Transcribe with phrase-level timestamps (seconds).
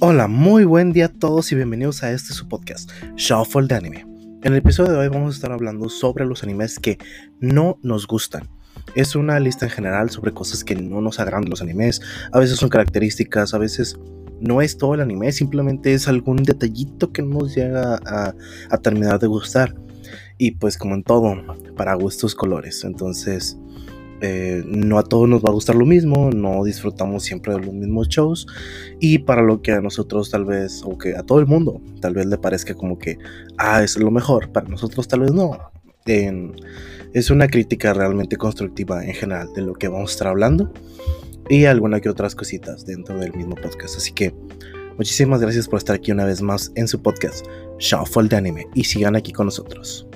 [0.00, 4.06] Hola, muy buen día a todos y bienvenidos a este su podcast, Shuffle de Anime.
[4.44, 6.98] En el episodio de hoy vamos a estar hablando sobre los animes que
[7.40, 8.48] no nos gustan.
[8.94, 12.00] Es una lista en general sobre cosas que no nos agradan los animes.
[12.30, 13.98] A veces son características, a veces
[14.40, 18.36] no es todo el anime, simplemente es algún detallito que no nos llega a,
[18.70, 19.74] a terminar de gustar.
[20.38, 21.42] Y pues como en todo,
[21.76, 22.84] para gustos colores.
[22.84, 23.58] Entonces,
[24.20, 27.72] eh, no a todos nos va a gustar lo mismo, no disfrutamos siempre de los
[27.72, 28.46] mismos shows
[29.00, 32.14] y para lo que a nosotros tal vez, o que a todo el mundo tal
[32.14, 33.18] vez le parezca como que,
[33.58, 35.56] ah, es lo mejor, para nosotros tal vez no.
[37.12, 40.72] es una crítica realmente constructiva en general de lo que vamos a estar hablando
[41.48, 43.96] y alguna que otras cositas dentro del mismo podcast.
[43.96, 44.34] Así que
[44.96, 47.46] muchísimas gracias por estar aquí una vez más en su podcast
[47.78, 50.07] Shuffle de Anime y sigan aquí con nosotros.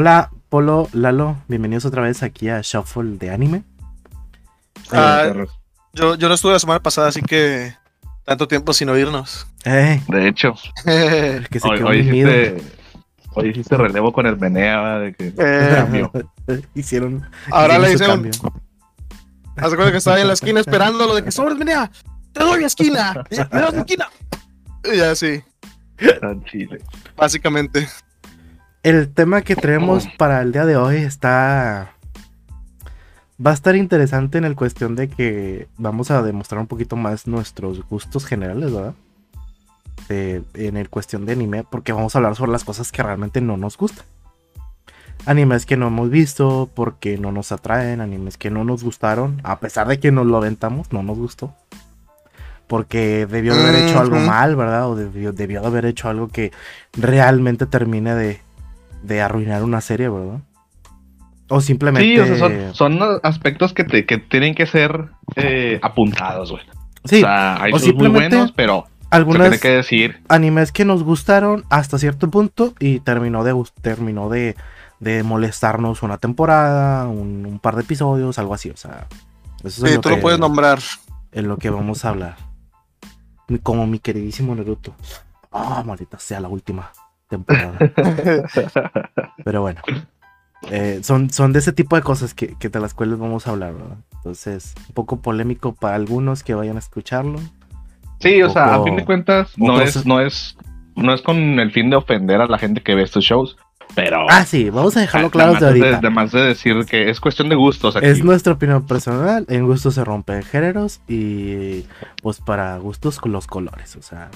[0.00, 3.64] Hola, Polo, Lalo, bienvenidos otra vez aquí a Shuffle de Anime.
[4.92, 5.32] Ah,
[5.92, 7.74] yo, yo no estuve la semana pasada, así que
[8.24, 9.48] tanto tiempo sin oírnos.
[9.64, 10.00] Eh.
[10.06, 12.62] De hecho, que se hoy, hoy, hiciste,
[13.34, 16.62] hoy, hiciste, relevo con el Menea de que eh.
[16.76, 17.28] hicieron.
[17.50, 18.30] Ahora le hicieron.
[19.56, 21.90] Hace cuenta que estaba en la esquina esperando lo de que sobres Menea,
[22.32, 24.08] te doy la esquina, me das la esquina.
[24.94, 25.42] Y así.
[26.20, 26.82] Tan chile.
[27.16, 27.88] Básicamente.
[28.88, 31.92] El tema que traemos para el día de hoy está.
[33.38, 37.26] Va a estar interesante en el cuestión de que vamos a demostrar un poquito más
[37.26, 38.94] nuestros gustos generales, ¿verdad?
[40.08, 43.58] en el cuestión de anime, porque vamos a hablar sobre las cosas que realmente no
[43.58, 44.06] nos gustan.
[45.26, 49.60] Animes que no hemos visto, porque no nos atraen, animes que no nos gustaron, a
[49.60, 51.54] pesar de que nos lo aventamos, no nos gustó.
[52.66, 54.88] Porque debió de haber hecho algo mal, ¿verdad?
[54.88, 56.52] O debió, debió de haber hecho algo que
[56.94, 58.47] realmente termine de,
[59.02, 60.40] de arruinar una serie, ¿verdad?
[61.48, 62.06] O simplemente.
[62.06, 65.06] Sí, o sea, son, aspectos que, que tienen que ser
[65.36, 66.62] eh, apuntados, güey.
[67.04, 70.22] Sí, o sea, hay muy buenos, pero algunas que decir.
[70.28, 74.56] animes que nos gustaron hasta cierto punto y terminó de terminó de,
[75.00, 79.06] de molestarnos una temporada, un, par de episodios, algo así, o sea.
[79.64, 80.80] Eso sí, tú lo puedes nombrar.
[81.30, 82.36] En lo que vamos a hablar.
[83.62, 84.94] Como mi queridísimo Naruto.
[85.52, 86.90] Ah, maldita sea la última
[87.28, 87.78] temporada.
[89.44, 89.80] Pero bueno.
[90.70, 93.50] Eh, son, son de ese tipo de cosas que, que de las cuales vamos a
[93.50, 93.98] hablar, ¿verdad?
[94.16, 97.38] Entonces, un poco polémico para algunos que vayan a escucharlo.
[98.18, 100.56] Sí, o sea, a fin de cuentas, no es, no es,
[100.96, 103.56] no es con el fin de ofender a la gente que ve estos shows,
[103.94, 104.26] pero.
[104.28, 105.98] Ah, sí, vamos a dejarlo claro de ahorita.
[105.98, 107.96] Además de decir que es cuestión de gustos.
[108.02, 109.46] Es nuestra opinión personal.
[109.48, 111.84] En gustos se rompen géneros y,
[112.22, 113.96] pues, para gustos con los colores.
[113.96, 114.30] O sea,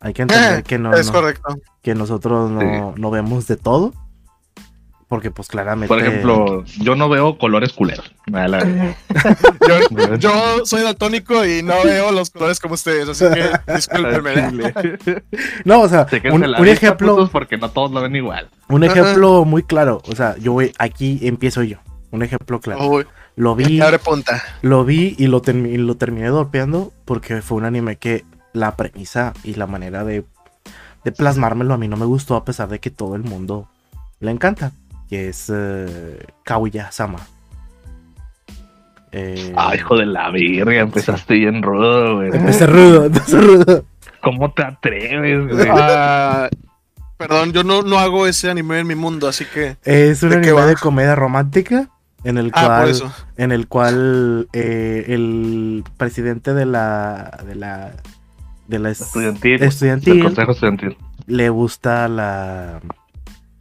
[0.00, 1.58] hay que entender que no, es correcto.
[1.82, 3.92] que nosotros no, vemos de todo.
[5.08, 5.88] Porque pues claramente.
[5.88, 8.14] Por ejemplo, yo no veo colores culeros.
[8.28, 14.72] yo, yo, soy daltónico y no veo los colores como ustedes, así que discúlpenme.
[15.64, 17.28] no, o sea, un, ejemplo.
[17.32, 18.50] Porque no todos lo ven igual.
[18.68, 20.00] Un ejemplo muy claro.
[20.06, 21.78] O sea, yo voy, aquí empiezo yo.
[22.12, 23.04] Un ejemplo claro.
[23.34, 23.80] lo vi.
[24.62, 29.54] Lo vi y lo, lo terminé golpeando porque fue un anime que la premisa y
[29.54, 30.24] la manera de,
[31.04, 33.68] de plasmármelo a mí no me gustó a pesar de que todo el mundo
[34.20, 34.72] le encanta.
[35.08, 35.86] Que es uh,
[36.44, 37.18] Kaguya-sama.
[39.12, 42.30] Eh, ah, hijo de la virga, empezaste bien rudo, güey.
[42.32, 43.84] Empecé rudo, empecé rudo.
[44.22, 45.68] ¿Cómo te atreves, güey?
[45.68, 46.48] Ah,
[47.16, 49.76] perdón, yo no, no hago ese anime en mi mundo, así que.
[49.84, 51.88] Es un anime de comedia romántica
[52.22, 57.92] en el ah, cual, en el cual eh, el presidente de la, de la
[58.70, 60.96] de la estudiantil, estudiantil, consejo estudiantil.
[61.26, 62.80] le gusta la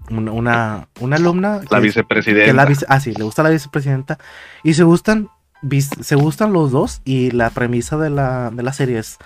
[0.10, 2.68] una, una, alumna la vicepresidenta.
[2.88, 4.18] ah sí le gusta la vicepresidenta.
[4.64, 5.30] Y se gustan
[6.02, 9.18] se gustan los dos y la premisa de la, de la serie es,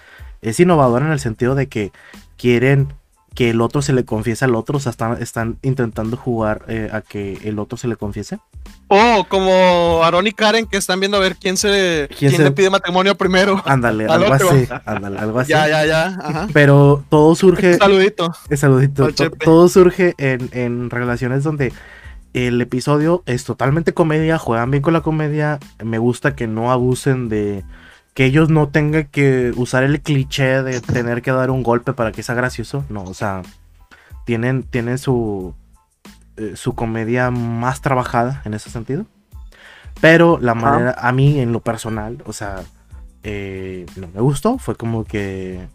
[0.42, 1.92] es innovadora en el sentido de que
[2.38, 2.94] quieren
[3.36, 6.90] que el otro se le confiese al otro, o sea, están, están intentando jugar eh,
[6.92, 8.40] a que el otro se le confiese.
[8.88, 12.70] Oh, como Aaron y Karen que están viendo a ver quién se, ¿Quién le pide
[12.70, 13.62] matrimonio primero.
[13.66, 15.50] Ándale, algo así, ándale, algo así.
[15.50, 16.48] Ya, ya, ya.
[16.54, 17.78] Pero todo surge.
[17.78, 18.34] saludito.
[18.56, 19.10] saludito.
[19.44, 21.74] todo surge en, en relaciones donde
[22.34, 25.60] el episodio es totalmente comedia, juegan bien con la comedia.
[25.84, 27.64] Me gusta que no abusen de
[28.14, 32.12] que ellos no tengan que usar el cliché de tener que dar un golpe para
[32.12, 32.86] que sea gracioso.
[32.90, 33.42] No, o sea,
[34.26, 35.56] tienen, tienen su,
[36.38, 39.06] eh, su comedia más trabajada en ese sentido.
[40.02, 42.64] Pero la manera, a mí en lo personal, o sea,
[43.24, 44.58] eh, no me gustó.
[44.58, 45.68] Fue como que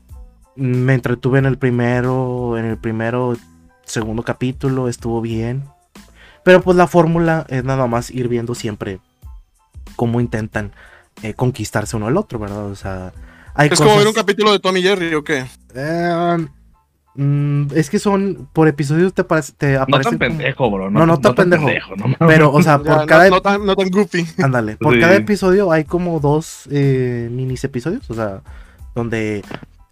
[0.54, 3.36] me entretuve en el primero, en el primero
[3.84, 5.64] segundo capítulo estuvo bien.
[6.44, 9.00] Pero pues la fórmula es nada más ir viendo siempre
[9.96, 10.72] cómo intentan
[11.22, 12.66] eh, conquistarse uno al otro, ¿verdad?
[12.66, 13.12] O sea,
[13.54, 15.44] hay ¿Es como ver un capítulo de Tommy Jerry o qué?
[15.74, 16.46] Eh,
[17.14, 20.10] mm, es que son por episodios te, parece, te aparece.
[20.10, 20.90] No tan pendejo, bro.
[20.90, 21.68] No, no, tan pendejo.
[22.20, 23.28] pero, o sea, por cada.
[23.30, 24.26] No, tan, no tan goofy.
[24.42, 24.76] Ándale.
[24.76, 28.08] Por cada episodio hay como dos eh, minis episodios.
[28.10, 28.42] O sea,
[28.94, 29.42] donde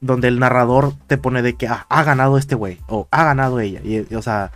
[0.00, 3.61] donde el narrador te pone de que ah, ha ganado este güey o ha ganado
[3.61, 3.81] ella.
[3.82, 4.52] Y, o sea,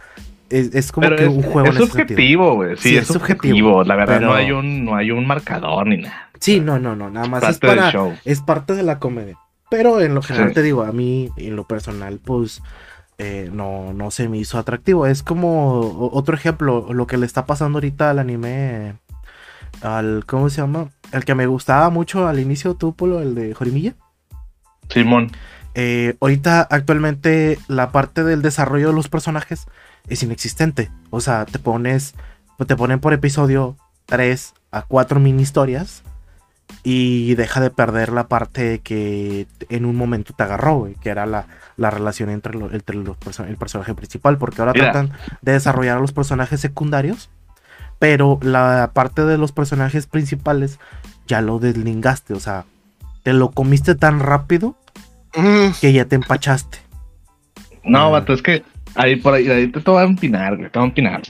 [0.50, 1.69] es, como que un juego.
[1.69, 2.76] Es subjetivo, güey.
[2.76, 3.85] Sí, es, subjetivo.
[3.85, 6.31] La verdad, no, hay un, no hay un marcador ni nada.
[6.41, 7.11] Sí, no, no, no.
[7.11, 7.93] Nada más es, para,
[8.25, 9.38] es parte de la comedia.
[9.70, 12.62] Pero en lo general te digo, a mí, en lo personal, pues.
[13.23, 15.06] Eh, no, no se me hizo atractivo.
[15.06, 18.94] Es como otro ejemplo, lo que le está pasando ahorita al anime,
[19.82, 20.88] al, ¿cómo se llama?
[21.12, 23.93] El que me gustaba mucho al inicio, tú, Polo, el de Jorimilla.
[24.88, 25.31] Simón.
[25.75, 29.67] Eh, ahorita, actualmente, la parte del desarrollo de los personajes
[30.08, 30.91] es inexistente.
[31.11, 32.14] O sea, te pones,
[32.67, 33.76] te ponen por episodio
[34.06, 36.02] 3 a 4 mini historias
[36.82, 41.47] y deja de perder la parte que en un momento te agarró, que era la,
[41.76, 45.12] relación entre, entre los el personaje principal, porque ahora tratan
[45.43, 47.31] de desarrollar a los personajes secundarios,
[47.99, 50.79] pero la parte de los personajes principales
[51.26, 52.64] ya lo deslingaste, o sea,
[53.23, 54.76] te lo comiste tan rápido
[55.81, 56.79] que ya te empachaste.
[57.85, 58.08] No, ah.
[58.08, 58.64] vato, es que
[58.95, 61.23] ahí por ahí, ahí te, te a empinar, güey, te voy a empinar.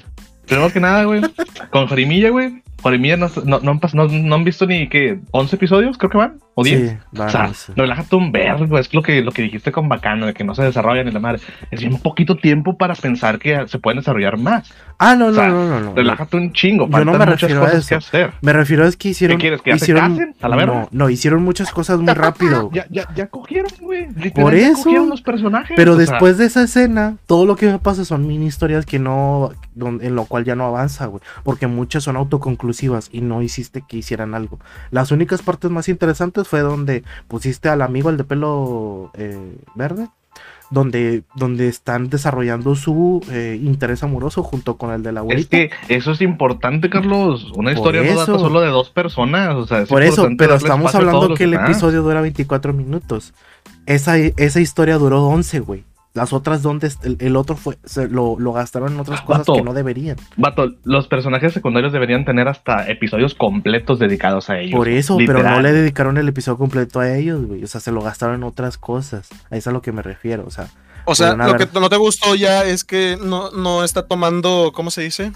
[0.47, 1.23] Primero que nada, güey,
[1.71, 6.11] con Jorimilla, güey, Jorimilla no, no, no, no, han visto ni que 11 episodios, creo
[6.11, 6.39] que van.
[6.61, 6.91] ¿O 10?
[6.91, 10.35] Sí, o sea, relájate un verbo, es lo que, lo que dijiste con Bacano, de
[10.35, 11.41] que no se desarrollan ni la madre.
[11.71, 14.73] Es bien poquito tiempo para pensar que se pueden desarrollar más.
[14.99, 17.89] Ah, no, no, no, no, Relájate un chingo, Yo no me refiero a eso.
[17.89, 18.33] que hacer.
[18.43, 19.39] Me refiero a que hicieron...
[19.39, 20.37] ¿Qué quieres, que hicieron, se casen?
[20.43, 20.75] ¿A la verdad?
[20.75, 22.71] No, no, hicieron muchas cosas muy rápido.
[22.73, 24.09] ya, ya, ya cogieron, güey.
[24.33, 24.83] Por eso.
[24.85, 25.73] cogieron los personajes.
[25.75, 29.53] Pero después de esa escena, todo lo que me pasa son mini historias que no...
[29.75, 31.23] en lo cual ya no avanza, güey.
[31.45, 34.59] Porque muchas son autoconclusivas y no hiciste que hicieran algo.
[34.91, 40.09] Las únicas partes más interesantes fue donde pusiste al amigo, el de pelo eh, verde,
[40.69, 45.57] donde, donde están desarrollando su eh, interés amoroso junto con el de la abuelita.
[45.57, 47.53] Es que eso es importante, Carlos.
[47.55, 49.55] Una historia no trata solo de dos personas.
[49.55, 53.33] O sea, Por eso, pero estamos hablando que el episodio dura 24 minutos.
[53.87, 55.85] Esa, esa historia duró 11, güey.
[56.13, 56.91] Las otras, donde
[57.21, 57.79] el, otro fue,
[58.11, 60.17] lo, gastaron en otras cosas que no deberían.
[60.37, 64.77] Vato, los personajes secundarios deberían tener hasta episodios completos dedicados a ellos.
[64.77, 67.63] Por eso, pero no le dedicaron el episodio completo a ellos, güey.
[67.63, 69.29] O sea, se lo gastaron en otras cosas.
[69.51, 70.45] A eso es a lo que me refiero.
[70.47, 70.69] O sea,
[71.05, 74.91] o sea lo que no te gustó ya es que no, no está tomando, ¿cómo
[74.91, 75.33] se dice?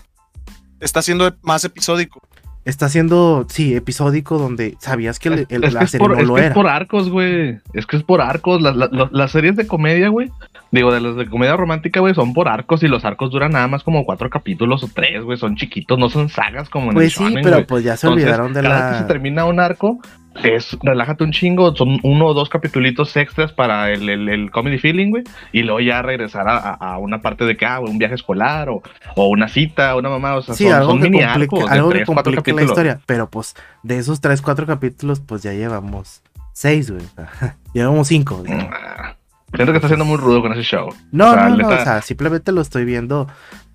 [0.80, 2.20] Está siendo más episódico
[2.64, 6.48] está siendo, sí, episódico donde sabías que el, la serie no lo era.
[6.48, 7.60] Es por arcos, güey.
[7.72, 8.62] Es que es por arcos.
[8.62, 10.30] las series de comedia, güey,
[10.74, 13.68] Digo, de los de comedia romántica, güey, son por arcos y los arcos duran nada
[13.68, 15.38] más como cuatro capítulos o tres, güey.
[15.38, 18.52] Son chiquitos, no son sagas como en pues el sí, pero pues ya se olvidaron
[18.52, 18.90] de cada la.
[18.90, 20.00] que se termina un arco,
[20.42, 25.10] es relájate un chingo, son uno o dos capítulos extras para el, el, comedy feeling,
[25.10, 25.22] güey,
[25.52, 28.82] y luego ya regresar a, a, una parte de que, ah, un viaje escolar o,
[29.14, 32.04] o, una cita, una mamá, o sea, sí, son, algo que mini arcos algo que
[32.04, 33.54] complica la historia, pero pues
[33.84, 36.20] de esos tres, cuatro capítulos, pues ya llevamos
[36.52, 37.04] seis, güey,
[37.74, 38.42] llevamos cinco.
[38.48, 39.14] Ah.
[39.54, 40.88] Siento que está siendo muy rudo con ese show.
[41.12, 43.28] No, no, no, o sea, simplemente lo estoy viendo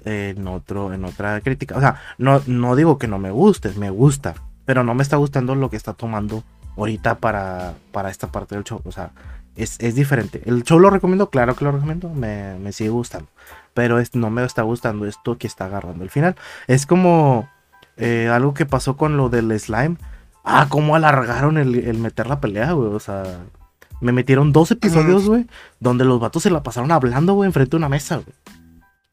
[0.06, 1.78] en otro, en otra crítica.
[1.78, 5.18] O sea, no, no digo que no me guste, me gusta, pero no me está
[5.18, 6.44] gustando lo que está tomando
[6.78, 8.82] ahorita para, para esta parte del show.
[8.86, 9.12] O sea,
[9.56, 10.42] es, diferente.
[10.46, 13.28] El show lo recomiendo, claro que lo recomiendo, me, sigue gustando.
[13.74, 16.36] Pero es, no me está gustando esto que está agarrando el final.
[16.68, 17.50] Es como
[17.98, 19.98] eh, algo que pasó con lo del slime.
[20.44, 22.94] Ah, cómo alargaron el, el meter la pelea, güey.
[22.94, 23.24] O sea,
[24.02, 25.46] me metieron dos episodios, güey,
[25.80, 28.36] donde los vatos se la pasaron hablando, güey, enfrente de una mesa, güey.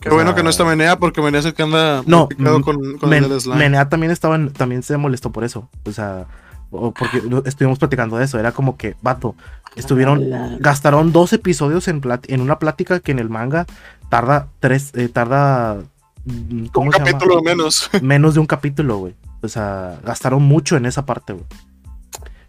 [0.00, 2.28] Qué bueno que no está Menea, porque Menea es el que anda no,
[2.62, 3.56] con, con el slime.
[3.56, 5.68] Menea también estaba también se molestó por eso.
[5.84, 6.26] O sea,
[6.70, 8.38] porque estuvimos platicando de eso.
[8.38, 9.34] Era como que, vato,
[9.74, 13.66] estuvieron, gastaron dos episodios en, en una plática que en el manga
[14.08, 15.78] tarda tres, eh, tarda.
[16.24, 17.90] Mm, ¿cómo un capítulo menos.
[18.02, 19.14] Menos de un capítulo, güey.
[19.42, 21.44] O sea, gastaron mucho en esa parte, güey.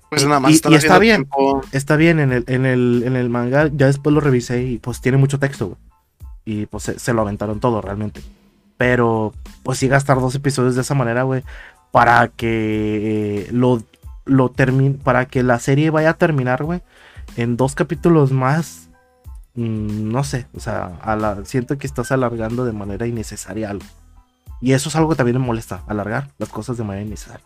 [0.09, 0.51] Pues nada más.
[0.51, 1.27] Y, está bien,
[1.71, 5.01] está bien en el, en, el, en el manga, ya después lo revisé y pues
[5.01, 5.77] tiene mucho texto, güey.
[6.45, 8.21] Y pues se, lo aventaron todo realmente.
[8.77, 9.33] Pero
[9.63, 11.43] pues sí gastar dos episodios de esa manera, güey,
[11.91, 13.83] para que lo,
[14.23, 16.81] lo termine, para que la serie vaya a terminar, güey,
[17.35, 18.87] en dos capítulos más,
[19.55, 23.85] mm, no sé, o sea, a la, siento que estás alargando de manera innecesaria algo.
[24.61, 27.45] Y eso es algo que también me molesta, alargar las cosas de manera innecesaria.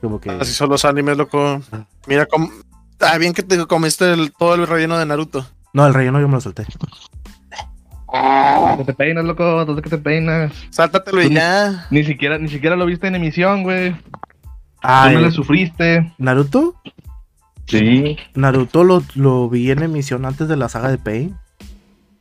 [0.00, 0.30] Como que...
[0.30, 1.60] Así son los animes, loco.
[2.06, 2.50] Mira cómo...
[3.00, 4.04] Ah, bien que te comiste
[4.38, 5.46] todo el relleno de Naruto.
[5.72, 6.66] No, el relleno yo me lo solté.
[8.12, 9.64] ¿Dónde te peinas, loco?
[9.64, 10.52] ¿Dónde que te peinas?
[10.70, 11.86] Sáltatelo y ya.
[11.90, 13.94] Ni siquiera, ni siquiera lo viste en emisión, güey.
[14.82, 16.12] Ah, Tú no le sufriste.
[16.18, 16.74] ¿Naruto?
[17.66, 18.16] Sí.
[18.34, 21.36] Naruto lo, lo vi en emisión antes de la saga de Pain.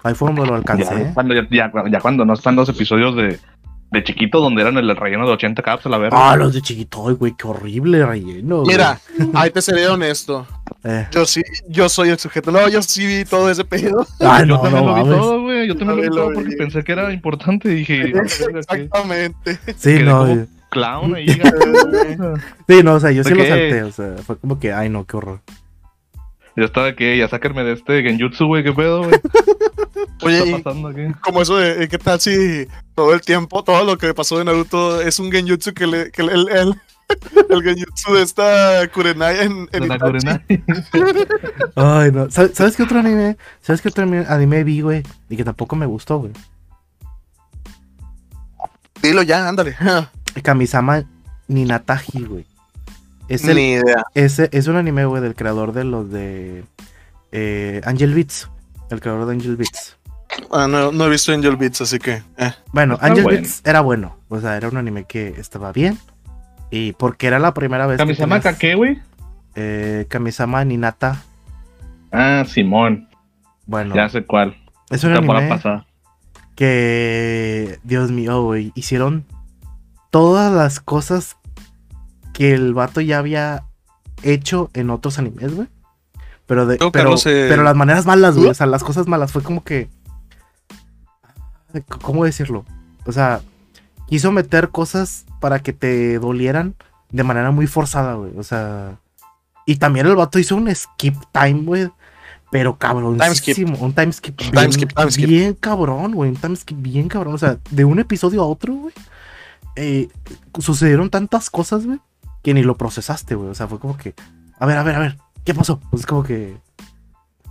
[0.04, 0.84] Ahí fue donde lo alcancé.
[1.06, 3.40] Ya, cuando, ya, ya- ya cuando no están los episodios de,
[3.89, 6.32] de chiquito donde eran el relleno de 80 caps a la verga.
[6.32, 8.58] Ah, los de chiquito, ay, güey, qué horrible relleno.
[8.62, 8.75] güey.
[8.75, 9.00] Mira,
[9.34, 10.46] ahí te seré honesto.
[10.84, 11.08] Eh.
[11.12, 12.51] Yo sí, yo soy el sujeto.
[12.51, 14.06] No, yo sí vi todo ese pedo.
[14.20, 15.67] Ay, yo no, también no lo vi todo, güey.
[15.67, 17.70] Yo también lo vi todo porque pensé que era importante.
[17.72, 18.22] Y dije, "Ah,
[18.58, 19.60] Exactamente.
[19.77, 21.27] Sí, no, como- clown ahí.
[22.67, 24.89] sí, no, o sea, yo sí ¿De lo salté, o sea, fue como que, ay,
[24.89, 25.39] no, qué horror.
[26.58, 28.63] Yo estaba que ya sáquenme de este Genjutsu, güey.
[28.63, 29.12] ¿Qué pedo, güey?
[30.20, 31.02] ¿Qué Oye, está y pasando aquí?
[31.22, 34.46] como eso de eh, qué tal si todo el tiempo, todo lo que pasó de
[34.46, 36.76] Naruto es un genjutsu que le, que le- el, el,
[37.50, 40.00] el genjutsu de esta Kurenai en, en De la.
[40.00, 40.42] Kurenai.
[41.76, 42.30] Ay, no.
[42.32, 43.38] ¿Sabes, qué otro anime?
[43.62, 45.04] ¿Sabes qué otro anime- anime vi, güey?
[45.30, 46.32] Y que tampoco me gustó, güey.
[49.02, 49.76] Dilo ya, ándale.
[50.44, 51.04] Kamisama
[51.48, 52.46] Ninataji, güey.
[53.28, 54.04] Es, el, Ni idea.
[54.14, 56.64] ese, es un anime, güey, del creador de los de
[57.32, 58.50] eh, Angel Beats.
[58.90, 59.97] El creador de Angel Beats.
[60.51, 62.22] Ah, no, no he visto Angel Beats, así que.
[62.38, 62.51] eh.
[62.72, 63.39] Bueno, Está Angel bueno.
[63.39, 64.17] Beats era bueno.
[64.29, 65.98] O sea, era un anime que estaba bien.
[66.72, 69.00] Y porque era la primera vez ¿Kamisama tenías, Kake, güey?
[69.56, 71.24] eh, Kamisama Ninata.
[72.12, 73.08] Ah, Simón.
[73.65, 74.56] Bueno, Ya sé cuál.
[74.89, 75.86] es un anime pasada.
[76.56, 79.25] que, Dios mío, güey, hicieron
[80.12, 81.38] todas las cosas
[82.34, 83.63] que el vato ya había
[84.24, 85.67] hecho en otros animes, güey.
[86.46, 88.50] Pero, de, pero, Carlos, eh, pero las maneras malas, güey.
[88.50, 89.32] O sea, las cosas malas.
[89.32, 89.89] Fue como que.
[91.84, 92.66] ¿Cómo decirlo?
[93.06, 93.42] O sea,
[94.08, 96.76] quiso meter cosas para que te dolieran
[97.12, 98.32] de manera muy forzada, güey.
[98.38, 99.00] O sea.
[99.66, 101.90] Y también el vato hizo un skip time, güey.
[102.52, 103.56] Pero cabrón, un time skip.
[103.58, 105.28] Bien, Time skip, time skip.
[105.30, 106.30] bien cabrón, güey.
[106.30, 107.34] Un time skip bien cabrón.
[107.34, 108.94] O sea, de un episodio a otro, güey.
[109.76, 110.08] eh,
[110.60, 112.00] sucedieron tantas cosas, güey,
[112.44, 113.50] que ni lo procesaste, güey.
[113.50, 114.14] O sea, fue como que.
[114.60, 115.18] A ver, a ver, a ver.
[115.44, 115.80] ¿Qué pasó?
[115.92, 116.58] Pues es como que.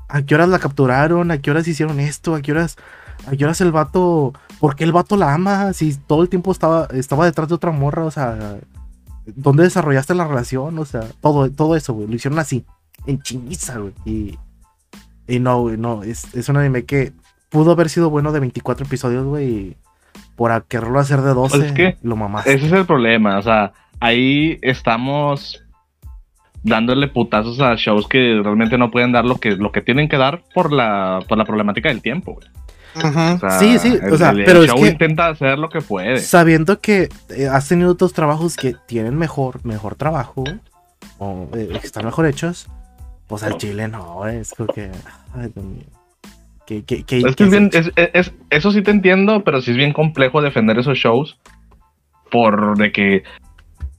[0.09, 1.30] ¿A qué horas la capturaron?
[1.30, 2.35] ¿A qué horas hicieron esto?
[2.35, 2.76] ¿A qué horas.?
[3.26, 4.32] ¿A qué horas el vato.?
[4.61, 5.73] ¿Por qué el vato la ama?
[5.73, 8.58] Si todo el tiempo estaba, estaba detrás de otra morra, o sea.
[9.26, 10.78] ¿Dónde desarrollaste la relación?
[10.78, 12.06] O sea, todo, todo eso, güey.
[12.06, 12.64] Lo hicieron así.
[13.06, 13.92] En chingiza, güey.
[14.04, 14.38] Y.
[15.28, 16.02] Y no, güey, no.
[16.04, 17.12] Es, es un anime que
[17.49, 19.49] pudo haber sido bueno de 24 episodios, güey.
[19.49, 19.76] Y
[20.37, 22.54] por quererlo hacer de 12, Pues es que lo mamaste.
[22.54, 25.62] Ese es el problema, o sea, ahí estamos
[26.62, 30.18] dándole putazos a shows que realmente no pueden dar lo que, lo que tienen que
[30.18, 32.49] dar por la, por la problemática del tiempo, güey.
[32.96, 33.08] Ujú.
[33.36, 35.58] O sea, Sí, sí, o el- sea, el, el pero es show que- intenta hacer
[35.58, 36.18] lo que puede.
[36.20, 40.44] Sabiendo que eh, has tenido otros trabajos que tienen mejor, mejor trabajo,
[41.18, 42.68] o eh, que están mejor hechos,
[43.26, 44.90] pues al chile no, es como que.
[45.34, 45.84] Ay, Dios mío.
[46.68, 46.84] Es
[47.36, 50.42] que es bien, es- es- es- eso sí te entiendo, pero sí es bien complejo
[50.42, 51.38] defender esos shows
[52.30, 53.22] por de que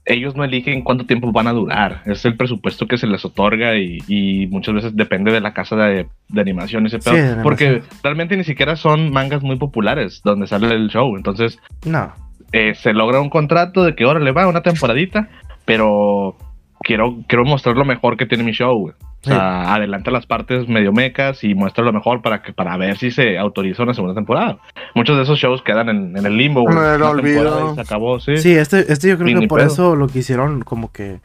[0.08, 2.02] ellos no eligen cuánto tiempo van a durar.
[2.06, 5.76] Es el presupuesto que se les otorga y, y muchas veces depende de la casa
[5.76, 7.42] de, de animación y ese pedo.
[7.42, 11.14] porque realmente ni siquiera son mangas muy populares donde sale el show.
[11.16, 12.12] Entonces No,
[12.52, 15.28] eh, se logra un contrato de que ahora le va una temporadita,
[15.64, 16.36] pero
[16.80, 18.78] quiero, quiero mostrar lo mejor que tiene mi show.
[18.78, 18.94] güey.
[19.24, 22.96] O sea, adelanta las partes medio mecas y muestra lo mejor para que para ver
[22.98, 24.58] si se autoriza una segunda temporada.
[24.94, 26.62] Muchos de esos shows quedan en, en el limbo.
[26.62, 26.76] güey.
[26.76, 27.74] Una olvido.
[27.74, 28.36] Se acabó, sí.
[28.38, 29.72] sí, este, este yo creo Ni que ni por pedo.
[29.72, 31.20] eso lo que hicieron, como que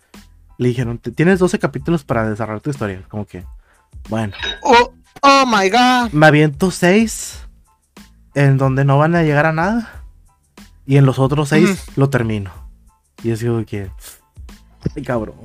[0.58, 3.02] le dijeron: "Te- Tienes 12 capítulos para desarrollar tu historia.
[3.08, 3.44] Como que,
[4.10, 4.34] bueno,
[4.64, 4.92] Oh,
[5.22, 6.12] oh my god.
[6.14, 7.48] me aviento 6
[8.34, 10.02] en donde no van a llegar a nada,
[10.88, 12.50] y en los otros 6 lo termino.
[13.24, 13.90] Y es como que,
[14.96, 15.36] ay, cabrón.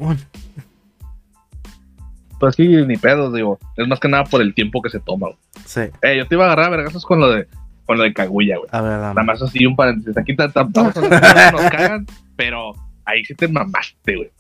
[2.41, 3.59] Pues sí, ni pedo, digo.
[3.77, 5.29] Es más que nada por el tiempo que se toma.
[5.29, 5.39] güey.
[5.65, 7.47] Sí, Eh, yo te iba a agarrar a vergazos con lo de
[7.85, 8.69] con lo de Kaguya, güey.
[8.71, 9.15] a ver, dame.
[9.15, 10.17] Nada más así un paréntesis.
[10.17, 12.75] Aquí ta- ta- estamos hablando, nos cagan, pero
[13.07, 14.31] ahí sí te mamaste, güey.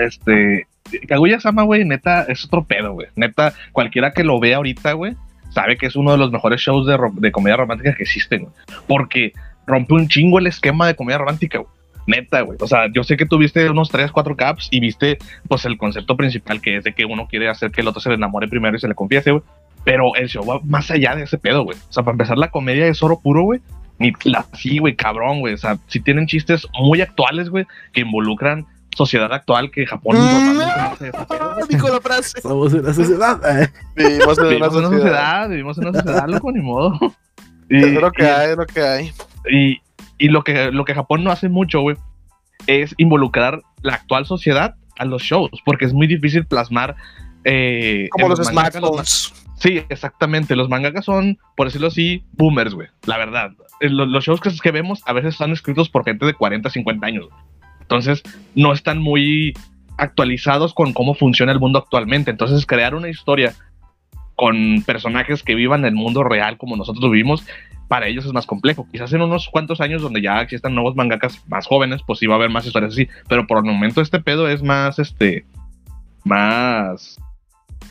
[0.00, 0.66] Este,
[1.06, 3.06] Kaguya Sama, güey, neta, es otro pedo, güey.
[3.14, 5.14] Neta, cualquiera que lo vea ahorita, güey,
[5.50, 8.52] sabe que es uno de los mejores shows de, de comedia romántica que existen, güey.
[8.88, 9.32] Porque
[9.68, 11.70] rompe un chingo el esquema de comedia romántica, güey.
[12.06, 12.58] Neta, güey.
[12.60, 15.18] O sea, yo sé que tuviste unos 3, 4 caps y viste,
[15.48, 18.08] pues, el concepto principal que es de que uno quiere hacer que el otro se
[18.10, 19.42] le enamore primero y se le confiese, güey.
[19.84, 21.76] Pero el show va más allá de ese pedo, güey.
[21.88, 23.60] O sea, para empezar, la comedia es oro puro, güey.
[23.98, 25.54] Ni la sí, güey, cabrón, güey.
[25.54, 31.10] O sea, si tienen chistes muy actuales, güey, que involucran sociedad actual que Japón normalmente
[31.10, 31.66] güey.
[31.68, 32.40] Dijo la frase.
[32.40, 33.40] Somos una sociedad.
[33.62, 33.68] eh.
[33.96, 34.90] Vivimos en Vivimos una sociedad.
[34.90, 36.98] sociedad, vivimos en una sociedad, loco, ni modo.
[37.70, 39.12] Y, Es lo que y- hay, es lo que hay.
[39.50, 39.80] y,
[40.18, 41.96] y lo, que, lo que Japón no hace mucho, güey,
[42.66, 46.96] es involucrar la actual sociedad a los shows, porque es muy difícil plasmar.
[47.44, 49.32] eh, Como los mangakas, smartphones.
[49.56, 50.56] Sí, exactamente.
[50.56, 52.88] Los mangakas son, por decirlo así, boomers, güey.
[53.06, 53.52] La verdad.
[53.80, 56.70] Eh, Los, los shows que, que vemos a veces están escritos por gente de 40,
[56.70, 57.26] 50 años.
[57.80, 58.22] Entonces,
[58.54, 59.52] no están muy
[59.98, 62.30] actualizados con cómo funciona el mundo actualmente.
[62.30, 63.54] Entonces, crear una historia
[64.36, 67.46] con personajes que vivan el mundo real como nosotros lo vivimos,
[67.94, 68.88] para ellos es más complejo.
[68.90, 72.34] Quizás en unos cuantos años donde ya existan nuevos mangakas más jóvenes, pues sí va
[72.34, 73.08] a haber más historias así.
[73.28, 75.46] Pero por el momento este pedo es más, este,
[76.24, 77.16] más,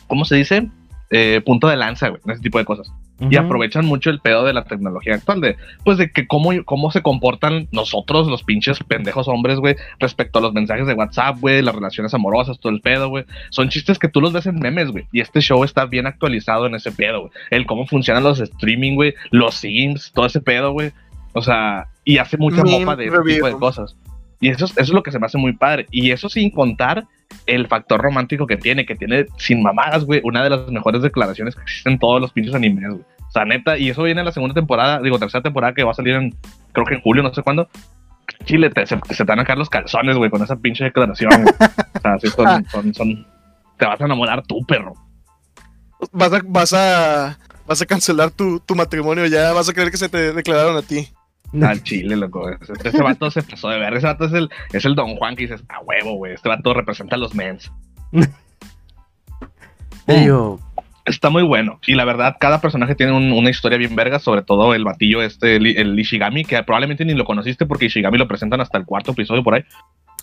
[0.06, 0.68] ¿cómo se dice?
[1.08, 2.92] Eh, punto de lanza, güey, ese tipo de cosas.
[3.20, 6.90] Y aprovechan mucho el pedo de la tecnología actual, de pues de que cómo, cómo
[6.90, 11.62] se comportan nosotros, los pinches pendejos hombres, güey, respecto a los mensajes de WhatsApp, güey,
[11.62, 13.24] las relaciones amorosas, todo el pedo, güey.
[13.50, 15.06] Son chistes que tú los ves en memes, güey.
[15.12, 17.32] Y este show está bien actualizado en ese pedo, güey.
[17.50, 20.90] El cómo funcionan los streaming, güey, los sims, todo ese pedo, güey.
[21.34, 23.96] O sea, y hace mucha Meme mofa de ese tipo de cosas.
[24.40, 25.86] Y eso, es- eso es lo que se me hace muy padre.
[25.92, 27.04] Y eso sin contar
[27.46, 31.54] el factor romántico que tiene, que tiene sin mamadas, güey, una de las mejores declaraciones
[31.54, 33.02] que existen en todos los pinches animes, güey.
[33.28, 35.90] O sea, neta, y eso viene en la segunda temporada, digo, tercera temporada que va
[35.90, 36.34] a salir en,
[36.72, 37.68] creo que en julio, no sé cuándo.
[38.44, 41.30] Chile, te, se, se te van a caer los calzones, güey, con esa pinche declaración,
[41.30, 41.54] güey.
[41.96, 43.26] O sea, sí, son, son, son-
[43.76, 44.94] te vas a enamorar tú, perro.
[46.12, 49.96] Vas a, vas a, vas a cancelar tu, tu matrimonio ya, vas a creer que
[49.96, 51.08] se te declararon a ti.
[51.62, 52.48] Al chile, loco.
[52.50, 53.94] Ese, ese vato se pasó de ver.
[53.94, 56.32] Ese vato es el, es el Don Juan que dices, a huevo, güey.
[56.34, 57.70] Este vato representa a los mens.
[60.06, 60.60] Digo,
[61.06, 61.80] Está muy bueno.
[61.86, 65.20] Y la verdad, cada personaje tiene un- una historia bien verga, sobre todo el batillo
[65.22, 68.86] este, el, el Ishigami, que probablemente ni lo conociste porque Ishigami lo presentan hasta el
[68.86, 69.64] cuarto episodio por ahí.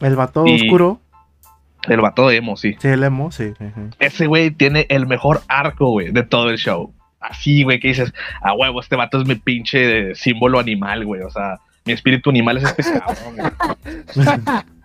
[0.02, 1.00] el vato Y- oscuro,
[1.88, 2.76] El vato de emo, sí.
[2.80, 3.54] sí, el emo, sí.
[4.00, 6.94] Ese güey tiene el mejor arco, güey, de todo el show.
[7.22, 11.22] Así, güey, que dices, a huevo, este vato es mi pinche símbolo animal, güey.
[11.22, 14.62] O sea, mi espíritu animal es este cabrón, güey.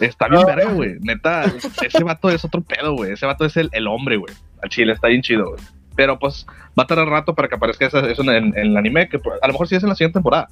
[0.00, 0.96] Está bien verga, güey.
[1.00, 1.44] Neta,
[1.82, 3.12] ese vato es otro pedo, güey.
[3.12, 4.34] Ese vato es el, el hombre, güey.
[4.62, 5.60] Al chile, está bien chido, güey.
[5.96, 6.46] Pero pues
[6.78, 7.98] va a tardar rato para que aparezca eso,
[8.30, 10.48] en, el anime, que a lo mejor sí es en la siguiente temporada.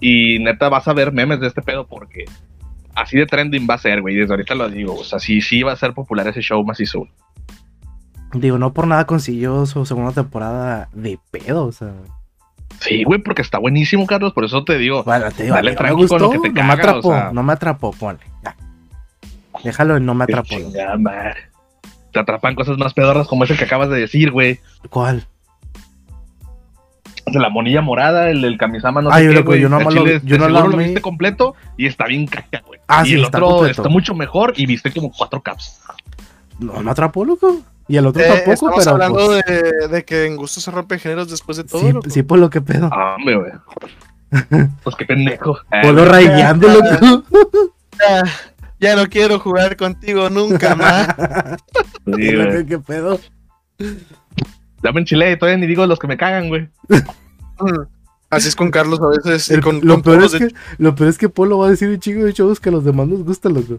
[0.00, 2.24] Y neta, vas a ver memes de este pedo porque
[2.94, 4.16] así de trending va a ser, güey.
[4.16, 4.96] Desde ahorita lo digo.
[4.96, 7.06] O sea, sí, sí va a ser popular ese show macizo.
[8.40, 11.92] Digo, no por nada consiguió su segunda temporada de pedo, o sea.
[12.80, 14.32] Sí, güey, porque está buenísimo, Carlos.
[14.32, 15.02] Por eso te digo.
[15.04, 17.12] Bueno, te digo, Dale no me con lo que te no me caga, atrapó, o
[17.12, 17.30] sea.
[17.32, 18.20] no me atrapó, ponle.
[18.44, 18.56] ya.
[19.64, 20.48] Déjalo en no me atrapó.
[20.48, 21.34] Chingada.
[22.12, 24.60] Te atrapan cosas más pedorras como ese que acabas de decir, güey.
[24.90, 25.26] ¿Cuál?
[27.26, 29.60] De la monilla morada, el del Kamisama, no Ay, sé qué, loco, güey.
[29.60, 32.78] yo no lo- chile, yo no lo viste completo y está bien caca, güey.
[32.86, 33.82] Ah, y sí, el está otro completo.
[33.82, 35.80] está mucho mejor y viste como cuatro caps.
[36.60, 37.60] No me atrapó, loco.
[37.88, 38.90] Y el otro Eh, tampoco, estamos pero.
[38.92, 41.80] hablando pues, de, de que en gusto se rompen géneros después de todo.
[41.82, 42.10] sí, loco.
[42.10, 42.90] sí, por lo que pedo.
[42.92, 43.52] Ah, hombre, güey.
[44.82, 45.56] Pues qué pendejo.
[45.70, 46.26] Ah, Polo güey.
[46.26, 47.24] rayando, loco.
[47.98, 48.22] Ya,
[48.80, 51.08] ya no quiero jugar contigo nunca más.
[52.06, 53.18] Sí, ¿Qué pedo?
[54.82, 56.68] Dame en chile todavía ni digo los que me cagan, güey.
[56.88, 57.80] Mm.
[58.30, 59.50] Así es con Carlos a veces.
[59.50, 61.66] y El- con, lo, con peor es de- que, lo peor es que Polo va
[61.68, 63.78] a decir un chingo de shows que a los demás nos gustan, loco.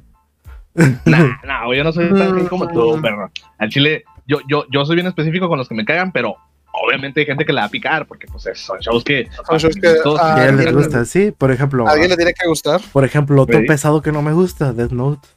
[1.05, 3.31] Nah, nah, yo no soy tan gay como tú, perro.
[3.57, 6.35] Al chile, yo, yo, yo soy bien específico con los que me cagan, pero
[6.71, 9.27] obviamente hay gente que le va a picar, porque pues es- son shows que.
[9.47, 11.31] Son shows que- todos- ah, Que a él les alguien- gusta, sí.
[11.35, 12.79] Por ejemplo, a alguien le tiene que gustar.
[12.93, 13.65] por ejemplo, otro Sí.
[13.65, 15.27] pesado que no me gusta, Death Note.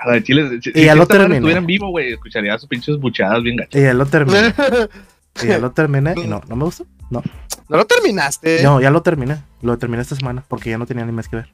[0.00, 1.36] Al chile, si, Y ya si lo esta madre terminé.
[1.38, 3.74] estuviera en vivo, güey, escucharía sus pinches buchadas bien gachas.
[3.80, 4.54] Y ya lo terminé.
[5.42, 6.14] y ya lo terminé.
[6.16, 6.86] Y no, no me gustó.
[7.10, 7.22] No,
[7.68, 8.62] No lo terminaste.
[8.62, 9.38] no, ya lo terminé.
[9.62, 11.48] Lo terminé esta semana porque ya no tenía ni más que ver.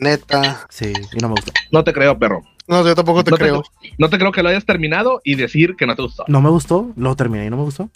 [0.00, 0.66] Neta.
[0.70, 1.52] Sí, y no me gustó.
[1.70, 2.42] No te creo, perro.
[2.66, 3.62] No, yo tampoco te No te- creo.
[3.98, 6.24] No te creo que lo hayas terminado y decir que no te gustó.
[6.28, 7.90] No me gustó, lo terminé y no me gustó.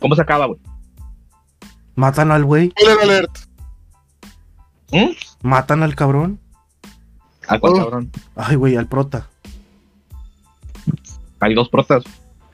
[0.00, 0.58] ¿Cómo se acaba, güey?
[1.94, 3.38] Matan al güey, Spoiler alert.
[4.92, 5.10] ¿Mm?
[5.42, 6.38] matan al cabrón.
[7.48, 7.76] ¿A cuál Oh.
[7.78, 8.10] cabrón?
[8.34, 9.28] Ay, güey, al prota.
[11.40, 12.04] Hay dos protas.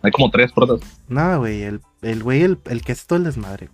[0.02, 0.80] Hay como tres protas.
[1.08, 3.68] Nada, güey, el, el güey, el, el que es todo el desmadre.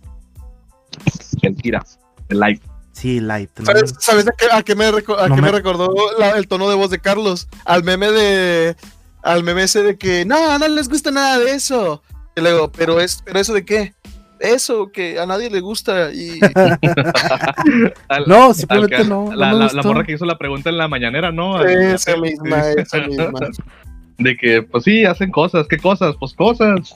[1.41, 1.83] El tira.
[2.29, 2.61] El live.
[2.99, 3.49] Sí, light.
[3.59, 3.65] ¿no?
[3.65, 6.31] ¿Sabes, sabes a qué, a qué me, reco- a No qué me- me recordó la-
[6.31, 7.47] el tono de voz de Carlos?
[7.65, 8.75] Al meme de.
[9.23, 12.03] Al meme ese de que no, no les gusta nada de eso.
[12.35, 13.93] Y luego, pero es, pero eso de qué?
[14.39, 16.39] Eso que a nadie le gusta y
[18.07, 19.31] Al- No, simplemente que- no.
[19.33, 21.63] la, la- la morra que hizo la pregunta en la mañanera, ¿no?
[21.65, 23.31] Esa misma, esa misma.
[24.17, 25.65] De que, pues sí, hacen cosas.
[25.69, 26.15] ¿Qué cosas?
[26.19, 26.95] Pues cosas.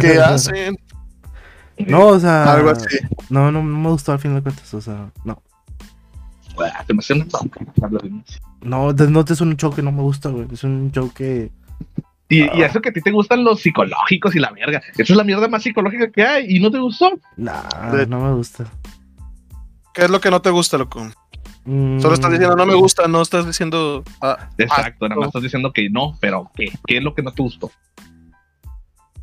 [0.00, 0.78] ¿Qué hacen?
[1.86, 2.52] No, o sea.
[2.52, 2.98] Algo así.
[3.30, 4.72] No, no, no me gustó al fin de cuentas.
[4.74, 5.42] O sea, no.
[6.60, 6.84] Ah.
[8.62, 10.46] No, Death Note es un show que no me gusta, güey.
[10.52, 11.50] Es un show que.
[12.28, 14.82] Y, y eso que a ti te gustan los psicológicos y la verga.
[14.92, 17.12] Esa es la mierda más psicológica que hay y no te gustó.
[17.36, 18.66] Nah, De- no me gusta.
[19.94, 21.08] ¿Qué es lo que no te gusta, loco?
[21.64, 24.02] Solo estás diciendo no me gusta, no estás diciendo.
[24.22, 26.72] ah, Exacto, ah, nada más estás diciendo que no, pero ¿qué?
[26.86, 27.70] ¿Qué es lo que no te gustó?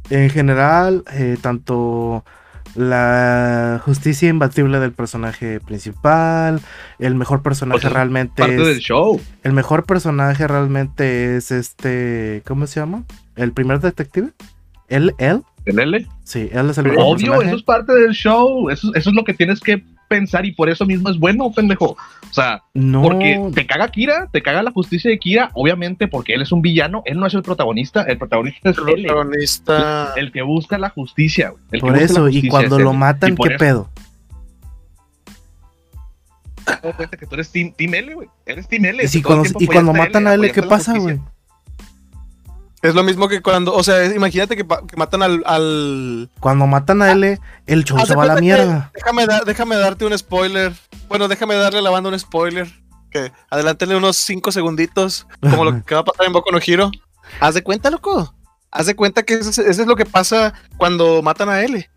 [0.09, 2.23] En general, eh, tanto
[2.75, 6.61] la justicia imbatible del personaje principal,
[6.99, 9.19] el mejor personaje O sea, realmente Parte del es, show.
[9.43, 13.03] el mejor personaje realmente es este, ¿cómo se llama?
[13.35, 14.31] El primer detective.
[14.87, 16.07] Él, él, El L.
[16.23, 17.47] sí, él es el Obvio, personaje.
[17.47, 18.69] eso es parte del show.
[18.69, 21.97] Eso, eso es lo que tienes que pensar y por eso mismo es bueno, pendejo.
[22.29, 26.33] O sea, No, porque te caga Kira, te caga la justicia de Kira, obviamente porque
[26.33, 30.13] él es un villano, él no es el protagonista, el protagonista es el él, protagonista.
[30.15, 31.49] el que busca la justicia.
[31.49, 32.97] güey, el por eso, y cuando es lo él.
[32.97, 33.89] matan, ¿qué eso pedo?
[36.65, 38.27] te das cuenta que tú eres Team, team L, güey.
[38.45, 39.03] Eres Team L.
[39.03, 41.19] Y, si cuando, y cuando matan a él, ¿qué pasa, güey?
[42.81, 43.73] Es lo mismo que cuando.
[43.73, 45.43] O sea, imagínate que, matan al.
[45.45, 48.91] al- Cuando matan a L, el show se va a la mierda.
[48.93, 50.73] Déjame, déjame darte un spoiler.
[51.07, 52.67] Bueno, déjame darle a la banda un spoiler.
[53.09, 55.25] Que adelántale unos 5 segunditos.
[55.41, 56.91] Como lo que va a pasar en Boku no Hero.
[57.39, 58.33] Haz de cuenta, loco.
[58.71, 61.89] Haz de cuenta que eso, es- eso es lo que pasa cuando matan a L.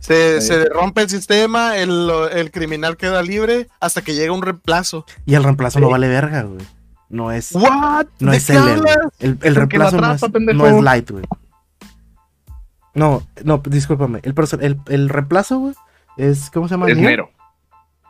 [0.00, 0.48] Se, Sí.
[0.48, 5.04] se rompe el sistema, el, el criminal queda libre hasta que llega un reemplazo.
[5.24, 6.64] Y el reemplazo no vale verga, güey.
[7.08, 8.06] No es, ¿What?
[8.18, 8.50] no ¿De es?
[8.50, 10.22] El, el reemplazo no, es,
[10.54, 11.24] no es light, güey.
[12.94, 14.20] No, no, discúlpame.
[14.22, 15.74] El, el, el reemplazo, güey,
[16.16, 16.50] es.
[16.50, 16.88] ¿Cómo se llama?
[16.88, 17.30] Es ¿Nero?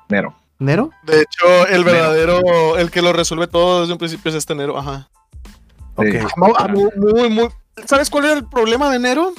[0.08, 0.34] Nero.
[0.34, 0.34] Nero.
[0.58, 0.90] ¿Nero?
[1.02, 1.92] De hecho, el Nero.
[1.92, 4.78] verdadero, el que lo resuelve todo desde un principio es este Nero.
[4.78, 5.08] Ajá.
[5.96, 6.06] Ok.
[6.06, 6.18] Sí.
[6.58, 7.48] Ah, Muy, muy, muy-
[7.84, 9.32] ¿Sabes cuál era el problema de Nero?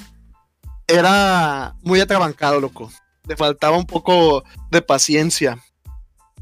[0.87, 2.91] Era muy atrabancado, loco.
[3.27, 5.57] Le faltaba un poco de paciencia.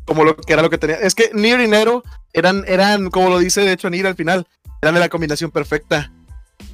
[0.06, 0.98] Como lo que era lo que tenía.
[0.98, 2.04] Es que Nier y Nero
[2.36, 4.46] eran, eran, como lo dice de hecho Nier al final,
[4.82, 6.12] eran de la combinación perfecta.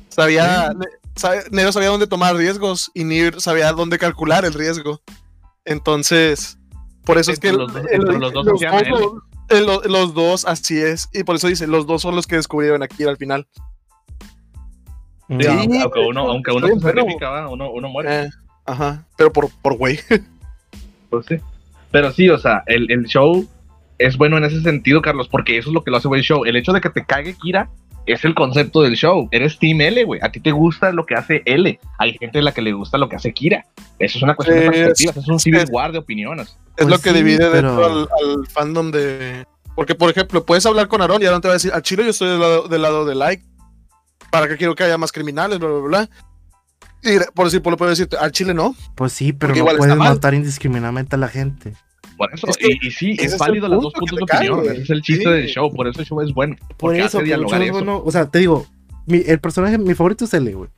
[0.10, 0.74] Sabía,
[1.16, 5.02] sabe- Nero sabía dónde tomar riesgos y Nier sabía dónde calcular el riesgo.
[5.66, 6.58] Entonces,
[7.06, 8.90] por eso es que los dos- el- entre el- los dos los hacían a él.
[8.90, 11.08] dos- lo- los dos, así es.
[11.14, 13.48] Y por eso dice, los dos son los que descubrieron aquí al final.
[15.30, 16.74] Sí, Sí, aunque, uno, hecho, aunque uno se
[17.48, 18.24] uno, uno muere.
[18.26, 18.30] Eh,
[18.66, 20.00] ajá, pero por, por güey.
[21.10, 21.36] Pues sí.
[21.92, 23.46] Pero sí, o sea, el, el show
[24.06, 26.46] es bueno en ese sentido, Carlos, porque eso es lo que lo hace buen show.
[26.46, 27.70] El hecho de que te cague Kira
[28.06, 29.28] es el concepto del show.
[29.32, 30.20] Eres Team L, güey.
[30.24, 31.80] A ti te gusta lo que hace L.
[32.00, 33.66] Hay gente a la que le gusta lo que hace Kira.
[34.00, 35.18] Eso es una cuestión de perspectivas.
[35.18, 36.50] Es un civil war de opiniones.
[36.78, 39.46] Es Pues lo que sí, divide de pero- al, al fandom de.
[39.76, 42.04] Porque, por ejemplo, puedes hablar con Aaron y Aaron te va a decir, al chile
[42.04, 43.44] yo estoy del lado, del lado de like.
[44.32, 45.60] ¿Para qué quiero que haya más criminales?
[45.60, 46.10] Bla, bla, bla.
[47.04, 48.76] Y por decir, por lo puedo decirte, al chile no.
[48.96, 51.74] Pues sí, pero Porque no puedes matar indiscriminadamente a la gente.
[52.22, 52.48] Por eso.
[52.48, 54.74] Es que y, y sí, es válido los dos puntos de cae, opinión.
[54.76, 55.30] Ese es el chiste Sí.
[55.32, 55.74] del show.
[55.74, 56.56] Por eso el show es bueno.
[56.60, 57.74] Por Porque eso, hace dialogar eso.
[57.74, 58.02] bueno.
[58.06, 58.66] O sea, te digo,
[59.08, 60.70] mi- el personaje, mi favorito es L, güey.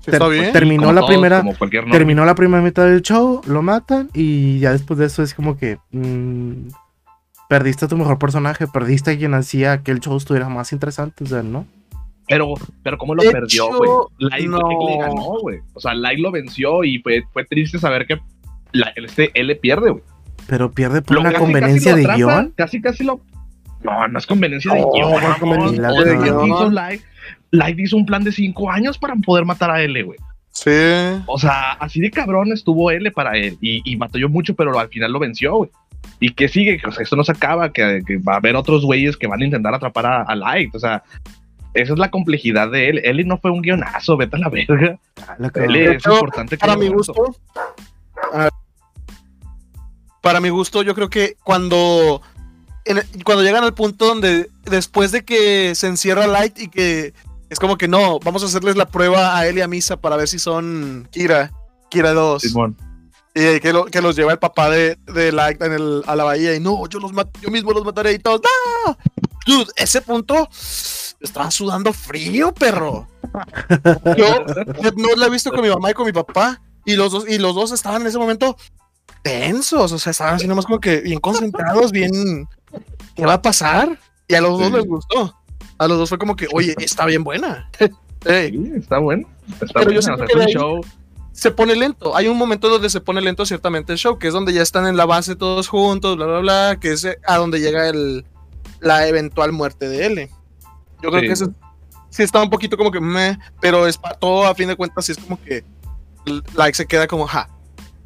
[0.00, 0.52] Sí, Ter- está bien.
[0.52, 1.44] terminó Como la todos, primera-.
[1.90, 5.58] Terminó la primera mitad del show, lo matan y ya después de eso es como
[5.58, 6.68] que mm,
[7.48, 11.24] perdiste a tu mejor personaje, perdiste a quien hacía que el show estuviera más interesante,
[11.24, 11.66] o sea, ¿no?
[12.28, 13.90] Pero, pero ¿cómo lo De perdió, güey?
[14.18, 14.58] Light, no.
[14.88, 15.58] Le ganó, güey.
[15.74, 18.18] O sea, Light lo venció y fue, fue triste saber que
[18.72, 20.02] la, este L pierde, güey.
[20.48, 22.52] Pero pierde por Lo- una casi, conveniencia casi de lo atrapa, guion.
[22.56, 23.20] Casi, casi lo.
[23.82, 25.10] No, no es conveniencia de No, guion.
[25.22, 26.46] no conveniencia O sea, de ¿qué guion.
[26.48, 27.02] hizo Light?
[27.50, 30.18] Light hizo un plan de cinco años para poder matar a L, güey.
[30.50, 30.70] Sí.
[31.26, 33.58] O sea, así de cabrón estuvo L para él.
[33.60, 35.70] Y, y batalló mucho, pero al final lo venció, güey.
[36.18, 36.80] ¿Y qué sigue?
[36.86, 39.42] O sea, esto no se acaba, que, que va a haber otros güeyes que van
[39.42, 40.74] a intentar atrapar a, a Light.
[40.74, 41.02] O sea,
[41.74, 43.00] esa es la complejidad de él.
[43.04, 44.98] L no fue un guionazo, vete a la verga.
[45.38, 47.12] La que- L es importante que Para mi gusto.
[50.26, 52.20] Para mi gusto, yo creo que cuando.
[52.84, 57.14] en- cuando llegan al punto donde después de que se encierra Light y que
[57.50, 60.16] es como que no, vamos a hacerles la prueba a él y a Misa para
[60.16, 61.52] ver si son Kira,
[61.90, 62.42] Kira 2.
[62.42, 62.76] Simón.
[63.34, 66.24] Y que, lo- que los lleva el papá de, de Light en el- a la
[66.24, 68.40] bahía y no, yo los mat- yo mismo los mataré y todos.
[68.86, 68.96] ¡No!
[69.46, 70.48] Dude, ese punto
[71.20, 73.06] estaba sudando frío, perro.
[74.16, 74.44] Yo
[74.96, 76.60] no lo he visto con mi mamá y con mi papá.
[76.84, 78.56] Y los dos, y los dos estaban en ese momento
[79.30, 79.90] tensos.
[79.92, 82.48] O sea, estaban así nomás como que bien concentrados, bien.
[83.14, 83.98] ¿Qué va a pasar?
[84.28, 85.34] Y a los dos les gustó.
[85.78, 87.70] A los dos fue como que, oye, está bien buena.
[87.78, 89.28] Sí, está bueno.
[89.60, 90.02] Está Pero yo bueno.
[90.02, 90.80] siento O sea, que show.
[91.32, 92.16] se pone lento.
[92.16, 94.86] Hay un momento donde se pone lento ciertamente el show, que es donde ya están
[94.86, 98.24] en la base todos juntos, bla, bla, bla, que es eh, a donde llega el,
[98.80, 100.30] la eventual muerte de L.
[101.02, 101.26] Yo creo Sí.
[101.26, 101.52] que eso
[102.10, 105.04] sí está un poquito como que meh, pero es para todo a fin de cuentas
[105.04, 105.62] sí es como que
[106.54, 107.48] like se queda como ja.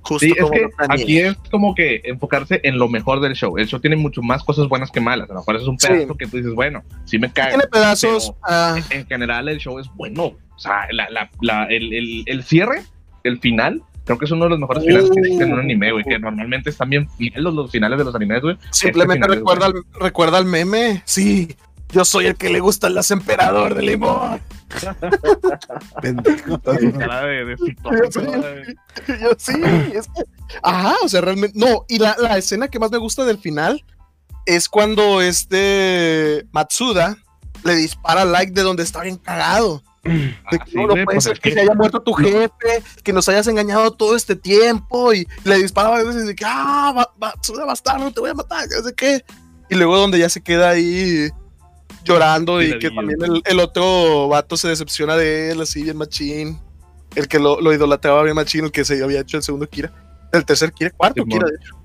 [0.03, 3.59] Justo Sí, es como que aquí es como que enfocarse en lo mejor del show.
[3.59, 5.29] El show tiene mucho más cosas buenas que malas.
[5.31, 5.89] A lo mejor es un Sí.
[5.89, 7.51] pedazo que tú dices, bueno, sí me cae.
[7.51, 8.33] tiene pedazos.
[8.49, 10.25] ah, En general, el show es bueno.
[10.25, 12.83] O sea, la- la- la- el, el- el cierre,
[13.25, 15.93] el final, Creo que es uno de los mejores finales que existen en un anime,
[15.93, 16.03] güey.
[16.05, 18.57] Que normalmente están bien los finales de los animes, güey.
[18.73, 21.03] Simplemente Este es recuerda, al- recuerda al meme.
[21.05, 21.55] Sí,
[21.93, 24.41] yo soy el que le gusta el las emperador de limón.
[26.01, 26.61] Pendejo.
[29.09, 29.53] Yo sí,
[29.95, 30.23] es que.
[30.63, 31.59] Ajá, o sea, realmente.
[31.59, 33.85] No, y la, la escena que más me gusta del final
[34.47, 37.17] es cuando este Matsuda
[37.65, 39.83] le dispara al like de donde está bien cagado.
[40.03, 42.15] De Ah, que sí, no, puede pues ser es que, que- se haya muerto tu
[42.15, 46.45] jefe, que nos hayas engañado todo este tiempo y le disparaba a veces de que,
[46.47, 49.23] ah, Matsuda bastardo, te voy a matar, no sé qué.
[49.69, 51.29] Y luego donde ya se queda ahí
[52.05, 56.61] llorando y que también el, el otro vato se decepciona de él, así bien machín.
[57.15, 59.93] El que lo, lo idolatraba bien machín, el que se había hecho el segundo Kira.
[60.33, 61.25] El tercer Kira, cuarto.
[61.25, 61.77] Kira, de hecho.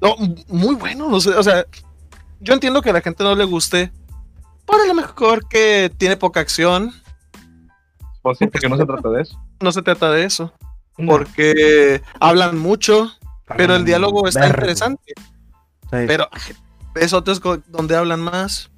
[0.00, 0.14] No,
[0.48, 1.64] muy bueno, no sé, o sea,
[2.40, 3.90] yo entiendo que a la gente no le guste,
[4.64, 6.92] por lo mejor que tiene poca acción,
[8.22, 9.40] Pues sí, porque no se trata de eso.
[9.60, 10.52] no se trata de eso,
[11.06, 13.10] porque hablan mucho,
[13.56, 15.14] pero el diálogo está interesante,
[15.90, 15.96] Sí.
[16.06, 16.28] pero
[16.94, 18.70] es otros co- donde hablan más.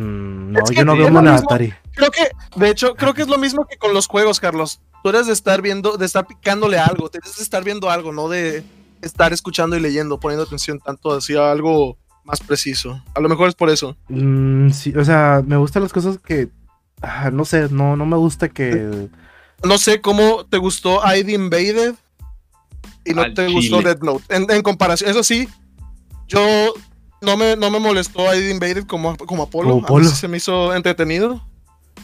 [0.00, 1.72] Mm, no, Es que yo no veo lo Monogatari.
[1.94, 4.80] Creo que, de hecho, creo que es lo mismo que con los juegos, Carlos.
[5.02, 8.28] Tú eres de estar viendo, de estar picándole algo, tienes de estar viendo algo, no
[8.28, 8.64] de
[9.02, 13.02] estar escuchando y leyendo, poniendo atención tanto hacia algo más preciso.
[13.14, 13.96] A lo mejor es por eso.
[14.08, 16.48] Mm, sí, o sea, me gustan las cosas que.
[17.02, 19.08] ah, no sé, no, no me gusta que.
[19.64, 21.94] No sé cómo te gustó ID Invaded
[23.04, 23.54] y no Al te chile.
[23.54, 24.24] gustó Dead Note.
[24.28, 25.48] En, en comparación, eso sí,
[26.26, 26.40] yo
[27.26, 29.82] no me, no me molestó ID Invaded como, como Apolo.
[29.82, 31.44] Como se me hizo entretenido.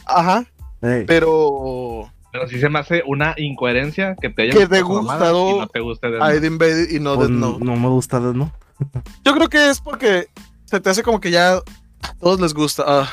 [0.04, 0.44] Ajá,
[0.80, 5.58] pero Pero sí se me hace una incoherencia que te haya Que te gustado y
[5.60, 7.64] no te guste ID Invaded y no pues, Dead Note.
[7.64, 8.52] no me gusta, ¿no?
[9.24, 10.26] Yo creo que es porque
[10.64, 11.62] se te hace como que ya a
[12.20, 12.84] todos les gusta.
[12.86, 13.08] ah,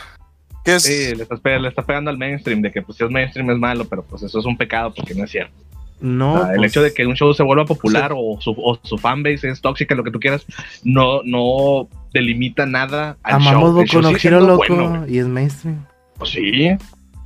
[0.65, 3.12] que es, Sí, le estás, le estás pegando al mainstream de que pues si es
[3.12, 5.54] mainstream es malo, pero pues eso es un pecado porque no es cierto.
[6.02, 6.34] No.
[6.34, 8.80] O sea, el pues, hecho de que un show se vuelva popular o, su, o
[8.82, 10.45] su fanbase es tóxica, lo que tú quieras,
[10.84, 13.67] no, no delimita nada al Amamos show.
[13.67, 15.86] El Boku show no sigue siendo loco bueno, y es mainstream.
[16.17, 16.69] Pues sí,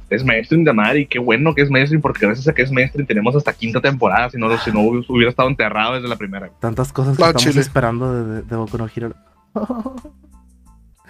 [0.10, 2.72] es mainstream de amar y qué bueno que es mainstream porque gracias a que es
[2.72, 6.50] mainstream tenemos hasta quinta temporada, si no, si no hubiera estado enterrado desde la primera.
[6.60, 7.62] Tantas cosas que Ah, estamos chile.
[7.62, 9.16] esperando de, de, de Boku no Hero.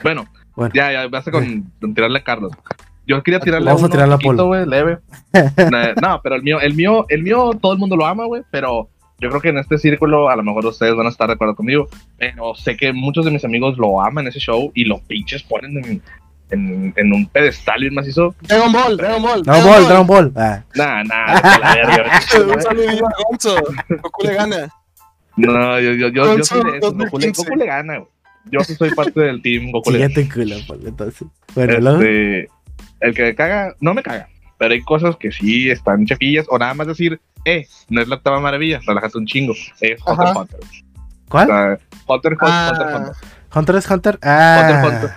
[0.03, 0.73] Bueno, Bueno.
[0.73, 2.51] ya, ya, basta con, con tirarle a Carlos.
[3.05, 4.45] Yo quería tirarle Vamos a uno tirarle a poquito, Polo.
[4.47, 4.99] güey, leve.
[6.01, 8.89] No, pero el mío, el mío, el mío, todo el mundo lo ama, güey, pero
[9.19, 11.55] yo creo que en este círculo, a lo mejor ustedes van a estar de acuerdo
[11.55, 15.43] conmigo, pero sé que muchos de mis amigos lo aman ese show y los pinches
[15.43, 16.01] ponen en,
[16.49, 18.35] en, en un pedestal bien macizo.
[18.41, 19.43] Dragon Ball, Dragon Ball.
[19.43, 20.31] Dragon Ball, Dragon Ball.
[20.35, 22.21] Ah, Nah, nah, la verga.
[22.53, 23.55] Un saludillo a Gonzo.
[24.01, 24.69] Goku le gana.
[25.35, 27.43] No, yo, yo, yo, yo soy de esos, Goku, le, 2015.
[27.43, 28.09] Goku le gana, güey.
[28.51, 30.13] Yo sí soy parte del team Goku le gana.
[30.33, 31.27] culo, Polo, entonces.
[31.55, 31.93] Bueno.
[31.93, 32.49] Este,
[32.99, 36.57] el que me caga, no me caga, pero hay cosas que sí están chefillas, o
[36.59, 40.39] nada más decir, eh, no es la octava maravilla, relájate un chingo, es Hunter Ajá.
[40.39, 40.59] Hunter.
[40.59, 41.47] O ¿Cuál?
[41.47, 41.77] sea,
[42.07, 42.71] Hunter, Hunter, Ah.
[42.71, 43.13] Hunter, Hunter.
[43.55, 44.19] Hunter x Hunter.
[44.23, 44.59] Ah.
[44.83, 45.11] Hunter, Hunter.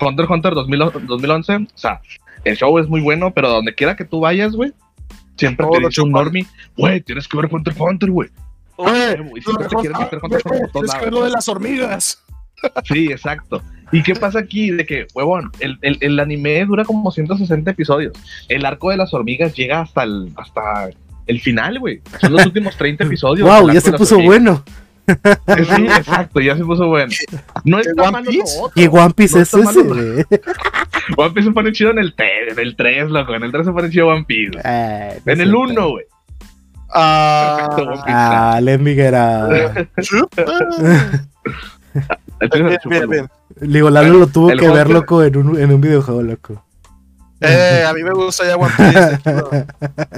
[0.00, 2.00] Hunter Hunter 2000 2011, o sea,
[2.44, 4.72] el show es muy bueno, pero donde quiera que tú vayas, güey,
[5.36, 8.28] siempre Todo te lo dice un normie, güey, tienes que ver Hunter Hunter, güey.
[8.76, 12.22] Oye, Y siempre te quieren meter Hunter Hunter por es que lo de las hormigas.
[12.84, 13.60] Sí, exacto.
[13.90, 14.70] ¿Y qué pasa aquí?
[14.70, 18.12] De que, huevón, el, el, el anime dura como 160 episodios.
[18.48, 20.90] El arco de las hormigas llega hasta el, hasta
[21.28, 22.00] el final, güey.
[22.20, 23.48] Son los últimos 30 episodios.
[23.48, 24.64] wow, ya se puso bueno.
[25.06, 27.10] Sí, exacto, ya se puso bueno.
[27.64, 28.30] No ¿El está One malo.
[28.74, 29.84] Y One Piece No es ese, malo.
[29.84, 30.24] güey.
[31.16, 33.34] One Piece se pone chido en el 3, en el 3, loco.
[33.34, 34.50] En el 3 se pone chido One Piece.
[34.52, 34.62] güey.
[34.66, 35.60] Ah, no En es el cierto.
[35.60, 36.04] 1, güey.
[36.94, 38.00] Ah, Perfecto.
[38.06, 39.88] Ah, let me get out.
[40.02, 40.42] chupa.
[42.40, 43.28] El 3 Bien, es bien, bien.
[43.60, 46.64] Digo, Lalo lo tuvo El que ver, loco, en un, en un videojuego, loco.
[47.40, 49.18] Eh, a mí me gusta ya One Piece.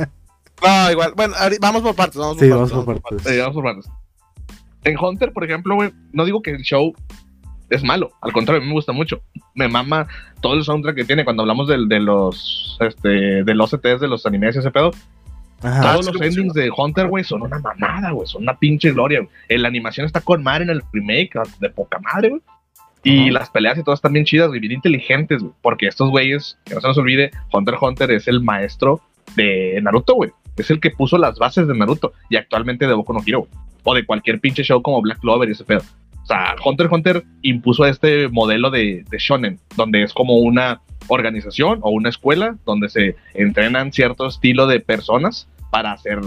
[0.63, 1.13] No, igual.
[1.17, 2.17] Bueno, vamos por partes.
[2.17, 3.27] Vamos por Sí, partes, vamos por partes.
[3.27, 3.91] Eh, vamos por partes.
[4.85, 6.95] En Hunter, por ejemplo, güey, no digo que el show
[7.71, 9.23] es malo, al contrario, a mí me gusta mucho.
[9.55, 10.09] Me mama
[10.41, 14.09] todo el soundtrack que tiene cuando hablamos del, de los este, de los OSTs de
[14.09, 14.91] los animes y ese pedo.
[15.63, 15.93] Ajá.
[15.93, 18.93] Todos sí, los sí, endings de Hunter, güey, son una mamada, güey, son una pinche
[18.93, 19.21] gloria.
[19.21, 19.59] güey.
[19.59, 22.43] La animación está con madre en el remake, ah, de poca madre, güey.
[23.03, 23.33] Y Ajá.
[23.33, 25.53] las peleas y todo están bien chidas y bien inteligentes, güey.
[25.63, 29.01] Porque estos güeyes, que no se nos olvide, Hunter Hunter es el maestro
[29.37, 30.31] de Naruto, güey.
[30.57, 33.47] Es el que puso las bases de Naruto y actualmente de Boku no Hero.
[33.85, 35.83] O de cualquier pinche show como Black Clover y ese pedo.
[36.23, 40.81] O sea, Hunter x Hunter impuso este modelo de, de shonen, donde es como una
[41.09, 46.21] organización o una escuela donde se entrenan cierto estilo de personas para hacer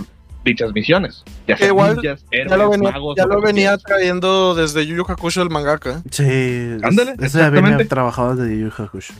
[0.43, 1.23] dichas misiones.
[1.47, 4.85] Ya Que sea igual ninjas, Ya héroes, lo venía, magos, ya lo venía trayendo desde
[4.85, 6.01] Yu Yu Hakusho el mangaka.
[6.09, 9.13] Sí, Ándale, eso ya venía trabajado desde Yu Yu Hakusho.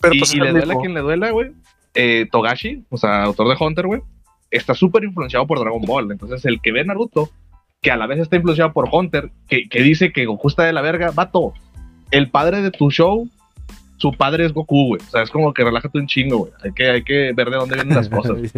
[0.00, 1.52] Pero y, pues y le el duele a quien le duela, güey.
[1.94, 4.02] Eh, Togashi, o sea, autor de Hunter, güey.
[4.50, 6.10] Está súper influenciado por Dragon Ball.
[6.12, 7.30] Entonces, el que ve Naruto,
[7.82, 10.72] que a la vez está influenciado por Hunter, que, que dice que Goku está de
[10.72, 11.52] la verga, vato,
[12.10, 13.28] el padre de tu show,
[13.98, 15.02] su padre es Goku, güey.
[15.06, 16.52] O sea, es como que relájate un chingo, güey.
[16.62, 18.36] Hay que, hay que ver de dónde vienen las cosas.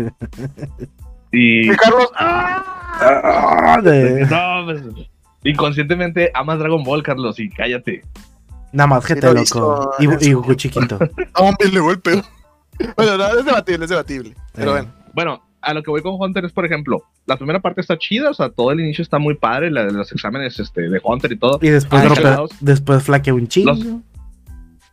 [1.33, 1.71] Y.
[1.73, 3.77] Y Carlos, ¡ah!
[3.77, 4.83] Ah, de- No, pues,
[5.45, 8.03] inconscientemente amas Dragon Ball, Carlos, y cállate.
[8.73, 9.93] Nada más que Sí te loco.
[10.01, 10.99] Y, y Goku chiquito.
[11.37, 12.23] Hombre, le golpeo.
[12.97, 14.35] Bueno, no, es debatible, es debatible.
[14.55, 14.73] Pero Eh.
[14.73, 14.93] bueno.
[15.13, 18.31] Bueno, a lo que voy con Hunter es, por ejemplo, la primera parte está chida,
[18.31, 21.33] o sea, todo el inicio está muy padre, la de los exámenes este, de Hunter
[21.33, 21.59] y todo.
[21.63, 22.03] Y después,
[22.61, 24.01] después flaquea un chingo.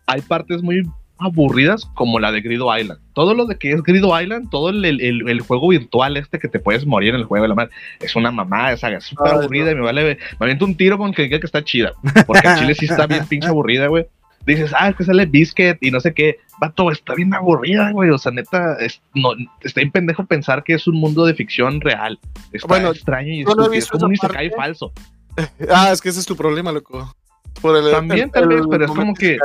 [0.05, 0.83] Hay partes muy
[1.19, 2.99] aburridas como la de Grido Island.
[3.13, 6.47] Todo lo de que es Grido Island, todo el, el- el juego virtual este que
[6.47, 9.65] te puedes morir en el juego, la madre, es una mamá, esa es súper aburrida
[9.65, 9.71] no.
[9.71, 10.03] y me vale,
[10.39, 11.91] me aviento un tiro con que diga que está chida,
[12.27, 14.05] porque en Chile sí está bien pinche aburrida, güey.
[14.47, 16.37] Dices, ah, es que sale Biscuit y no sé qué.
[16.59, 18.09] Vato, está bien aburrida, güey.
[18.11, 19.31] O sea, neta, es, no,
[19.61, 22.17] está bien pendejo pensar que es un mundo de ficción real.
[22.53, 24.91] Está Bueno, extraño y no es como un Isekai falso.
[25.69, 27.13] Ah, es que ese es tu problema, loco.
[27.61, 29.37] Por el, También, tal vez, pero es como que-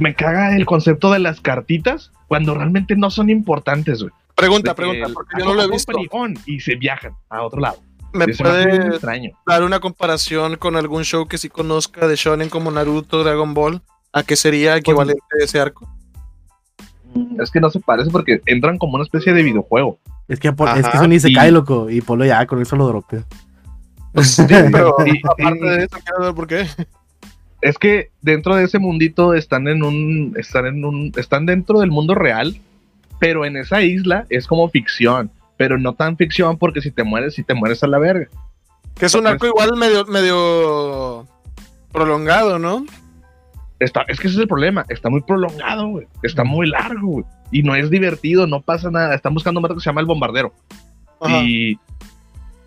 [0.00, 4.12] Me caga el concepto de las cartitas cuando realmente no son importantes, güey.
[4.36, 5.92] Pregunta, pregunta, porque yo no lo he visto.
[6.46, 7.78] Y se viajan a otro lado.
[8.12, 9.00] ¿Me puede
[9.46, 13.82] dar una comparación con algún show que sí conozca de shonen como Naruto, Dragon Ball?
[14.12, 15.88] ¿A qué sería equivalente ese arco?
[17.40, 19.98] Es que no se parece porque entran como una especie de videojuego.
[20.28, 21.90] Es que, es, que Ajá, es un Isekai, y- loco.
[21.90, 23.24] Y Polo ya, con eso lo dropeo.
[24.46, 26.66] Pero Y- aparte y- de eso, quiero ver por qué.
[27.62, 31.90] es que dentro de ese mundito están en un están en un están dentro del
[31.90, 32.56] mundo real
[33.18, 37.34] pero en esa isla es como ficción pero no tan ficción porque si te mueres
[37.34, 38.26] si te mueres a la verga
[38.96, 41.26] Que es un Pues- arco igual medio, medio
[41.92, 42.84] prolongado, ¿no?
[43.82, 47.24] Está es que ese es el problema está muy prolongado güey está muy largo güey
[47.50, 50.06] y no es divertido no pasa nada están buscando un vato que se llama el
[50.06, 50.52] bombardero
[51.20, 51.42] Ajá.
[51.42, 51.78] y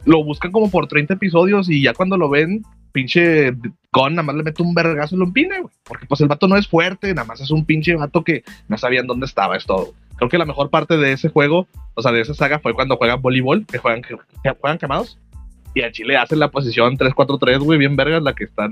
[0.06, 2.64] lo buscan como por 30 episodios y ya cuando lo ven
[2.96, 3.54] pinche
[3.92, 5.74] con nada más le mete un vergazo y lo empina, güey.
[5.84, 8.78] Porque pues el vato no es fuerte, nada más es un pinche vato que no
[8.78, 9.94] sabían dónde estaba, es todo.
[10.16, 12.96] Creo que la mejor parte de ese juego, o sea, de esa saga fue cuando
[12.96, 14.16] juegan voleibol, que juegan, que
[14.62, 15.20] juegan quemados.
[15.74, 18.72] Y a Chile hacen la posición 3-4-3, güey, bien vergas, la que están...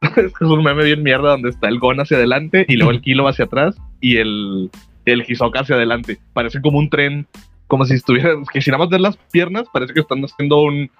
[0.16, 3.28] es un meme bien mierda donde está el Gon hacia adelante y luego el Kilo
[3.28, 4.70] hacia atrás y el,
[5.04, 6.18] el Hisoka hacia adelante.
[6.32, 7.26] Parece como un tren,
[7.66, 10.90] como si estuvieran, que si nada más ver las piernas, parece que están haciendo un...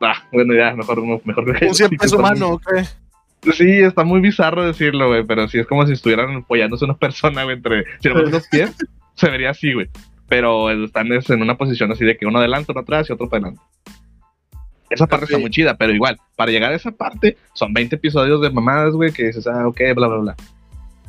[0.00, 2.68] Ah, bueno, ya, mejor, mejor Un cien peso humano, ¿ok?
[3.52, 7.42] Sí, está muy bizarro decirlo, güey, pero sí es como si estuvieran apoyándose una persona,
[7.42, 8.76] güey, entre si pones los pies,
[9.14, 9.88] se vería así, güey.
[10.28, 13.28] Pero están es, en una posición así de que uno adelante, uno atrás y otro
[13.28, 13.62] para adelante.
[14.94, 15.42] Esa parte está Ok.
[15.42, 19.12] muy chida, pero igual, para llegar a esa parte, son 20 episodios de mamadas, güey,
[19.12, 20.36] que dices, ah, ok, bla, bla, bla.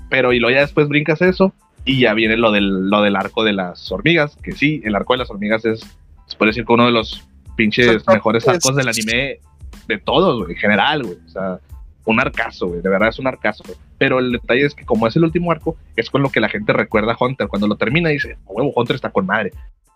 [0.10, 1.54] Pero y luego ya después brincas eso
[1.86, 5.13] y ya viene lo del, lo del arco de las hormigas, que sí, el arco
[5.13, 5.80] de las hormigas es,
[6.28, 9.39] se puede decir que uno de los pinches mejores es- arcos del anime
[9.88, 11.17] de todos, güey, en general, güey.
[11.26, 11.60] O sea,
[12.06, 13.63] un arcazo, güey, de verdad es un arcazo.
[13.65, 13.78] güey.
[13.98, 16.50] Pero el detalle es que como es el último arco, es con lo que la
[16.50, 17.48] gente recuerda a Hunter.
[17.48, 19.52] Cuando lo termina dice, "A huevo, Hunter está con madre.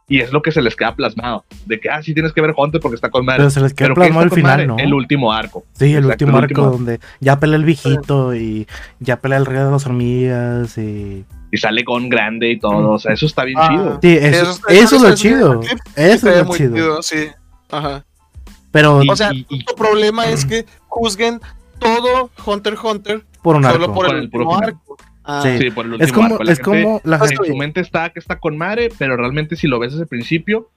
[0.09, 2.53] Y es lo que se les queda plasmado, de que, ah, sí tienes que ver
[2.55, 3.39] Hunter porque está con madre.
[3.39, 4.67] Pero se les ¿qué plasmado el con final, madre?
[4.67, 4.77] ¿no?
[4.77, 5.65] El último arco.
[5.73, 6.77] Sí, el Exacto, último el arco último.
[6.77, 8.67] donde ya pelea el viejito y
[9.01, 11.25] ya pelea el rey de las hormigas y...
[11.51, 12.91] Y sale con grande y todo.
[12.91, 13.67] O sea, eso está bien Ah.
[13.69, 13.99] chido.
[14.01, 15.61] Sí, eso, Eso eso es lo chido.
[15.97, 16.73] Eso es lo muy chido.
[16.75, 17.27] chido, sí.
[17.69, 18.05] Ajá.
[18.71, 21.41] Pero Y- O sea, y- y- tu problema es que juzguen
[21.79, 23.93] todo Hunter x Hunter por un solo arco.
[23.93, 24.97] por Por el, el puro arco.
[25.27, 25.57] Ah, Sí.
[25.59, 26.43] Sí, por el último Es como, arco.
[26.43, 27.51] La es gente como la Pues, en gente...
[27.51, 30.69] su mente está que está con madre, pero realmente si lo ves desde el principio,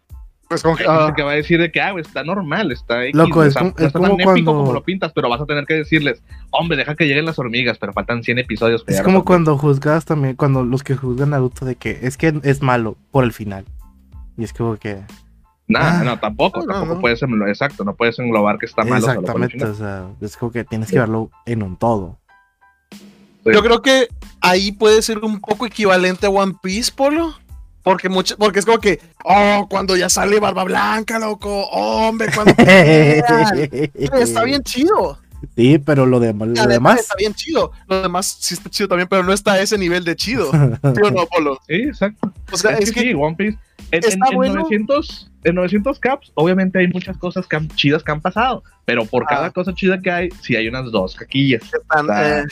[0.49, 3.15] Pues como que, gente ah, va a decir de que, ah, está normal, está X,
[3.15, 5.65] Loco, es como- no es como tan épico como lo pintas, pero vas a tener
[5.65, 8.83] que decirles, hombre, deja que lleguen las hormigas, pero faltan 100 episodios.
[8.89, 12.35] Es como a cuando juzgas también, cuando los que juzgan Naruto de que es que
[12.43, 13.65] es malo por el final.
[14.37, 15.03] Y es como que...
[15.69, 16.03] No, Ah.
[16.05, 17.01] no, tampoco, No, tampoco no.
[17.01, 19.71] puedes englobar, exacto, no puedes englobar que está malo solo por el Exactamente, final.
[19.71, 22.19] o sea, es como que tienes que verlo en un todo.
[23.45, 24.09] Yo creo que
[24.41, 27.35] ahí puede ser un poco equivalente a One Piece, Polo.
[27.83, 32.53] Porque, mucho, porque es como que, oh, cuando ya sale Barba Blanca, loco, hombre, cuando
[34.15, 35.19] está bien chido.
[35.57, 37.01] Sí, pero lo, de, lo demás...
[37.01, 37.73] está bien chido.
[37.89, 40.51] Lo demás sí está chido también, pero no está a ese nivel de chido.
[40.53, 41.59] ¿Sí o no, Polo?
[41.67, 42.31] Sí, exacto.
[42.53, 43.59] O sea, es, es que, que sí, One Piece.
[43.93, 44.55] En, está en- en bueno.
[44.57, 49.07] 900, en 900 caps, obviamente hay muchas cosas que han- chidas que han pasado, pero
[49.07, 49.27] por Ah.
[49.31, 51.63] cada cosa chida que hay, sí hay unas dos caquillas.
[51.63, 52.45] están, eh,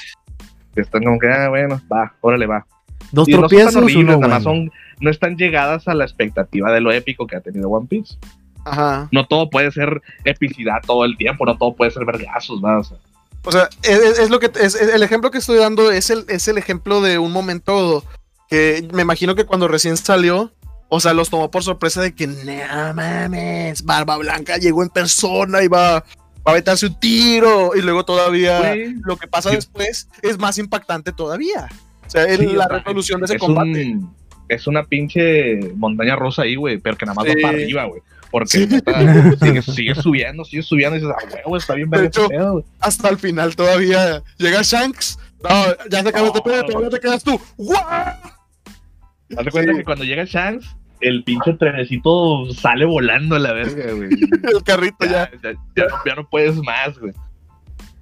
[0.82, 2.66] están como que, ah, bueno, va, órale, va.
[3.12, 4.60] Dos Y no son tan tropiezos, horribles, uno nada más bueno.
[4.60, 8.16] son, no están llegadas a la expectativa de lo épico que ha tenido One Piece.
[8.64, 9.08] ajá.
[9.12, 12.80] No todo puede ser epicidad todo el tiempo, no todo puede ser vergazos, ¿verdad?
[12.80, 12.96] O sea,
[13.44, 16.10] O sea, es, es- es lo que es, es- el ejemplo que estoy dando es
[16.10, 18.04] el, es el ejemplo de un momento
[18.50, 20.52] que me imagino que cuando recién salió
[20.90, 25.62] O sea, los tomó por sorpresa de que, no mames, Barba Blanca llegó en persona
[25.62, 26.02] y va,
[26.48, 27.70] va a aventarse un tiro.
[27.76, 31.68] Y luego todavía Güey, lo que pasa después es más impactante todavía.
[32.06, 33.84] O sea, es Sí, la resolución de ese es combate.
[33.86, 34.16] un-
[34.48, 37.34] es una pinche montaña rosa ahí, güey, pero que nada más Sí.
[37.34, 38.00] va para arriba, güey.
[38.30, 38.66] Porque Sí.
[39.42, 42.52] sigue, sigue subiendo, sigue subiendo y dices, ah, huevo, está bien De hecho, este pedo,
[42.52, 42.64] güey.
[42.80, 45.18] Hasta el final todavía llega Shanks.
[45.42, 45.50] No,
[45.90, 47.38] ya se acabó este pedo, todavía te quedas tú.
[47.58, 47.82] ¡Guau!
[47.84, 50.66] Haz de cuenta que cuando llega Shanks,
[51.00, 54.08] el pinche trenecito sale volando a la verga, güey.
[54.54, 55.30] El carrito ya.
[55.42, 57.12] Ya, ya, ya no, puedes más, güey.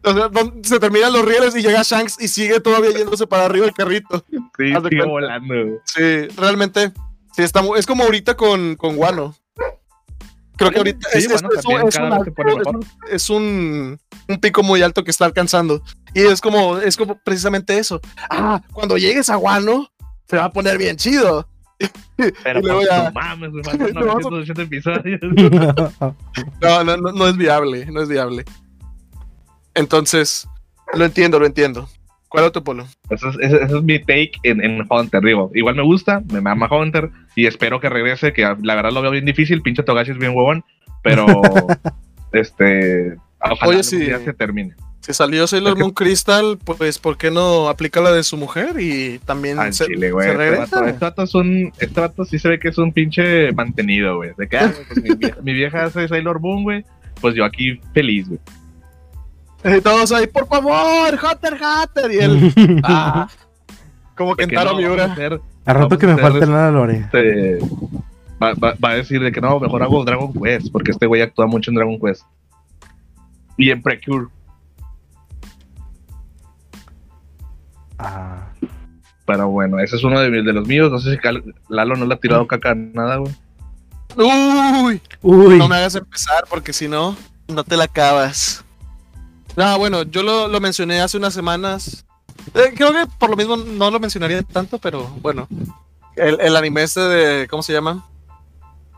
[0.04, 0.30] O sea,
[0.62, 4.24] se terminan los rieles y llega Shanks y sigue todavía yéndose para arriba el carrito.
[4.30, 5.78] Sí, Haz sigue volando, güey.
[5.84, 6.92] Sí, realmente.
[7.34, 9.34] Sí, está es como ahorita con, con Wano.
[10.56, 12.80] Creo que ahorita Sí, es, es- es un, es un alto-
[13.10, 13.30] es
[14.40, 15.82] pico muy alto que está alcanzando.
[16.14, 18.00] Y es como, es como precisamente eso.
[18.30, 19.90] Ah, cuando llegues a Wano,
[20.28, 21.46] se va a poner bien chido.
[22.42, 25.20] Pero no mames, güey, faltan No, 980 episodios.
[26.60, 28.44] No, no, no, no es viable, no es viable.
[29.74, 30.48] Entonces,
[30.94, 31.88] lo entiendo, lo entiendo.
[32.28, 32.86] ¿Cuál otro polo?
[33.10, 35.50] Ese es, mi take en, en Hunter, digo.
[35.54, 39.10] Igual me gusta, me mama Hunter y espero que regrese, que la verdad lo veo
[39.10, 40.64] bien difícil, pinche Togashi es bien huevón,
[41.02, 41.26] pero
[42.32, 44.06] este, ojalá Oye, sí.
[44.06, 44.74] se termine.
[45.06, 49.20] Si salió Sailor Moon Crystal, pues ¿por qué no aplica la de su mujer y
[49.20, 50.26] también se, chile, güey.
[50.26, 50.88] se Este regresa?
[51.06, 54.32] este es un, este sí se ve que es un pinche mantenido, güey.
[54.36, 56.84] De que, ah, pues mi, vieja, mi vieja hace Sailor Moon, güey.
[57.20, 58.40] Pues yo aquí feliz, güey.
[59.78, 62.12] Y todos ahí, por favor, Hunter, Hunter.
[62.12, 63.28] Y él, ah,
[64.16, 65.04] como que Kentaro no, Miura.
[65.04, 66.96] hacer, A rato que me falte nada, Lore.
[66.98, 67.58] este,
[68.42, 71.22] va, va- va a decir de que no, mejor hago Dragon Quest, porque este güey
[71.22, 72.22] actúa mucho en Dragon Quest.
[73.56, 74.26] Y en Precure.
[77.98, 78.48] Ah,
[79.26, 80.90] Pero bueno, ese es uno de, los míos.
[80.90, 83.34] No sé si Cal- Lalo no le ha tirado caca a nada, güey.
[84.16, 87.16] Uy, Uy, no me hagas empezar porque si no,
[87.48, 88.64] no te la acabas.
[89.56, 92.04] No, bueno, yo lo, lo mencioné hace unas semanas.
[92.54, 95.48] Eh, creo que por lo mismo no lo mencionaría tanto, pero bueno.
[96.14, 98.06] El, el anime este de, ¿cómo se llama?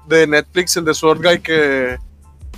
[0.07, 1.99] De Netflix, el de Sword Guy, que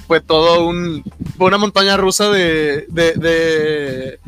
[0.06, 1.02] fue todo un,
[1.38, 4.20] fue una montaña rusa de, de, de,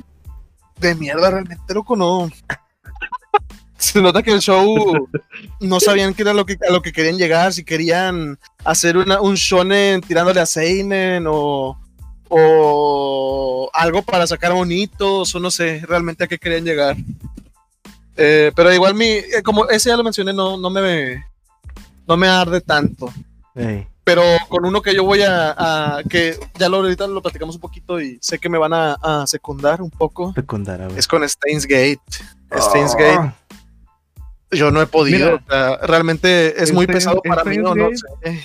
[0.88, 2.30] de mierda, realmente loco, no.
[3.76, 5.08] Se nota que el show
[5.60, 9.20] no sabían qué era lo que, a lo que querían llegar, si querían hacer una,
[9.20, 11.76] un shonen tirándole a Seinen o,
[12.28, 16.96] o algo para sacar bonitos o no sé realmente a qué querían llegar.
[18.16, 21.24] Eh, pero igual mi, eh, como ese ya lo mencioné, no, no me
[22.06, 23.12] no me arde tanto.
[24.04, 27.60] Pero con uno que yo voy a, a- que ya lo ahorita lo platicamos un
[27.60, 30.32] poquito y sé que me van a, a secundar un poco.
[30.34, 30.98] secundaria, güey.
[30.98, 32.00] Es con Steins Gate.
[32.58, 33.32] Steins Oh, Gate
[34.50, 35.40] yo no he podido.
[35.40, 35.42] Mira.
[35.46, 38.40] o sea, realmente es muy Steins- pesado para mí, Steins no, no sé.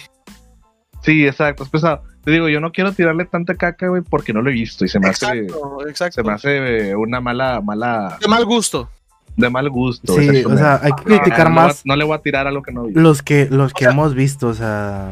[1.02, 2.04] Sí, exacto, es pesado.
[2.24, 4.90] Te digo, yo no quiero tirarle tanta caca, güey, porque no lo he visto y
[4.90, 5.48] se me hace,
[5.88, 8.90] Exacto, se me hace eh, una mala, mala, De mal gusto.
[9.36, 10.14] de mal gusto.
[10.14, 12.62] Sí, o sea, hay que criticar no, más No le voy a tirar a lo
[12.62, 12.94] que no vi.
[12.94, 15.12] los que, los que sea, hemos visto, o sea.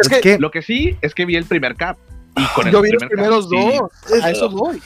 [0.00, 1.96] Es que que Lo que sí es que vi el primer cap.
[2.36, 3.78] Y con el yo vi los primer primeros cap, sí.
[4.14, 4.22] dos.
[4.24, 4.82] A eso voy.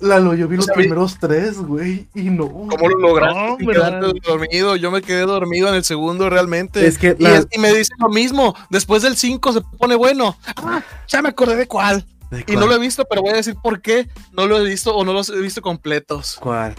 [0.00, 2.48] Lalo, yo vi los primeros tres, güey, y no.
[2.50, 3.64] ¿Cómo lo lograste?
[3.64, 4.76] No, dormido.
[4.76, 6.86] Yo me quedé dormido en el segundo realmente.
[6.86, 8.54] Es que y, la- es- y me dicen lo mismo.
[8.70, 10.36] Después del 5 se pone bueno.
[10.56, 12.04] Ah, ya me acordé de cuál.
[12.30, 12.70] ¿De Y no cuál?
[12.70, 15.12] lo he visto, pero voy a decir por qué no lo he visto o no
[15.12, 16.38] los he visto completos.
[16.40, 16.74] ¿Cuál?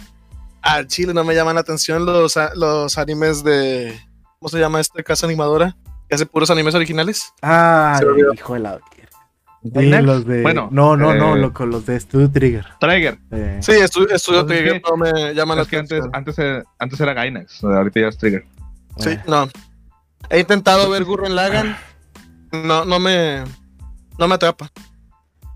[0.61, 3.97] Al chile no me llaman la atención los, los animes de.
[4.39, 5.75] ¿Cómo se llama esta casa animadora?
[6.09, 7.33] Que hace puros animes originales.
[7.41, 8.33] Ah, Se me olvidó.
[8.33, 8.79] hijo de la.
[9.63, 10.43] Sí, los de.
[10.43, 12.65] Bueno, no, no, no, eh, loco, los de Studio Trigger.
[12.79, 13.17] Trigger.
[13.31, 16.63] Eh, Sí, estu- estudio es Trigger, no me llaman la Es que antes, antes, era-
[16.77, 18.45] antes era Gainax, ahorita ya es Trigger.
[18.99, 19.21] Sí, eh.
[19.27, 19.49] no.
[20.29, 21.75] He intentado ver Gurren Lagan.
[22.51, 23.43] No, no me.
[24.19, 24.69] No me atrapa.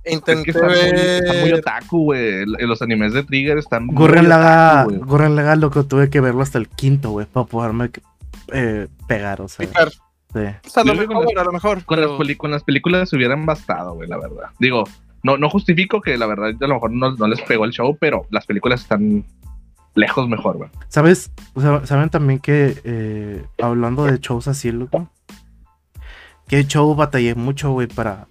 [0.04, 2.46] Es Intenté que muy, está muy otaku, güey.
[2.46, 5.02] Los animes de Trigger están muy Gurren Laga, otaku, güey.
[5.08, 7.92] Gurren Laga, loco, tuve que verlo hasta el quinto, güey, para poderme
[8.54, 9.68] eh, pegar, o sea.
[9.68, 9.90] picar.
[10.34, 10.40] Sí.
[10.66, 11.84] O sea, a lo mejor, a lo mejor.
[11.86, 14.50] Con las, pero- con las películas se hubieran bastado, güey, la verdad.
[14.60, 14.84] Digo,
[15.24, 17.98] no, no justifico que la verdad a lo mejor no, no les pegó el show,
[18.00, 19.26] pero las películas están
[19.96, 20.70] lejos mejor, güey.
[20.88, 21.32] ¿Sabes?
[21.56, 25.10] O sea, ¿Saben también que, eh, hablando de shows así, loco?
[26.48, 28.28] Que show batallé mucho, güey, para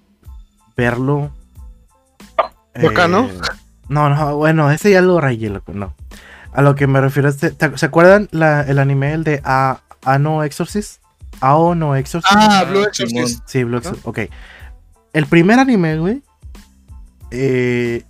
[0.77, 1.31] verlo.
[2.75, 2.83] Eh,
[3.89, 5.95] no, no, bueno, ese ya lo rayé, loco, no.
[6.53, 9.81] A lo que me refiero, es, ¿te- ¿se acuerdan la- el anime el de A,
[10.05, 11.03] Ano Exorcist?
[11.41, 12.35] Ao no Exorcist.
[12.37, 13.43] Ah, Blue Ah, Exorcist.
[13.47, 14.19] Sí, Blue Exorcist, ok.
[15.13, 16.23] El primer anime, güey,
[17.31, 18.05] eh,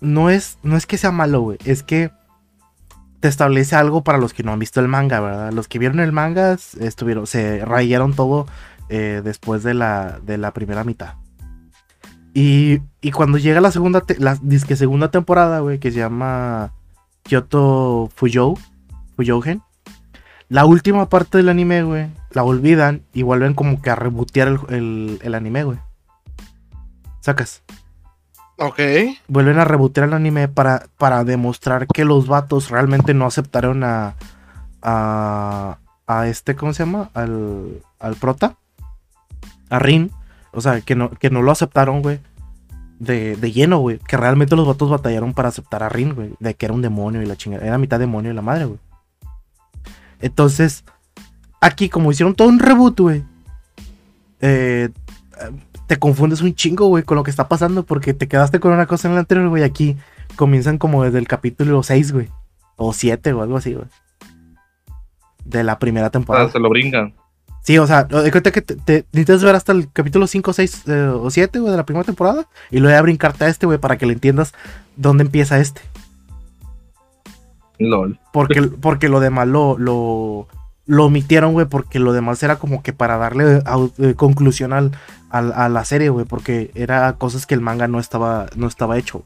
[0.00, 2.10] no, es, no es que sea malo, güey, es que
[3.20, 5.52] te establece algo para los que no han visto el manga, ¿verdad?
[5.52, 8.46] Los que vieron el manga estuvieron, se rayaron todo
[8.88, 11.14] eh, después de la, de la primera mitad.
[12.34, 16.72] Y, y cuando llega la segunda, te- la disque segunda temporada, güey, que se llama
[17.24, 18.58] Kyoto Fuyou,
[19.16, 19.62] Fuyougen,
[20.52, 24.58] la última parte del anime, güey, la olvidan y vuelven como que a rebotear el,
[24.68, 25.78] el, el anime, güey.
[27.20, 27.62] Sacas.
[28.58, 28.78] Ok.
[29.28, 34.14] Vuelven a rebotear el anime para, para demostrar que los vatos realmente no aceptaron a.
[34.82, 35.78] a.
[36.06, 37.08] a este, ¿cómo se llama?
[37.14, 37.80] Al.
[37.98, 38.56] al prota.
[39.70, 40.10] A Rin.
[40.50, 42.20] O sea, que no, que no lo aceptaron, güey.
[42.98, 44.00] De, de lleno, güey.
[44.06, 46.34] Que realmente los vatos batallaron para aceptar a Rin, güey.
[46.40, 47.66] De que era un demonio y la chingada.
[47.66, 48.78] Era mitad demonio y la madre, güey.
[50.22, 50.84] Entonces,
[51.60, 53.24] aquí, como hicieron todo un reboot, güey.
[54.40, 54.88] eh,
[55.86, 57.82] te confundes un chingo, güey, con lo que está pasando.
[57.84, 59.62] Porque te quedaste con una cosa en el anterior, güey.
[59.62, 59.96] Aquí
[60.36, 62.28] comienzan como desde el capítulo 6, güey.
[62.76, 63.86] O 7 o algo así, güey.
[65.44, 66.46] De la primera temporada.
[66.46, 67.14] sea, se lo brincan.
[67.64, 70.82] Sí, o sea, de cuenta que te, te- necesitas ver hasta el capítulo 5, 6
[70.88, 72.48] eh, o 7, güey, de la primera temporada.
[72.70, 74.52] Y luego ya brincarte a este, güey, para que le entiendas
[74.96, 75.80] dónde empieza este.
[77.78, 78.18] LOL.
[78.32, 80.46] Porque, porque lo demás lo, lo,
[80.86, 84.92] lo omitieron, güey, porque lo demás era como que para darle au- eh, conclusión al,
[85.30, 88.98] al- a la serie, güey, porque era cosas que el manga no estaba, no estaba
[88.98, 89.24] hecho.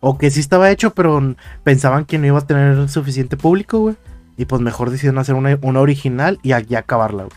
[0.00, 3.96] O que sí estaba hecho, pero pensaban que no iba a tener suficiente público, güey.
[4.38, 7.36] Y pues mejor decidieron hacer una, una original y aquí acabarla, güey.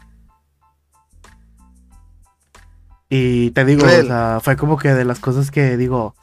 [3.10, 6.16] Y te digo, o sea, fue como que de las cosas que digo.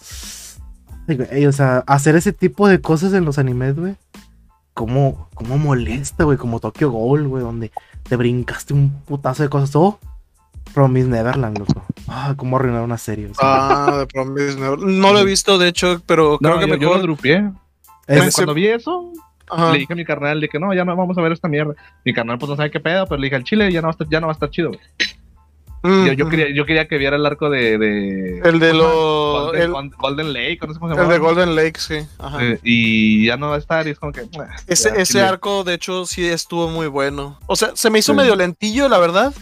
[1.49, 3.97] O sea, hacer ese tipo de cosas en los animes, güey.
[4.75, 6.39] Cómo, cómo molesta, güey.
[6.39, 7.71] Como Tokyo Ghoul, güey, donde
[8.09, 9.75] te brincaste un putazo de cosas.
[9.77, 9.99] Oh,
[10.75, 11.85] Promise Neverland, loco.
[12.09, 13.27] Ah, cómo arruinar una serie.
[13.31, 13.87] o sea.
[13.89, 16.75] Ah, de Promise Never- No lo he visto, de hecho, pero creo No, que yo,
[16.77, 17.03] yo lo mejor.
[17.03, 17.51] drupié.
[18.07, 19.13] Es- Cuando vi eso,
[19.51, 19.73] Ajá.
[19.73, 21.75] le dije a mi carnal de que no, ya no vamos a ver esta mierda.
[22.05, 23.91] Mi carnal pues no sabe qué pedo, pero le dije al chile ya no va
[23.91, 24.69] a estar, ya no va a estar chido.
[24.69, 24.81] güey.
[25.83, 29.51] Mm, Yo, yo quería, yo quería que viera el arco de, de El de ¿cómo
[29.53, 29.83] se llama?
[29.83, 29.91] lo.
[29.99, 31.13] Golden, El, Lake, no sé cómo se el llama.
[31.15, 31.99] de Golden Lake, sí.
[32.19, 32.39] Ajá.
[32.45, 34.23] Eh, y ya no va a estar y es como que
[34.67, 37.39] Ese, ya, ese arco, de hecho, sí estuvo muy bueno.
[37.47, 38.17] O sea, se me hizo Sí.
[38.19, 39.33] medio lentillo, la verdad.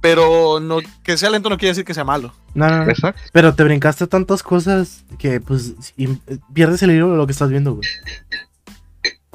[0.00, 2.32] Pero no, que sea lento no quiere decir que sea malo.
[2.54, 2.90] no, no, no.
[2.90, 3.20] Exacto.
[3.32, 5.74] Pero te brincaste tantas cosas que, pues,
[6.54, 7.88] pierdes el hilo de lo que estás viendo, güey.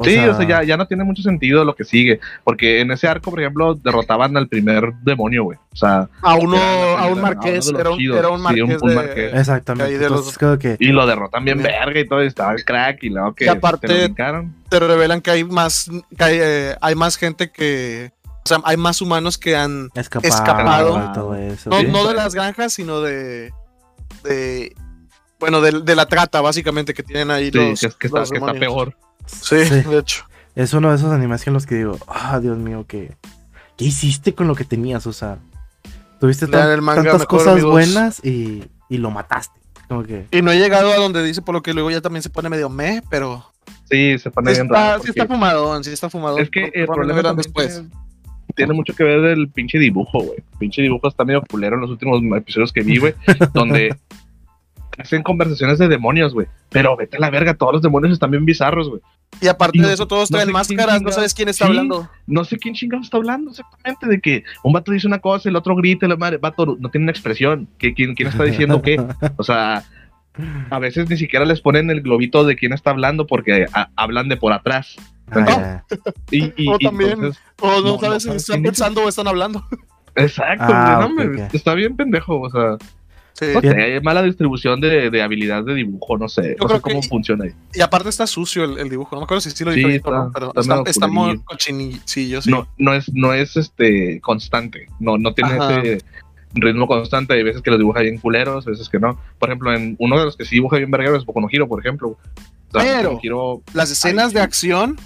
[0.04, 2.20] O sí, sea, o sea, ya, ya no tiene mucho sentido lo que sigue.
[2.44, 5.58] Porque en ese arco, por ejemplo, derrotaban al primer demonio, güey.
[5.72, 8.72] O sea, A uno, a un marqués, era un, chidos, era un sí, marqués, un-
[8.84, 9.34] un de- marqués.
[9.34, 9.92] Exactamente.
[9.92, 10.78] ahí de los- Entonces, creo que.
[10.80, 11.64] y lo derrotan bien Sí.
[11.64, 15.22] verga y todo, y estaba el crack y luego que Y aparte- lo te revelan
[15.22, 19.38] que hay más, que hay, eh, hay más gente que, o sea, hay más humanos
[19.38, 21.10] que han, Escapado, escapado.
[21.10, 21.70] y todo eso.
[21.70, 21.88] no, Sí.
[21.92, 23.52] no de las granjas, sino de,
[24.24, 24.76] de
[25.40, 28.20] bueno, de, de la trata, básicamente, que tienen ahí Sí, los, que, es- que está,
[28.22, 28.96] los que está peor.
[29.26, 29.82] Sí, Sí.
[29.82, 30.26] de hecho.
[30.56, 33.16] Es uno de esos animes en los que digo, ah, Dios mío, ¿qué,
[33.78, 35.08] ¿qué hiciste con lo que tenías?
[35.08, 35.40] O sea,
[36.20, 37.72] tuviste tan- el manga tantas cosas amigos.
[37.72, 39.60] buenas y, y lo mataste.
[39.88, 42.22] Como que, Y no he llegado a donde dice, por lo que luego ya también
[42.24, 43.44] se pone medio meh, pero
[43.90, 45.04] Sí, se pone sí bien está, raro.
[45.04, 46.42] sí está fumadón, sí está fumadón.
[46.42, 47.74] es que el problema también después.
[47.76, 47.90] tiene,
[48.56, 50.38] tiene mucho que ver del pinche dibujo, güey.
[50.60, 53.14] Pinche dibujo está medio culero en los últimos episodios que vi, güey.
[53.54, 53.96] donde
[54.98, 56.48] hacen conversaciones de demonios, güey.
[56.70, 59.02] Pero vete a la verga, todos los demonios están bien bizarros, güey.
[59.42, 61.70] Y aparte Y no- de eso, todos no traen máscaras, no sabes quién está Sí.
[61.70, 62.10] hablando.
[62.28, 65.56] no sé quién chingados está hablando exactamente de que un vato dice una cosa, el
[65.56, 68.98] otro grita, la madre, vato no tiene una expresión, que quién, quién está diciendo qué,
[69.38, 69.84] o sea,
[70.70, 74.30] a veces ni siquiera les ponen el globito de quién está hablando porque a- hablan
[74.30, 74.96] de por atrás.
[75.32, 75.86] ah, ya.
[76.32, 77.12] Y, y, O también.
[77.14, 79.64] entonces- O no, No, sabes si están pensando o están hablando.
[80.16, 81.54] exacto, Ah, güey, no, ok, hombre, ok.
[81.56, 82.78] está bien pendejo, o sea,
[83.34, 83.46] Sí.
[83.54, 83.80] no sé, Bien.
[83.80, 87.02] hay mala distribución de, de habilidad de dibujo, no sé, Yo no sé que- cómo
[87.02, 87.52] funciona ahí.
[87.74, 89.16] Y aparte está sucio el, el dibujo.
[89.16, 90.32] No me acuerdo si sí lo Sí, dije está- ¿no?
[90.34, 92.50] pero está está, está muy cochinillo, sí.
[92.52, 95.80] No, no es, no es este constante, no, no tiene Ajá.
[95.82, 96.04] ese
[96.56, 99.20] ritmo constante, hay veces que los dibuja bien culeros, veces que no.
[99.40, 101.80] Por ejemplo, en uno de los que sí dibuja bien verguero es Boku no por
[101.80, 102.10] ejemplo.
[102.10, 104.44] O sea, Pero- Las escenas de sí.
[104.44, 104.98] acción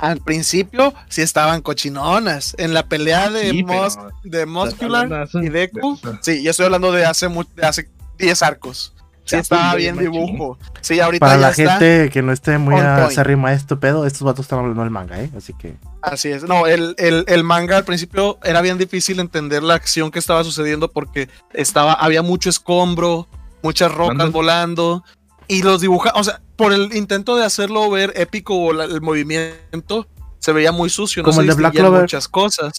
[0.00, 2.54] al principio sí estaban cochinonas.
[2.58, 5.98] En la pelea de, sí, Mos- de Muscular y Deku.
[6.02, 7.88] de Sí, yo estoy hablando de hace, mu- de hace
[8.18, 8.92] 10 arcos.
[9.24, 10.56] Sí, estaba pues, bien dibujo.
[10.82, 11.78] Sí, ahorita Para ya la está.
[11.80, 15.20] gente que no esté muy acérrima a esto pedo, estos vatos están hablando del manga,
[15.20, 15.30] ¿eh?
[15.36, 15.74] Así que.
[16.00, 16.44] Así es.
[16.44, 20.44] No, el, el, el manga al principio era bien difícil entender la acción que estaba
[20.44, 23.26] sucediendo porque estaba, había mucho escombro,
[23.62, 25.02] muchas rocas volando.
[25.48, 29.00] Y los dibuja, o sea, por el intento de hacerlo ver épico o la- el
[29.00, 30.06] movimiento,
[30.38, 31.22] se veía muy sucio.
[31.22, 32.00] No Como se el de Black Clover.
[32.02, 32.72] muchas cosas.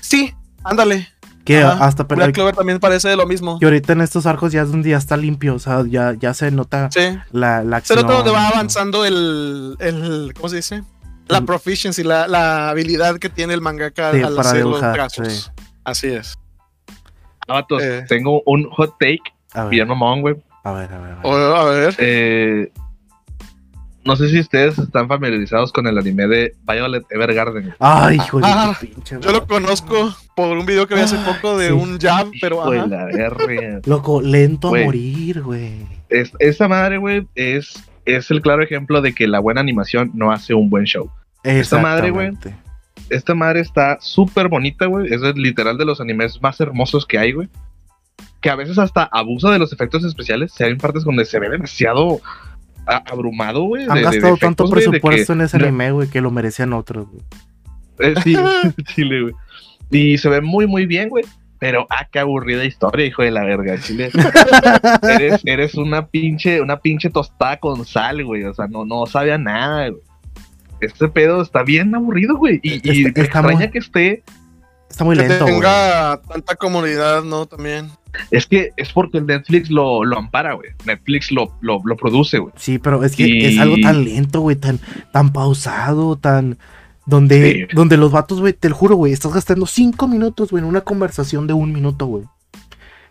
[0.00, 0.34] Sí,
[0.64, 1.08] ándale.
[1.44, 1.84] Que Ajá.
[1.84, 3.58] hasta pero, Black Clover también parece de lo mismo.
[3.60, 6.34] que ahorita en estos arcos ya es donde ya está limpio, o sea, ya, ya
[6.34, 7.16] se nota Sí.
[7.30, 8.00] la, la Se acción.
[8.02, 10.82] nota donde va avanzando el, el ¿cómo se dice?
[11.28, 14.96] La El- proficiency, la, la habilidad que tiene el mangaka Sí, al para hacer dibujar,
[14.98, 15.32] los trazos.
[15.32, 15.50] sí.
[15.84, 16.36] Así es.
[17.46, 18.04] Ah, vatos, Eh.
[18.08, 19.20] tengo un hot take
[19.52, 20.34] A ver, bien mamón, güey.
[20.64, 21.12] a ver, a ver.
[21.12, 21.26] a ver.
[21.26, 21.94] O- a ver.
[21.98, 22.72] Eh,
[24.06, 27.74] no sé si ustedes están familiarizados con el anime de Violet Evergarden.
[27.78, 29.16] Ay, hijo de Ah, pinche.
[29.20, 31.72] Yo lo conozco por un video que vi hace Ay, poco de sí.
[31.72, 32.86] un jab, pero Güey, ajá.
[32.88, 33.80] la verga.
[33.86, 35.86] Loco, lento a morir, güey.
[36.08, 40.30] Es- esa madre, güey, es, es el claro ejemplo de que la buena animación no
[40.32, 41.10] hace un buen show.
[41.42, 42.30] Esta madre, güey.
[43.10, 45.12] Esta madre está súper bonita, güey.
[45.12, 47.48] Es literal de los animes más hermosos que hay, güey.
[48.40, 50.60] Que a veces hasta abusa de los efectos especiales.
[50.60, 52.20] Hay partes donde se ve demasiado
[52.86, 53.84] abrumado, güey.
[53.84, 57.06] Han de- de gastado tanto que- presupuesto en ese anime, güey, que lo merecían otros,
[57.10, 57.22] güey.
[57.98, 58.34] Eh, sí,
[58.94, 59.34] Chile, güey.
[59.90, 61.24] Y se ve muy, muy bien, güey.
[61.58, 64.10] Pero, ah, qué aburrida historia, hijo de la verga, Chile.
[65.02, 68.44] eres, eres una pinche, una pinche tostada con sal, güey.
[68.44, 70.02] O sea, no, no sabe a nada, güey.
[70.82, 72.60] Este pedo está bien aburrido, güey.
[72.62, 74.22] Y, y Está- me está extraña muy- que esté.
[74.96, 75.54] Está muy Que lento, güey.
[75.56, 77.44] tenga tanta comunidad, ¿no?
[77.44, 77.90] También.
[78.30, 80.70] Es que es porque el Netflix lo, lo ampara, güey.
[80.86, 82.54] Netflix lo, lo, lo produce, güey.
[82.56, 84.80] Sí, pero es que Y- es algo tan lento, güey, tan,
[85.12, 86.56] tan pausado, tan...
[87.04, 87.74] Donde, Sí.
[87.76, 90.80] donde los vatos, güey, te lo juro, güey, estás gastando cinco minutos, güey, en una
[90.80, 92.24] conversación de un minuto, güey.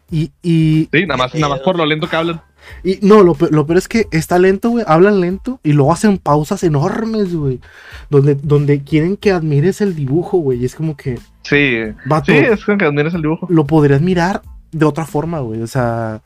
[0.09, 2.41] Y, y, Sí, nada más, nada más por lo lento que hablan.
[2.83, 5.91] Y no, lo, pe- lo peor es que está lento, güey, hablan lento y luego
[5.93, 7.59] hacen pausas enormes, güey.
[8.09, 10.61] Donde, donde quieren que admires el dibujo, güey.
[10.61, 13.47] Y es como que, Sí, vato, sí, es como que admiras el dibujo.
[13.49, 14.41] lo podrías mirar
[14.71, 15.61] de otra forma, güey.
[15.61, 16.21] O sea,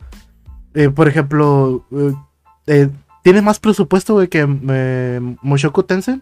[0.73, 2.13] eh, por ejemplo, eh,
[2.67, 2.89] eh,
[3.23, 4.45] tiene más presupuesto, güey, que
[5.41, 6.21] Mushoku Tensei.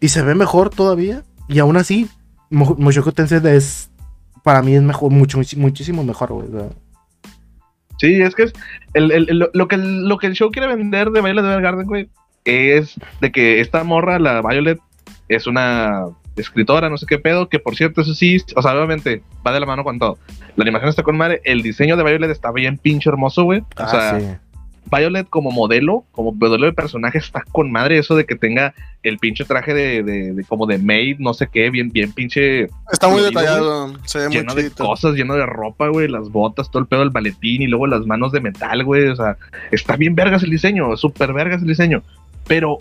[0.00, 1.24] Y se ve mejor todavía.
[1.48, 2.08] Y aún así,
[2.50, 3.90] Mo- Mushoku Tensei es,
[4.42, 6.48] para mí es mejor, mucho, muchísimo mejor, güey.
[6.48, 6.68] o sea.
[7.98, 8.52] Sí, es que es
[8.94, 11.86] el, el- el- lo, que el, lo que el show quiere vender de Violet Evergarden,
[11.86, 12.08] güey,
[12.44, 14.78] es de que esta morra, la Violet,
[15.28, 16.04] es una
[16.36, 19.60] escritora, no sé qué pedo, que por cierto, eso sí, o sea, obviamente va de
[19.60, 20.18] la mano con todo.
[20.56, 23.60] La animación está con madre, el diseño de Violet está bien pinche hermoso, güey.
[23.60, 24.26] O Ah, sea, sí.
[24.90, 28.72] Violet como modelo, como modelo de personaje está con madre eso de que tenga
[29.02, 32.68] el pinche traje de, de- de- como de maid, no sé qué, bien, bien pinche
[32.92, 33.94] Está muy detallado.
[34.04, 34.86] Se ve muy lleno de chido.
[34.86, 38.06] cosas, lleno de ropa, güey, las botas, todo el pedo del maletín y luego las
[38.06, 39.36] manos de metal, güey, o sea,
[39.72, 42.02] está bien vergas el diseño, súper vergas el diseño,
[42.46, 42.78] pero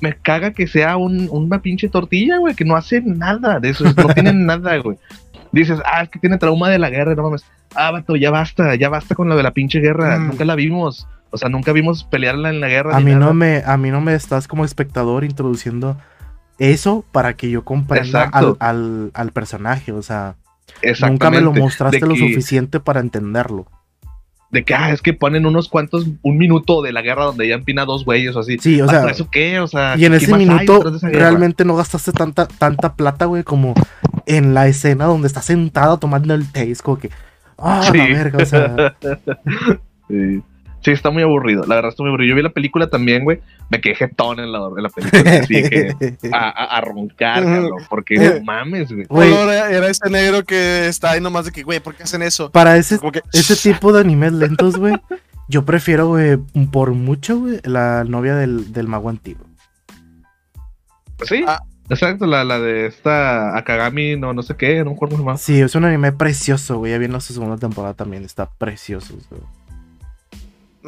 [0.00, 3.84] me caga que sea un, una pinche tortilla, güey, que no hace nada de eso,
[3.84, 4.96] no tiene nada, güey.
[5.52, 7.44] Dices, ah, es que tiene trauma de la guerra, no mames.
[7.74, 10.28] Ah, vato, ya basta, ya basta con lo de la pinche guerra, Mm.
[10.28, 11.06] nunca la vimos.
[11.30, 12.96] O sea, nunca vimos pelearla en la guerra.
[12.96, 13.26] A mí nada.
[13.26, 15.98] no me, a mí no me estás como espectador introduciendo
[16.58, 19.92] eso para que yo comprenda al, al, al personaje.
[19.92, 20.36] O sea,
[21.08, 23.66] nunca me lo mostraste lo suficiente para entenderlo.
[24.50, 27.54] De que, ah, es que ponen unos cuantos, un minuto de la guerra donde ya
[27.54, 28.56] empina dos güeyes o así.
[28.58, 29.60] Sí, o Vato, sea, ¿eso qué?
[29.60, 33.74] O sea, y en ¿qué ese minuto realmente no gastaste tanta, tanta plata, güey, como
[34.26, 37.10] en la escena donde está sentada tomando el taste, como que,
[37.58, 37.98] ah, Sí.
[37.98, 38.96] la verga, o sea,
[40.08, 40.42] Sí.
[40.80, 41.64] Sí, está muy aburrido.
[41.66, 42.30] La verdad está muy aburrido.
[42.30, 43.40] Yo vi la película también, güey.
[43.68, 45.30] Me quedé jetón en la, en la película.
[45.40, 45.92] Así que
[46.32, 47.82] a, a- a roncar, cabrón.
[47.90, 49.04] Porque no mames, güey.
[49.06, 49.30] Güey.
[49.30, 52.22] Color era, era ese negro que está ahí nomás de que, güey, ¿por qué hacen
[52.22, 52.50] eso?
[52.52, 54.94] para ese, Como que, ese tipo de animes lentos, güey,
[55.48, 56.36] yo prefiero, güey,
[56.70, 59.44] por mucho, güey, la novia del, del mago antiguo.
[61.24, 61.60] Sí, Ah.
[61.90, 62.26] exacto.
[62.26, 65.74] La, la de esta Akagami, no, no sé qué, no me acuerdo se Sí, es
[65.74, 69.14] un anime precioso, güey, ya viene su segunda temporada también, está precioso.
[69.30, 69.42] güey.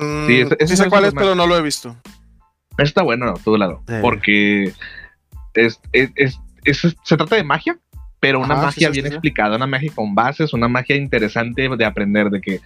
[0.01, 1.95] Mm, Sí, ese- ese sí es sé cuál es, pero no lo he visto.
[2.79, 3.83] Está bueno, todo lado.
[3.87, 3.95] Sí.
[4.01, 4.73] Porque
[5.55, 7.79] es, es, es- es- se trata de magia,
[8.21, 9.15] pero una sí, magia sí, bien sí, sí.
[9.15, 12.61] explicada, una magia con bases, una magia interesante de aprender, de que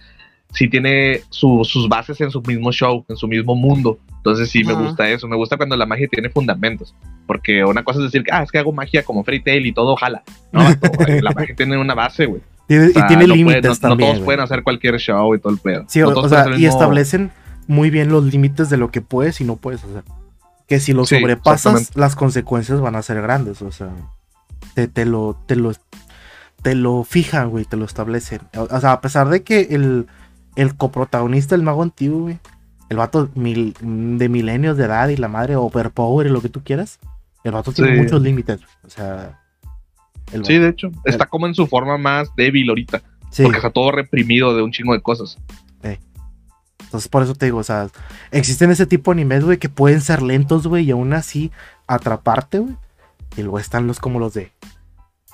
[0.53, 3.99] sí tiene su- sus bases en su mismo show, en su mismo mundo.
[4.17, 6.95] Entonces sí me gusta eso, me gusta cuando la magia tiene fundamentos.
[7.27, 9.95] Porque una cosa es decir, ah, es que hago magia como Fairy Tail y todo
[9.95, 10.23] jala.
[10.51, 10.61] No,
[11.21, 12.41] la magia tiene una base, güey.
[12.67, 13.97] Tiene- O sea, y tiene no puede- límites no- no, también.
[14.09, 14.25] todos güey.
[14.25, 15.85] pueden hacer cualquier show y todo el pedo.
[15.87, 17.31] Sí, No o, sea, y mismo- establecen
[17.67, 20.03] muy bien los límites de lo que puedes y no puedes hacer.
[20.67, 23.61] Que si lo Sí, sobrepasas, las consecuencias van a ser grandes.
[23.61, 23.89] O sea,
[24.73, 25.73] te, te lo, te lo,
[26.63, 28.41] te lo fijan, güey, te lo establecen.
[28.57, 30.07] O, sea, a pesar de que el,
[30.55, 32.39] el coprotagonista, el mago antiguo, güey,
[32.89, 36.63] el vato mil- de milenios de edad y la madre overpower y lo que tú
[36.63, 36.99] quieras,
[37.43, 38.59] el vato tiene muchos límites.
[38.83, 39.39] O sea,
[40.35, 43.01] el Sí, de hecho, está como en su forma más débil ahorita.
[43.31, 43.43] sí.
[43.43, 45.37] Porque está todo reprimido de un chingo de cosas.
[46.83, 47.87] Entonces, por eso te digo, o sea,
[48.31, 51.51] existen ese tipo de animes, güey, que pueden ser lentos, güey, y aún así
[51.87, 52.75] atraparte, güey.
[53.35, 54.51] Y luego están los como los de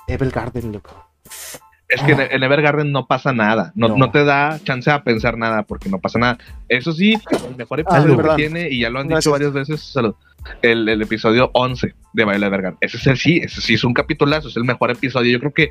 [0.08, 1.06] Evil Garden, loco.
[1.88, 3.96] Es que en, en Evergarden no pasa nada, no, No.
[3.98, 6.38] no te da chance a pensar nada porque no pasa nada.
[6.68, 7.14] Eso sí,
[7.48, 9.24] el mejor Ah, episodio que tiene, y ya lo han Gracias.
[9.24, 10.14] dicho varias veces, salud,
[10.62, 12.78] el, el episodio 11 de Violet Evergarden.
[12.80, 15.32] Ese es el sí, ese sí es un capitulazo, es el mejor episodio.
[15.32, 15.70] Yo creo que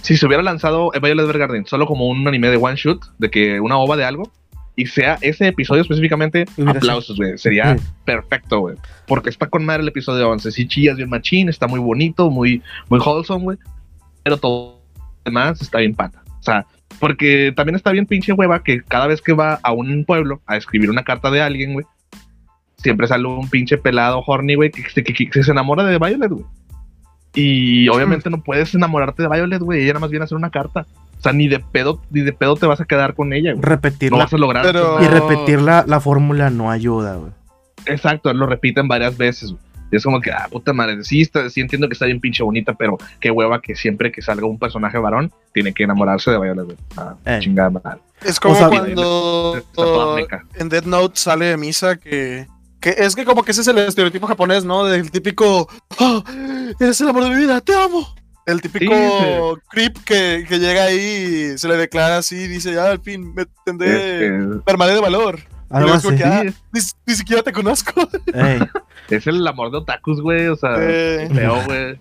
[0.00, 3.60] si se hubiera lanzado Violet Evergarden solo como un anime de one shoot, de que
[3.60, 4.30] una ova de algo,
[4.74, 7.36] y sea ese episodio específicamente, Hubiera aplausos, güey.
[7.36, 8.76] Sería perfecto, güey.
[9.06, 10.50] Porque está con madre el episodio 11.
[10.50, 13.58] Sí, chillas bien machín, está muy bonito, muy, muy wholesome, güey.
[14.22, 14.80] Pero todo
[15.24, 16.22] lo demás está bien pata.
[16.40, 16.66] O sea,
[16.98, 20.56] porque también está bien pinche hueva que cada vez que va a un pueblo a
[20.56, 21.86] escribir una carta de alguien, güey,
[22.82, 26.30] siempre sale un pinche pelado horny, güey, que, que- que- que se enamora de Violet,
[26.30, 26.44] güey.
[27.34, 29.82] Y obviamente no puedes enamorarte de Violet, güey.
[29.82, 30.86] Ella nada más viene a hacer una carta.
[31.18, 33.62] O sea, ni de pedo, ni de pedo te vas a quedar con ella, güey.
[33.64, 34.64] Repetir No vas a lograr.
[34.64, 37.30] Pero- y repetir la, la fórmula no ayuda, güey.
[37.86, 39.50] Exacto, lo repiten varias veces.
[39.52, 39.62] güey.
[39.90, 42.42] Y es como que, ah, puta madre, sí, está- sí entiendo que está bien pinche
[42.42, 46.38] bonita, pero qué hueva que siempre que salga un personaje varón, tiene que enamorarse de
[46.40, 46.64] Violet.
[46.64, 46.76] güey.
[46.96, 47.38] Ah, Eh.
[47.40, 48.00] chingada madre.
[48.24, 49.56] Es como O sea, cuando
[50.58, 52.46] en Dead Note sale de misa que,
[52.82, 54.84] que es que como que ese es el estereotipo japonés, ¿no?
[54.84, 55.68] Del típico,
[55.98, 56.22] "Ah,
[56.78, 58.06] eres el amor de mi vida, te amo.
[58.44, 62.74] El típico Sí, creep que, que llega ahí y se le declara así y dice,
[62.74, 65.38] ya al fin me tendré, Es, me armaré de valor.
[65.70, 66.14] Algo así.
[66.16, 67.92] que, ah, ni, ni siquiera te conozco.
[68.34, 68.58] Ey,
[69.10, 70.48] es el amor de otakus, güey.
[70.48, 71.98] O sea, Eh, feo, güey.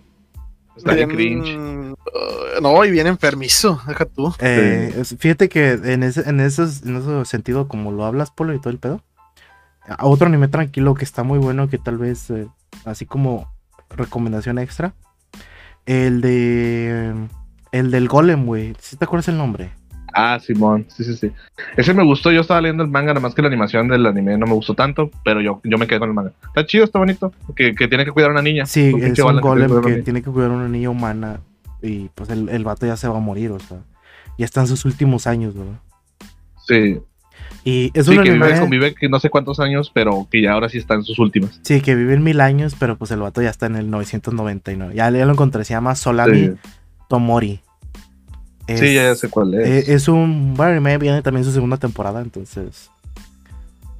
[0.76, 1.56] Está bien cringe.
[1.58, 1.96] uh,
[2.62, 4.34] no, y bien enfermizo, deja tú.
[4.40, 8.60] eh, fíjate que en ese, en, esos- en ese sentido, como lo hablas, Polo, y
[8.60, 9.04] todo el pedo,
[10.00, 12.48] otro anime tranquilo que está muy bueno, que tal vez, eh,
[12.86, 13.52] así como
[13.90, 14.94] recomendación extra,
[15.86, 17.14] el de...
[17.72, 18.76] El del Golem, güey.
[18.80, 19.72] ¿Sí te acuerdas el nombre?
[20.14, 21.32] Ah, Simón, sí, sí, sí.
[21.78, 24.38] Ese me gustó, yo estaba leyendo el manga, nada más que la animación del anime
[24.38, 26.34] no me gustó tanto, pero yo, yo me quedé con el manga.
[26.48, 28.66] Está chido, está bonito, que, que tiene que cuidar a una niña.
[28.66, 30.04] Sí, Un es un que golem que niña.
[30.04, 31.40] tiene que cuidar a una niña humana
[31.82, 33.78] y pues el, el vato ya se va a morir, o sea,
[34.38, 35.80] ya está en sus últimos años, ¿verdad?
[36.68, 37.00] Sí,
[37.64, 40.42] Y es sí un que vive, anime, convive que no sé cuántos años, pero que
[40.42, 41.60] ya ahora sí está en sus últimas.
[41.64, 44.96] sí, que vive en mil años, pero pues el vato ya está en el 999.
[44.96, 46.54] Ya, ya lo encontré, se llama Solami Sí.
[47.08, 47.60] Tomori.
[48.68, 49.90] Es, Sí, ya sé cuál es.
[49.90, 52.90] eh, es un buen anime, viene también su segunda temporada, entonces.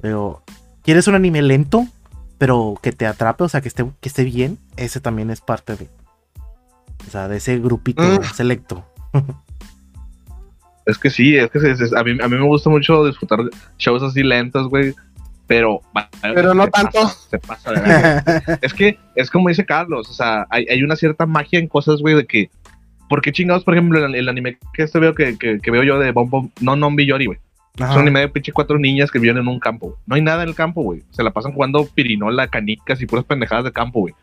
[0.00, 0.42] Pero,
[0.82, 1.86] ¿quieres un anime lento,
[2.38, 4.58] pero que te atrape, o sea, que esté, que esté bien?
[4.76, 5.88] Ese también es parte de.
[7.06, 8.24] O sea, de ese grupito Mm.
[8.34, 8.84] selecto.
[10.86, 13.40] Es que sí, es que se- se- a, mí, a mí me gusta mucho disfrutar
[13.78, 14.94] shows así lentos, güey.
[15.46, 15.80] Pero,
[16.22, 17.00] Pero no tanto.
[17.02, 18.58] pasa, se pasa de verga.
[18.62, 22.00] es que es como dice Carlos, o sea, hay, hay una cierta magia en cosas,
[22.00, 22.50] güey, de que.
[23.08, 25.82] ¿Por qué chingados, por ejemplo, el, el anime que este veo que, que, que veo
[25.82, 27.38] yo de Bom Bom, no Non Biyori, güey?
[27.76, 27.94] Es Ajá.
[27.94, 29.98] un anime de pinche cuatro niñas que viven en un campo.
[30.06, 31.02] No hay nada en el campo, güey.
[31.10, 34.14] Se la pasan jugando pirinola, canicas y puras pendejadas de campo, güey.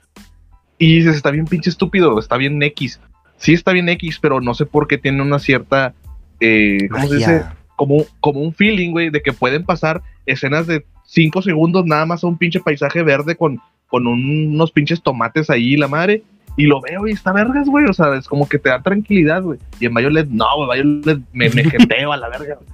[0.79, 2.99] Y dices, está bien pinche estúpido, está bien X.
[3.37, 5.93] Sí está bien X, pero no sé por qué tiene una cierta...
[6.39, 7.43] Eh, ¿Cómo se dice?
[7.75, 12.23] Como, como un feeling, güey, de que pueden pasar escenas de cinco segundos nada más
[12.23, 16.23] a un pinche paisaje verde con, con un- unos pinches tomates ahí, la madre.
[16.57, 17.85] Y lo veo y está vergas, güey.
[17.85, 19.59] O sea, es como que te da tranquilidad, güey.
[19.79, 22.55] Y en Violet, no, güey, Violet me, me jeteo a la verga.
[22.55, 22.67] güey.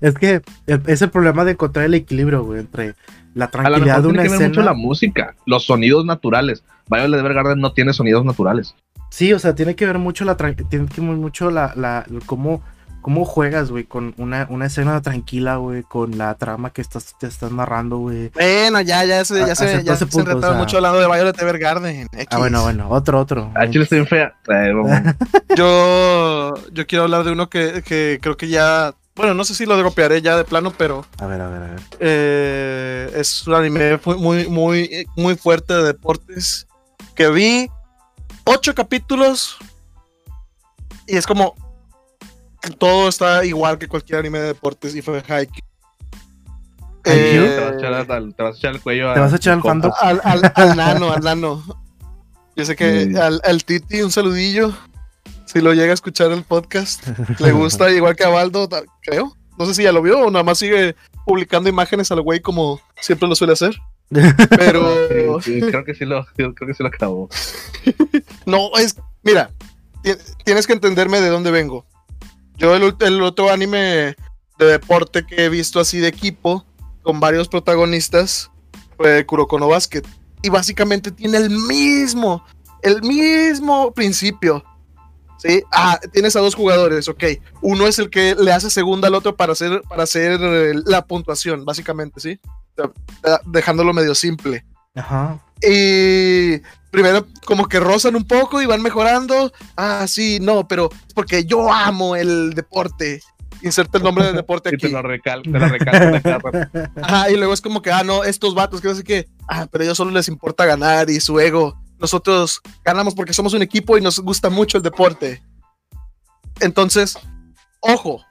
[0.00, 2.94] Es que el- es el problema de encontrar el equilibrio, güey, entre
[3.34, 4.64] la A lo tranquilidad mejor de una tiene que ver mucho escena.
[4.64, 6.62] la música, los sonidos naturales.
[6.88, 8.76] Violet Evergarden no tiene sonidos naturales.
[9.10, 12.62] Sí, o sea, tiene que ver mucho la tiene que ver mucho la, la cómo,
[13.02, 17.26] cómo juegas, güey, con una, una escena tranquila, güey, con la trama que estás, te
[17.26, 18.30] estás narrando, güey.
[18.30, 20.58] Bueno, ya, ya se, A- ya se, ya se punto, enretaron o sea.
[20.64, 22.08] mucho hablando de Violet Evergarden.
[22.12, 22.26] X.
[22.30, 23.50] Ah, bueno, bueno, otro, otro.
[23.54, 24.34] Ah, chile estoy fea.
[25.56, 28.94] Yo, yo quiero hablar de uno que, que creo que ya.
[29.14, 31.66] Bueno, no sé si lo dropearé ya de plano, pero A ver, a ver, a
[31.66, 31.80] ver.
[32.00, 36.66] eh, es un anime muy, muy, muy, fuerte de deportes
[37.14, 37.68] que vi
[38.44, 39.58] ocho capítulos
[41.06, 41.54] y es como
[42.78, 45.62] todo está igual que cualquier anime de deportes y fue Haikyuu.
[47.04, 47.44] ¿Haikyuu?
[47.46, 49.54] te, vas a echar, al- te vas a echar el cuello ¿Te vas a echar
[49.54, 49.92] al tu compa.
[49.92, 50.20] fandom?
[50.24, 51.64] Al, al, al nano, al nano.
[52.54, 54.72] Yo sé que al, al Titi un saludillo.
[55.46, 57.06] Si lo llega a escuchar el podcast,
[57.40, 58.68] le gusta igual que a Baldo,
[59.02, 59.36] creo.
[59.58, 60.94] No sé si ya lo vio o nada más sigue
[61.26, 63.76] publicando imágenes al güey como siempre lo suele hacer.
[64.50, 67.28] Pero Sí, sí, creo que sí lo, creo que sí lo acabó.
[68.46, 68.96] no, es.
[69.22, 69.50] Mira,
[70.02, 70.12] ti-
[70.44, 71.84] tienes que entenderme de dónde vengo.
[72.56, 74.14] Yo, el, otro anime
[74.58, 76.64] de deporte que he visto así de equipo,
[77.02, 78.50] con varios protagonistas,
[78.96, 80.02] fue Kuroko no Basket.
[80.42, 82.44] Y básicamente tiene el mismo,
[82.82, 84.64] el mismo principio.
[85.38, 85.60] ¿Sí?
[85.72, 87.24] Ah, tienes a dos jugadores, ok.
[87.62, 91.04] Uno es el que le hace segunda al otro para hacer, para hacer eh, la
[91.04, 92.38] puntuación, básicamente, ¿sí?
[92.76, 94.64] Sea, Dejándolo medio simple.
[94.94, 95.40] Ajá.
[95.60, 96.60] Y
[96.92, 99.50] primero como que rozan un poco y van mejorando.
[99.76, 103.20] Ah, sí, no, pero es porque yo amo el deporte.
[103.62, 104.92] Inserta el nombre del deporte Y te aquí.
[104.94, 107.02] lo recal, te lo.
[107.02, 109.26] Ajá, y luego es como que, ah, no, estos vatos, que no sé qué.
[109.48, 111.80] Ah, pero a ellos solo les importa ganar y su ego.
[111.98, 115.42] Nosotros ganamos porque somos un equipo y nos gusta mucho el deporte.
[116.60, 117.18] Entonces,
[117.80, 118.22] ojo.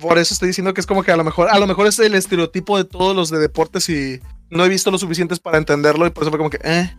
[0.00, 1.98] Por eso estoy diciendo que es como que a lo mejor, a lo mejor es
[1.98, 6.06] el estereotipo de todos los de deportes y no he visto lo suficientes para entenderlo
[6.06, 6.94] y por eso fue como que, eh.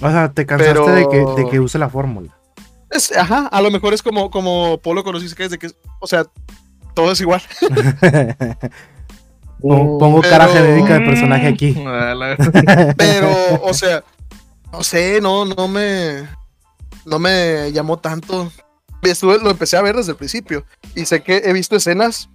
[0.00, 2.36] O sea, te cansaste Pero- de, que, de que use la fórmula.
[2.90, 5.70] Es- ajá, a lo mejor es como, como Polo conociste que es de que,
[6.00, 6.24] o sea,
[6.94, 7.42] todo es igual.
[9.60, 11.74] pongo, pongo cara Pero- genérica de personaje aquí.
[12.96, 13.30] Pero,
[13.62, 14.04] o sea,
[14.72, 16.26] no sé, no, no me,
[17.04, 18.50] no me llamó tanto.
[19.02, 22.28] Estuve, lo empecé a ver desde el principio y sé que he visto escenas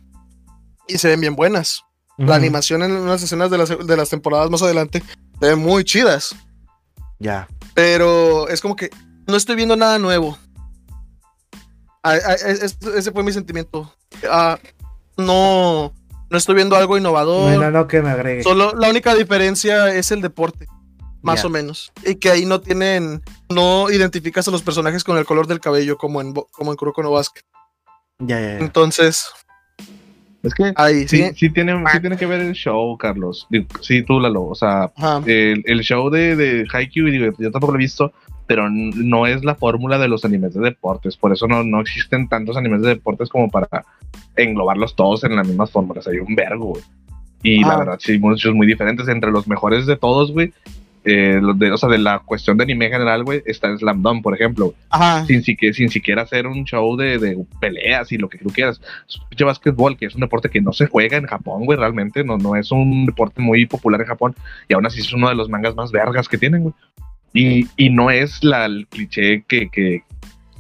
[0.88, 1.84] y se ven bien buenas.
[2.18, 5.02] La animación en unas escenas de las, de las temporadas más adelante
[5.40, 6.36] se ven muy chidas,
[7.20, 7.48] Ya.
[7.74, 8.90] pero es como que
[9.28, 10.38] no estoy viendo nada nuevo.
[12.04, 13.92] Es- es- ese fue mi sentimiento.
[14.30, 14.60] Ah,
[15.18, 15.94] no,
[16.30, 17.52] no estoy viendo algo No innovador.
[17.52, 18.44] hay nada que me agregue.
[18.44, 20.68] Solo la única diferencia es el deporte,
[21.22, 21.92] más o menos.
[22.06, 25.98] Y que ahí no tienen, no identificas a los personajes con el color del cabello
[25.98, 27.42] como en, como en Kuroko no Basket.
[28.20, 28.58] Ya.
[28.60, 29.28] Entonces,
[30.44, 31.32] Es que ahí sí, sí.
[31.36, 33.48] sí, tiene, sí tiene que ver el show, Carlos.
[33.82, 34.44] Sí, tú, Lalo.
[34.46, 34.92] O sea,
[35.26, 38.12] el, el show de, de Haikyuu, digo, yo tampoco lo he visto,
[38.46, 41.16] pero no es la fórmula de los animes de deportes.
[41.16, 43.86] Por eso no, no existen tantos animes de deportes como para
[44.36, 46.08] englobarlos todos en las mismas fórmulas.
[46.08, 46.84] Hay un vergo, güey.
[47.42, 47.78] Y la Ah.
[47.80, 49.08] verdad, sí, muchos muy diferentes.
[49.08, 50.54] Entre los mejores de todos, güey.
[51.06, 54.24] Eh, de, o sea, de la cuestión de anime en general, güey, está Slam Dunk,
[54.24, 54.74] por ejemplo.
[54.90, 55.26] Ajá.
[55.26, 58.80] Sin, siquiera, sin siquiera hacer un show de, de peleas y lo que tú quieras.
[59.08, 61.78] Es un pinche básquetbol, que es un deporte que no se juega en Japón, güey,
[61.78, 62.24] realmente.
[62.24, 64.36] No, no es un deporte muy popular en Japón.
[64.70, 66.74] Y aún así es uno de los mangas más vergas que tienen, güey.
[67.34, 70.04] Y, y no es la, el cliché que, que, que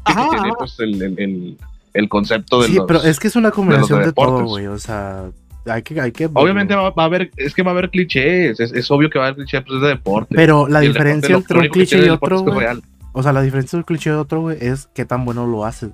[0.05, 0.55] Ajá, tiene ajá.
[0.57, 1.57] pues, el, el, el,
[1.93, 2.85] el concepto de Sí, los...
[2.87, 4.49] pero es que es una combinación de, todo, deportes.
[4.49, 4.67] güey.
[4.67, 5.29] O sea,
[5.65, 6.29] hay que, hay que.
[6.33, 9.19] Obviamente va, va a haber, es que va a haber clichés, es, es obvio que
[9.19, 10.35] va a haber clichés pues, de deporte.
[10.35, 12.65] Pero la deporte, diferencia entre un cliché y otro, es que es güey.
[12.65, 12.83] real.
[13.13, 15.91] O sea, la diferencia del cliché y otro, güey, es qué tan bueno lo haces.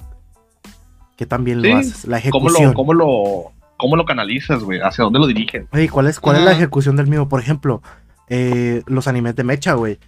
[1.17, 2.05] Qué tan bien Sí, lo haces.
[2.05, 2.67] La ¿Cómo ejecución.
[2.69, 4.79] lo, cómo lo, cómo lo canalizas, güey?
[4.81, 5.65] ¿Hacia dónde lo diriges?
[5.73, 7.27] Oye, ¿cuál es, cuál es la ejecución del mismo?
[7.27, 7.81] Por ejemplo,
[8.29, 9.99] eh, los animes de mecha, güey.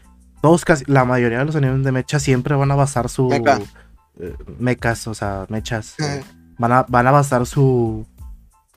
[0.41, 3.27] Todos casi, la mayoría de los animes de mecha siempre van a basar su.
[3.27, 3.59] Mecha.
[4.19, 5.99] eh, mechas, o sea, mechas.
[5.99, 6.23] eh,
[6.57, 8.07] van, a, van a basar su.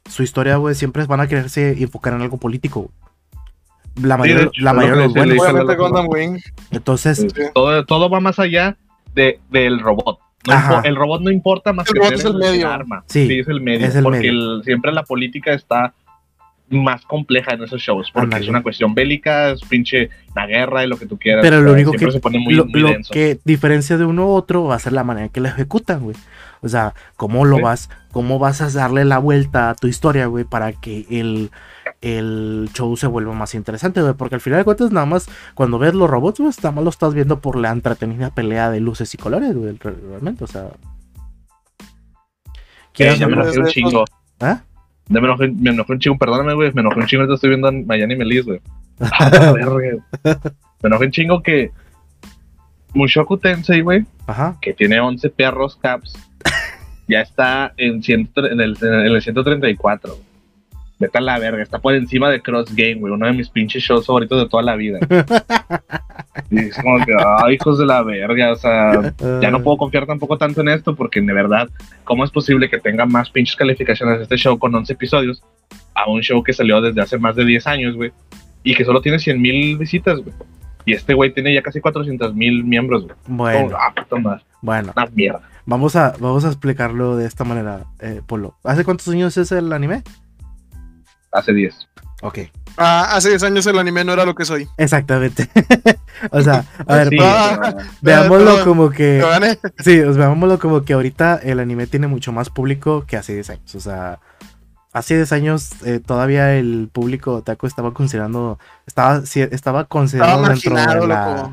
[0.08, 0.74] Su historia, güey.
[0.74, 2.80] Siempre van a quererse enfocar en algo político.
[2.82, 2.92] güey.
[4.08, 5.38] La Sí, mayoría, de hecho, la mayoría de los buenos.
[6.08, 6.42] Obviamente.
[6.70, 7.28] Entonces, Sí.
[7.54, 8.76] Todo, todo va más allá
[9.14, 10.18] de, del robot.
[10.46, 12.68] No el robot no importa más El que robot es el medio.
[12.68, 13.04] arma.
[13.06, 13.86] Sí, es el medio.
[13.86, 14.30] es el porque medio.
[14.56, 15.94] el- siempre la política está
[16.68, 18.10] más compleja en esos shows.
[18.12, 18.44] Porque Ándale.
[18.44, 21.42] es una cuestión bélica, es pinche la guerra y lo que tú quieras.
[21.42, 24.30] Pero lo único que- se pone muy, lo, muy lo que diferencia de uno u
[24.32, 26.16] otro va a ser la manera que lo ejecutan, güey.
[26.60, 27.62] O sea, cómo lo Sí.
[27.62, 31.50] vas, cómo vas a darle la vuelta a tu historia, güey, para que el,
[32.00, 34.14] el show se vuelva más interesante, güey.
[34.14, 36.90] Porque al final de cuentas, nada más cuando ves los robots, güey, nada más lo
[36.90, 40.62] estás viendo por la entretenida pelea de luces y colores, güey, re- realmente, o sea.
[40.62, 40.70] Eh,
[42.92, 44.04] ¿Quieres ya me enojé un chingo.
[44.40, 44.62] ¿Ah?
[45.08, 46.72] Ya me enojé, me enojé un chingo, perdóname, güey.
[46.72, 47.22] Me enojé un chingo.
[47.22, 48.60] Ahorita estoy viendo a Miami Melis, güey.
[50.82, 51.72] Me enojé un chingo que
[52.94, 54.56] Mushoku Tensei, güey, Ajá.
[54.60, 56.14] que tiene 11 perros caps,
[57.08, 60.10] ya está en, ciento- en, el, en el 134.
[60.12, 60.22] güey.
[60.96, 63.82] Vete a la verga, está por encima de Cross Game, güey, uno de mis pinches
[63.82, 65.00] shows favoritos de toda la vida.
[66.50, 70.06] y es como que, ay, hijos de la verga, o sea, ya no puedo confiar
[70.06, 71.68] tampoco tanto en esto porque de verdad,
[72.04, 75.42] ¿cómo es posible que tenga más pinches calificaciones este show con 11 episodios
[75.94, 78.12] a un show que salió desde hace más de 10 años, güey?
[78.62, 80.34] Y que solo tiene 100 mil visitas, güey.
[80.86, 83.16] Y este güey tiene ya casi 400 mil miembros, güey.
[83.26, 85.42] Bueno, Oh, ah, puta madre, bueno, una mierda.
[85.66, 88.56] Vamos a, vamos a explicarlo de esta manera, eh, Polo.
[88.64, 90.02] ¿Hace cuántos años es el anime?
[91.32, 91.88] Hace 10.
[92.22, 92.38] Ok.
[92.76, 94.68] Ah, hace 10 años el anime no era lo que soy.
[94.78, 95.48] Exactamente.
[96.30, 98.64] o sea, a ver, Sí, Polo, ah, pero- veámoslo perdón.
[98.64, 99.22] como que.
[99.78, 103.74] Sí, veámoslo como que ahorita el anime tiene mucho más público que hace 10 años.
[103.74, 104.20] O sea,
[104.92, 108.58] hace 10 años eh, todavía el público otaku estaba considerando.
[108.86, 111.52] Estaba, sí, estaba Estaba considerado dentro de la, loco.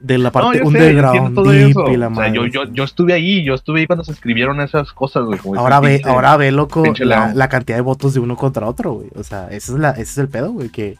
[0.00, 1.90] De la No, parte yo sé, yo underground, deep eso.
[1.92, 4.60] y la O sea, yo, yo, yo estuve ahí, yo estuve ahí cuando se escribieron
[4.60, 5.40] esas cosas, güey.
[5.56, 8.92] Ahora ve, pinche- ahora ve, loco, la, la cantidad de votos de uno contra otro,
[8.92, 9.08] güey.
[9.16, 10.96] O sea, ese es, la, ese es el pedo, güey, que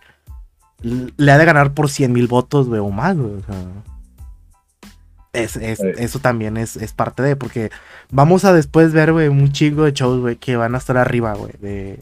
[0.82, 3.34] le ha de ganar por 100 mil votos, güey, o más, güey.
[3.34, 3.56] O sea,
[5.32, 7.70] es, eso también es, es parte de, porque
[8.10, 11.34] vamos a después ver, güey, un chingo de shows, güey, que van a estar arriba,
[11.34, 12.00] güey, de,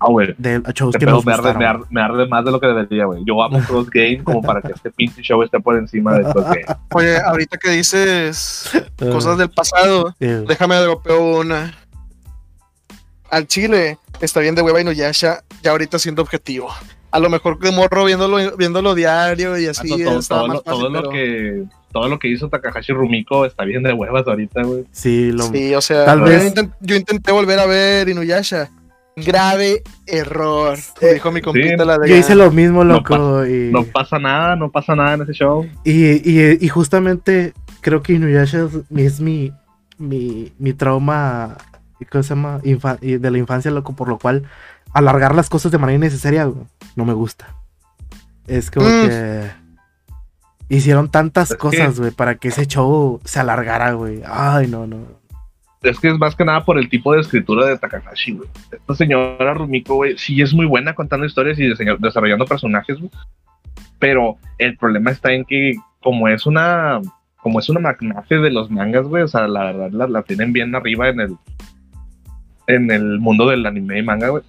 [0.00, 0.34] Ah, güey.
[0.38, 1.58] de shows Este que nos me arde, gustaron.
[1.58, 3.22] me, arde, me arde más de lo que debería, güey.
[3.24, 6.44] Yo amo Cross Game como para que este pinche show esté por encima de Cross
[6.46, 6.64] Game.
[6.94, 11.74] Oye, ahorita que dices Ah, cosas del pasado, eh, déjame dropeo una.
[13.30, 16.68] Al Chile, está bien de hueva Inuyasha, ya ahorita siendo objetivo.
[17.10, 19.90] A lo mejor de morro viéndolo, viéndolo diario y así.
[20.04, 23.46] Vato, todo, todo más lo, todo fácil, lo que todo lo que hizo Takahashi Rumiko
[23.46, 24.84] está bien de huevas ahorita, güey.
[24.92, 28.70] sí, lo, Sí, o sea, Tal yo, vez- yo intenté volver a ver Inuyasha.
[29.24, 30.78] Grave error.
[31.02, 33.46] Me dijo mi compita la de yo hice lo mismo, No loco.
[33.46, 35.66] y, No pasa nada, no pasa nada en ese show.
[35.84, 39.52] y, y, y justamente creo que Inuyasha es, es mi,
[39.98, 41.56] mi, mi trauma
[42.10, 42.60] ¿cómo se llama?
[42.62, 44.44] Infa- de la infancia, loco, por lo cual
[44.92, 46.50] alargar las cosas de manera innecesaria
[46.96, 47.54] no me gusta.
[48.46, 49.08] Es como Mm.
[49.08, 49.50] que
[50.70, 54.22] hicieron tantas cosas, güey, para que ese show se alargara, güey.
[54.26, 55.17] Ay, no, no.
[55.82, 58.48] Es que es más que nada por el tipo de escritura de Takahashi, güey.
[58.72, 61.68] Esta señora Rumiko, güey, sí es muy buena contando historias y
[61.98, 63.10] desarrollando personajes, güey.
[63.98, 67.00] Pero el problema está en que como es una
[67.40, 70.52] como es una magnate de los mangas, güey, o sea, la verdad la, la tienen
[70.52, 71.36] bien arriba en el
[72.66, 74.42] en el mundo del anime y manga, güey.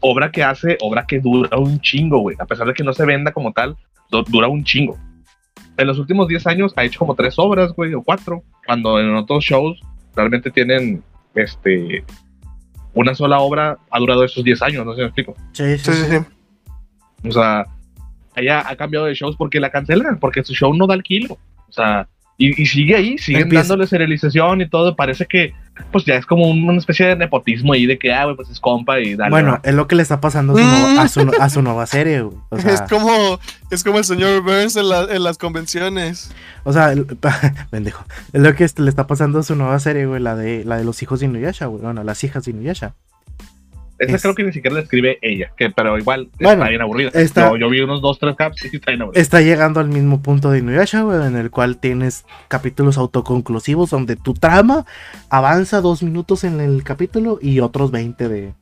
[0.00, 2.36] Obra que hace, obra que dura un chingo, güey.
[2.40, 3.76] A pesar de que no se venda como tal,
[4.10, 4.96] du- dura un chingo.
[5.76, 8.42] En los últimos 10 años ha hecho como tres obras, güey, o cuatro.
[8.66, 9.80] Cuando en otros shows
[10.14, 11.02] realmente tienen
[11.34, 12.04] este
[12.94, 15.36] una sola obra ha durado esos 10 años, no sé si me explico.
[15.52, 17.28] Sí, sí, Sí, sí, sí.
[17.28, 17.66] O sea,
[18.36, 21.38] ella ha cambiado de shows porque la cancelan, porque su show no da el kilo.
[21.68, 22.08] O sea,
[22.38, 24.96] y, y sigue ahí, siguen Empieza- dándole serialización y todo.
[24.96, 25.52] Parece que,
[25.92, 28.48] pues ya es como un- una especie de nepotismo ahí de que, ah, güey, pues
[28.50, 29.30] es compa y dale.
[29.30, 31.86] Bueno, es lo que le está pasando a su, nueva- a su, a su nueva
[31.86, 32.36] serie, güey.
[32.50, 33.38] O sea, es como
[33.70, 36.32] es como el señor Burns en, la- en las convenciones.
[36.64, 37.06] O sea, el-
[37.70, 38.04] pendejo.
[38.32, 40.76] Es lo que este- le está pasando a su nueva serie, güey, la de, la
[40.78, 41.82] de los hijos de Inuyasha, güey.
[41.82, 42.94] Bueno, las hijas de Inuyasha.
[44.06, 46.82] Esa es- creo que ni siquiera la escribe ella, que, pero igual Bueno, está bien
[46.82, 47.10] aburrida.
[47.14, 49.20] está- Yo, yo vi unos dos, tres caps y está bien aburrida.
[49.20, 54.16] Está llegando al mismo punto de Inuyasha, güey, en el cual tienes capítulos autoconclusivos donde
[54.16, 54.84] tu trama
[55.30, 58.52] avanza dos minutos en el capítulo y otros 20 de,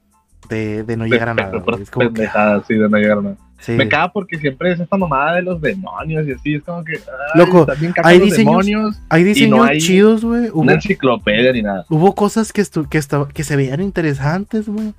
[0.48, 1.52] de, de no llegar a nada.
[1.80, 2.28] Es como que,
[2.66, 3.36] sí, de no llegar a nada.
[3.60, 3.72] sí.
[3.72, 6.94] Me caga porque siempre es esta mamada de los demonios y así, es como que.
[6.94, 6.98] ay,
[7.38, 7.66] Loco,
[8.02, 10.48] hay diseños- demonios, Hay diseños hay chidos, güey.
[10.52, 11.84] Una enciclopedia ni nada.
[11.88, 13.00] hubo cosas que, que,
[13.34, 14.92] que se veían interesantes, güey.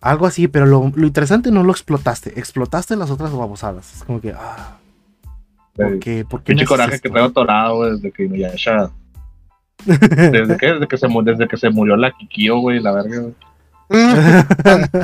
[0.00, 2.38] Algo así, pero lo, lo interesante no lo explotaste.
[2.38, 3.96] Explotaste las otras babosadas.
[3.96, 4.76] Es como que, ah,
[5.74, 6.24] ¿por qué?
[6.24, 7.10] ¿Por qué haces coraje que esto?
[7.10, 8.90] traigo atorado, güey, desde que Inuyasha.
[9.86, 13.22] Desde que, desde que se desde que se murió la Kikio, güey, la verga.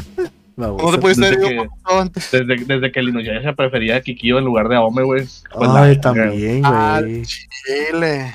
[0.56, 0.84] Babosa.
[0.84, 2.30] ¿Cómo Desde que- ido un poquito antes?
[2.30, 5.20] Desde, desde que el Inuyasha prefería a Kikio en lugar de Aome, güey.
[5.52, 7.22] pues la Ay, verga, también, güey.
[7.24, 8.34] Chile.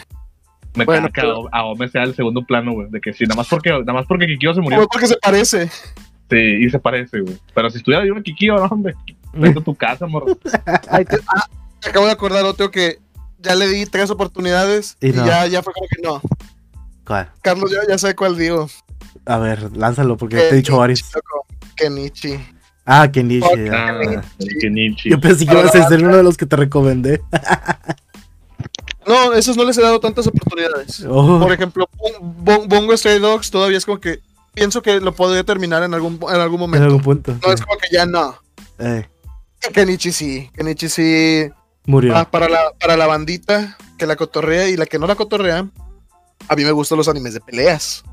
[0.75, 2.89] Me Bueno, caga que pero- Aome- Aome sea el segundo plano, güey.
[2.89, 4.77] De que sí, nada más porque, nada más porque Kikio se murió.
[4.79, 5.69] Fue porque se parece.
[6.29, 7.37] Sí, y se parece, güey.
[7.53, 8.95] Pero si estuviera vivo Kikio, no, hombre.
[9.33, 10.35] Vete a tu casa, morro.
[10.43, 10.51] Te-
[11.27, 11.47] ah,
[11.83, 12.99] me acabo de acordar otro que
[13.39, 16.21] ya le di tres oportunidades Y ya, ya fue como que no.
[17.05, 17.31] ¿Cuál?
[17.41, 18.69] Carlos, ya, ya sé cuál digo.
[19.25, 21.03] A ver, lánzalo porque te he dicho varios.
[21.75, 22.39] Kenichi.
[22.85, 23.47] Ah, Kenichi.
[23.71, 24.21] Ah,
[24.59, 25.09] Kenichi.
[25.09, 27.21] Yo pensé que ibas a ser uno de los que te recomendé.
[29.07, 31.03] No, esos no les he dado tantas oportunidades.
[31.09, 34.19] Oh, Por ejemplo, Bon- Bon- Bongo Stray Dogs todavía es como que
[34.53, 36.85] pienso que lo podría terminar en algún, en algún en momento.
[36.85, 37.35] algún punto.
[37.45, 38.35] No es como que ya no.
[38.79, 39.05] Eh,
[39.73, 40.49] Kenichi sí.
[40.53, 41.49] Kenichi sí.
[41.85, 42.15] murió.
[42.15, 45.67] Ah, para, la, para la bandita que la cotorrea y la que no la cotorrea,
[46.47, 48.03] a mí me gustan los animes de peleas.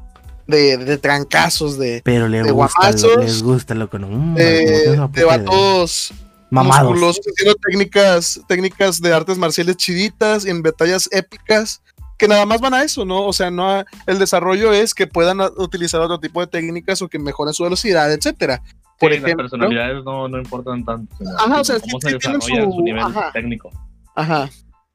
[0.47, 4.07] De, de trancazos, de, Pero le de gusta, lo, guamazos, les gusta lo que no.
[4.07, 6.12] mm, de, de vatos
[6.51, 7.18] Mamados.
[7.18, 11.82] haciendo técnicas, técnicas de artes marciales chiditas en batallas épicas
[12.18, 13.24] que nada más van a eso, ¿no?
[13.26, 17.08] O sea, no a- el desarrollo es que puedan utilizar otro tipo de técnicas o
[17.08, 18.62] que mejoren su velocidad, etcétera.
[18.98, 21.14] Por Sí, las ejemplo, personalidades no, no importan tanto.
[21.18, 23.30] sino Ajá, o sea, cómo sí- se sí desarrolla su- su nivel ajá.
[23.32, 23.70] técnico.
[24.14, 24.48] Ajá.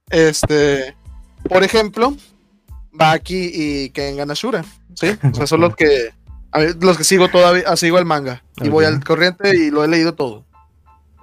[0.10, 0.96] Este,
[1.48, 2.16] por ejemplo,
[2.94, 4.66] Baki y Kengan Ashura,
[4.96, 5.16] ¿sí?
[5.32, 6.10] O sea, son los que
[6.52, 9.70] a mí, los que sigo todavía, ah, sigo el manga y voy al corriente y
[9.72, 10.46] lo he leído todo.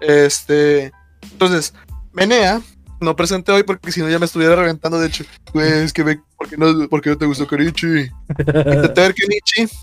[0.01, 0.93] Este,
[1.33, 1.75] entonces,
[2.13, 2.61] Menea
[3.01, 6.21] no presenté hoy porque si no ya me estuviera reventando de hecho, pues que ve,
[6.37, 8.11] ¿por qué no, por qué no te gustó Kenichi?
[8.29, 9.75] Intenté ver Kenichi.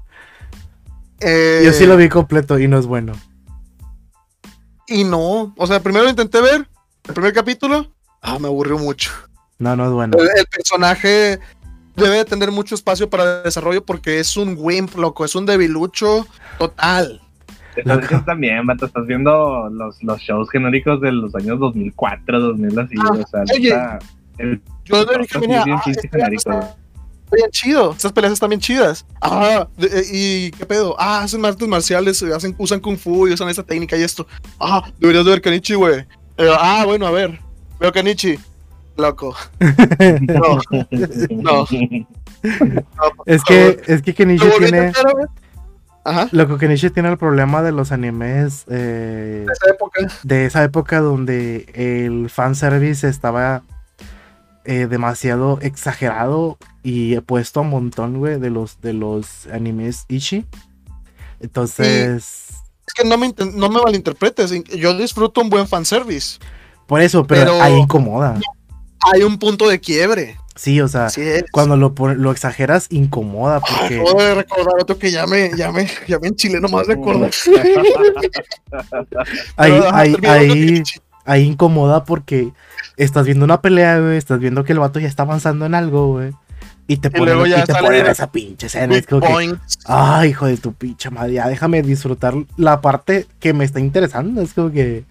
[1.21, 3.13] Eh, Yo sí lo vi completo y no es bueno.
[4.87, 6.67] Y no, o sea, primero lo intenté ver,
[7.07, 7.91] el primer capítulo,
[8.21, 9.11] ah, me aburrió mucho.
[9.57, 10.17] No, no es bueno.
[10.19, 11.39] El, el personaje
[11.95, 16.27] debe de tener mucho espacio para desarrollo porque es un wimp, loco, es un debilucho
[16.59, 17.21] total.
[17.75, 18.07] Estás Loco.
[18.09, 22.95] viendo también, vato, estás viendo los, los shows genéricos de los años 2004, 2000 así,
[22.99, 23.99] Ah, o sea, oye, neta,
[24.37, 25.81] el- Yo Sí, dije, sí, mira, bien ah,
[26.31, 26.75] está-
[27.31, 27.91] bien chido.
[27.91, 29.05] Estas peleas están bien chidas.
[29.21, 30.95] Ah, de- ¿y qué pedo?
[30.99, 34.27] Ah, hacen artes marciales, eh, hacen, usan kung fu y usan esta técnica y esto.
[34.59, 35.99] Ah, deberías de ver Kenichi, güey.
[36.37, 37.39] Eh, ah, bueno, a ver.
[37.79, 38.37] Veo Kenichi.
[38.97, 39.35] Loco.
[40.21, 40.59] No,
[41.31, 41.65] no.
[43.25, 44.91] Es que, es que Kenichi tiene.
[46.05, 46.29] Ajá.
[46.31, 50.07] Lo que Kenichi tiene el problema de los animes eh, De esa época.
[50.23, 53.63] de esa época donde el fanservice estaba
[54.65, 60.45] eh, demasiado exagerado y puesto a un montón, güey, de los, de los animes Ishi.
[61.39, 62.49] Entonces,
[62.87, 64.51] Es que no me, no me malinterpretes.
[64.77, 66.39] Yo disfruto un buen fanservice.
[66.87, 68.39] por eso, pero, Pero- ahí incomoda.
[69.13, 70.37] Hay un punto de quiebre.
[70.55, 71.09] Sí, o sea,
[71.51, 73.99] cuando lo, exageras, incomoda porque...
[73.99, 77.31] Acabo de recordar otro que ya me, ya me, ya me enchilé nomás de acordar.
[79.57, 80.83] Ahí, ahí, ahí,
[81.25, 82.51] ahí incomoda porque
[82.97, 86.13] estás viendo una pelea, güey, estás viendo que el vato ya está avanzando en algo,
[86.13, 86.31] güey.
[86.87, 88.95] Y te ponen, luego ya y te ponen esa pinche escena.
[88.95, 93.53] Es como que, ay, hijo de tu pinche madre, ya déjame disfrutar la parte que
[93.53, 94.41] me está interesando.
[94.41, 95.03] Es como que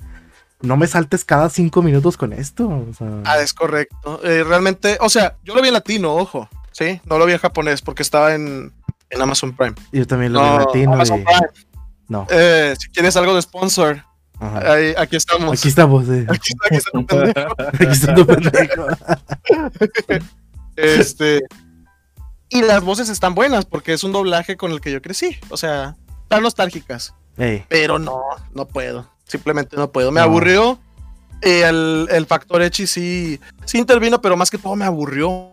[0.64, 2.68] no me saltes cada cinco minutos con esto.
[2.68, 3.08] o sea.
[3.24, 4.20] Ah, es correcto.
[4.24, 6.48] Eh, realmente, o sea, yo lo vi en latino, ojo.
[6.72, 8.72] Sí, no lo vi en japonés porque estaba en,
[9.10, 9.74] en Amazon Prime.
[9.92, 10.92] yo también lo No, vi latino.
[10.94, 11.46] Amazon y- Prime.
[12.08, 14.04] No, Eh, si quieres algo de sponsor,
[14.40, 15.58] ahí- aquí estamos.
[15.58, 16.26] Aquí estamos, eh.
[16.28, 17.54] Aquí está, aquí está tu pendejo.
[17.58, 18.86] Aquí está tu pendejo.
[20.76, 21.40] Este.
[22.48, 25.38] Y las voces están buenas porque es un doblaje con el que yo crecí.
[25.50, 27.14] O sea, están nostálgicas.
[27.36, 28.20] Ey, Pero no,
[28.54, 29.08] no puedo.
[29.26, 30.10] Simplemente no puedo.
[30.12, 30.26] Me No.
[30.26, 30.78] aburrió.
[31.42, 35.52] Eh, el, el factor Echi sí, sí intervino, pero más que todo me aburrió.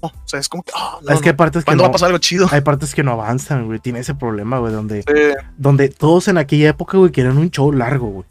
[0.00, 0.72] O sea, es como que.
[0.74, 2.48] ah, no, es que hay partes que ¿Cuándo no, va a pasar algo chido?
[2.50, 3.78] hay partes que no avanzan, güey.
[3.78, 7.72] Tiene ese problema, güey, donde, Sí, donde todos en aquella época, güey, querían un show
[7.72, 8.26] largo, güey.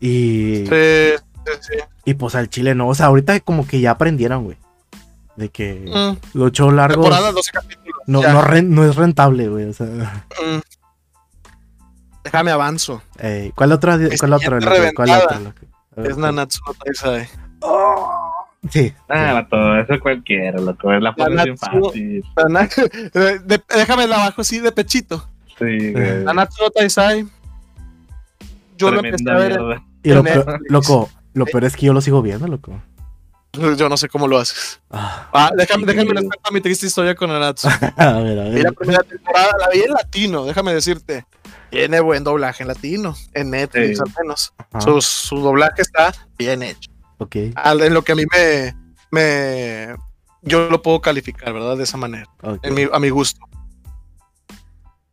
[0.00, 1.12] Y, sí,
[1.46, 1.74] sí, sí.
[2.04, 2.88] y pues al chile no.
[2.88, 4.56] O sea, ahorita como que ya aprendieron, güey.
[5.36, 8.00] De que Mm, los shows largos temporada 12 capítulos.
[8.06, 8.22] no,
[8.62, 9.66] no es rentable, güey.
[9.66, 10.60] O sea, Mm.
[12.26, 13.02] Déjame avanzo.
[13.18, 13.96] ey, ¿cuál otra?
[13.96, 14.60] Mi ¿Cuál otra?
[14.60, 14.92] siguiente loco?
[14.96, 15.08] ¿Cuál
[15.44, 15.54] loco?
[15.96, 17.28] Ver, Es Nanatsu no Taizai.
[18.70, 18.92] Sí.
[19.08, 20.92] Ah, vato, eso cualquiera, loco.
[20.92, 21.84] La pones bien Nanatsu.
[21.86, 22.24] fácil.
[22.36, 22.68] Nana-
[23.14, 25.26] de- de- déjame la abajo así de pechito.
[25.58, 26.24] Sí, güey.
[26.24, 27.26] Nanatsu no Taizai.
[28.76, 29.78] Yo lo empecé Tremenda a ver.
[30.02, 32.72] Y lo peor, loco, lo peor es que yo lo sigo viendo, loco.
[33.52, 34.80] Yo no sé cómo lo haces.
[34.90, 35.86] Ah, Ah, déjame, Sí.
[35.86, 37.68] déjame les cuento mi triste historia con Nanatsu.
[37.96, 38.74] a ver, a Vi la ver.
[38.74, 41.24] primera temporada, la vi en latino, déjame decirte.
[41.70, 44.02] Tiene buen doblaje en latino, en Netflix Sí.
[44.06, 44.52] al menos.
[44.82, 46.90] Su, su doblaje está bien hecho.
[47.18, 48.74] ok, Al- En lo que a mí me,
[49.10, 49.96] me.
[50.42, 51.76] Yo lo puedo calificar, ¿verdad?
[51.76, 52.28] De esa manera.
[52.42, 52.58] ok.
[52.64, 53.40] en mi- a mi gusto.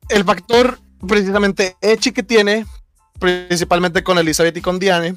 [0.10, 2.66] El factor precisamente Echi que tiene,
[3.20, 5.16] principalmente con Elizabeth y con Diane,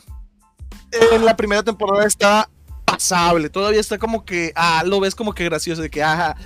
[1.12, 2.49] en la primera temporada está
[2.84, 6.37] pasable, todavía está como que, ah, lo ves como que gracioso, de que, ajá,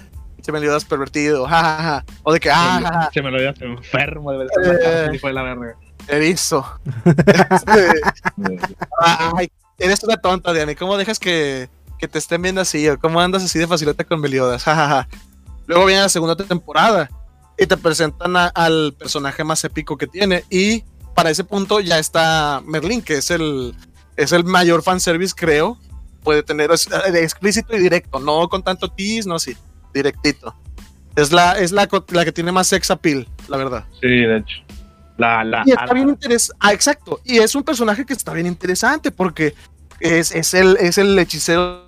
[0.42, 4.32] se me das pervertido, jajaja, o de que, ah, jaja, Se me lo dio enfermo
[4.32, 4.48] de ver
[5.14, 5.18] Eh.
[5.18, 5.74] fue la verga.
[6.08, 6.64] erizo.
[7.06, 8.00] Este,
[9.00, 11.68] Ay, eres una tonta, Diane, ¿cómo dejas que,
[11.98, 12.88] que te estén viendo así?
[12.88, 14.62] ¿O cómo andas así de facilota con Meliodas?
[14.64, 15.08] Jajaja.
[15.66, 17.08] Luego viene la segunda temporada
[17.58, 20.82] y te presentan a- al personaje más épico que tiene y
[21.14, 23.74] para ese punto ya está Merlin, que es el,
[24.16, 25.76] es el mayor fanservice, creo.
[26.24, 29.56] Puede tener, es eh, explícito y directo, no con tanto tease, no, sí,
[29.92, 30.54] directito.
[31.16, 33.84] Es la, es la, la que tiene más sex appeal, la verdad.
[34.00, 34.56] Sí, de hecho.
[35.18, 36.56] La, la, Y está bien interesante.
[36.60, 37.20] Ah, exacto.
[37.24, 39.54] Y es un personaje que está bien interesante porque
[39.98, 41.84] es, es, el, es el hechicero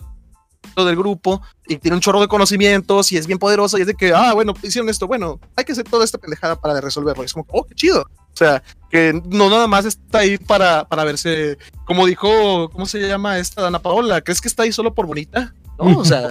[0.77, 3.95] del grupo y tiene un chorro de conocimientos y es bien poderoso y es de
[3.95, 7.23] que, ah, bueno, hicieron esto, bueno, hay que hacer toda esta pendejada para resolverlo.
[7.23, 8.03] Y es como, oh, qué chido.
[8.03, 13.01] O sea, que no nada más está ahí para, para verse, como dijo, ¿cómo se
[13.07, 14.23] llama esta Ana Paola?
[14.23, 15.55] ¿Crees que está ahí solo por bonita?
[15.83, 16.31] No, o sea,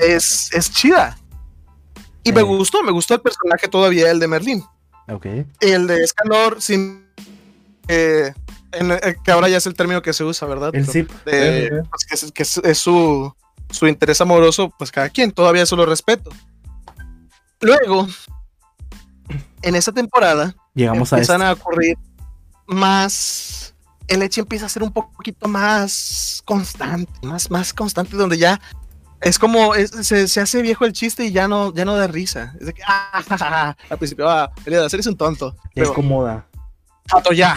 [0.00, 1.18] es, es chida.
[2.24, 4.64] Y me gustó, me gustó el personaje todavía, el de Merlín.
[5.08, 5.26] Ok.
[5.60, 7.06] El de Escalor, sin.
[7.88, 8.34] eh,
[8.72, 10.74] en- eh, que ahora ya es el término que se usa, ¿verdad?
[10.74, 11.10] El zip.
[11.24, 13.34] De- pues, que es, que es- es su,
[13.70, 16.30] su interés amoroso, pues cada quien, todavía eso lo respeto.
[17.60, 18.06] Luego,
[19.62, 21.50] en esa temporada, Llegamos a empiezan esto.
[21.50, 21.96] a ocurrir
[22.66, 23.74] más.
[24.06, 28.60] El hecho empieza a ser un poquito más constante, más, más constante, donde ya
[29.20, 32.06] es como es- se, se hace viejo el chiste y ya no, ya no da
[32.06, 32.54] risa.
[32.60, 33.76] Es de que, ah, ja, ja, ja.
[33.90, 35.54] al principio, ah, Elias, eres un tonto.
[35.74, 36.46] Ya Luego, incomoda.
[37.10, 37.56] Pato, ya.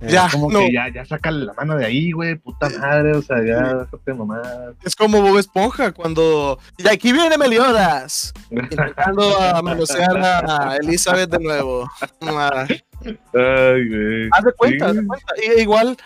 [0.00, 0.28] Eh, Ya.
[0.32, 0.58] Como no.
[0.60, 4.14] que ya, ya sácale la mano de ahí, güey, puta madre, o sea, ya, déjate
[4.14, 4.42] mamá.
[4.84, 6.58] Es como Bob Esponja cuando.
[6.76, 8.32] Y aquí viene Meliodas.
[8.50, 11.88] Intentando a manosear a Elizabeth de nuevo.
[12.20, 14.28] Ay, güey.
[14.32, 15.32] haz de cuenta, haz de cuenta.
[15.56, 15.96] Y igual,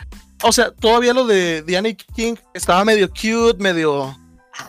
[0.43, 4.17] o sea, todavía lo de Diana King estaba medio cute, medio.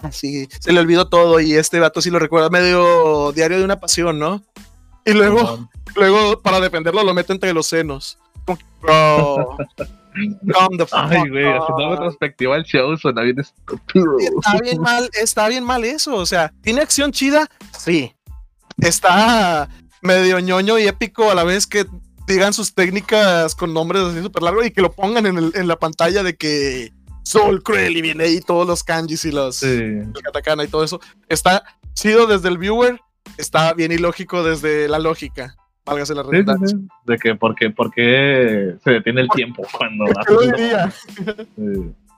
[0.01, 3.65] ah, sí, se le olvidó todo y este vato sí lo recuerda medio diario de
[3.65, 4.43] una pasión, ¿no?
[5.05, 8.17] Y luego, luego para defenderlo lo mete entre los senos.
[8.81, 9.57] Bro,
[10.53, 14.17] calm the fuck Ay, güey, haciendo retrospectiva al show suena bien estúpido.
[14.19, 16.15] Está bien mal, está bien mal eso.
[16.15, 17.49] O sea, ¿tiene acción chida?
[17.77, 18.13] Sí.
[18.79, 19.69] Está
[20.01, 21.85] medio ñoño y épico a la vez que
[22.27, 25.67] digan sus técnicas con nombres así súper largos y que lo pongan en, el- en
[25.67, 26.91] la pantalla de que
[27.23, 29.89] Soul Cruel y viene ahí todos los kanjis y los Sí.
[30.23, 30.99] katakana y todo eso.
[31.29, 31.63] Está
[31.93, 32.99] chido desde el viewer,
[33.37, 35.55] está bien ilógico desde la lógica.
[35.85, 36.77] Válgase la sí, redundancia.
[36.77, 36.87] sí.
[37.05, 40.05] De que, porque, porque se detiene el tiempo cuando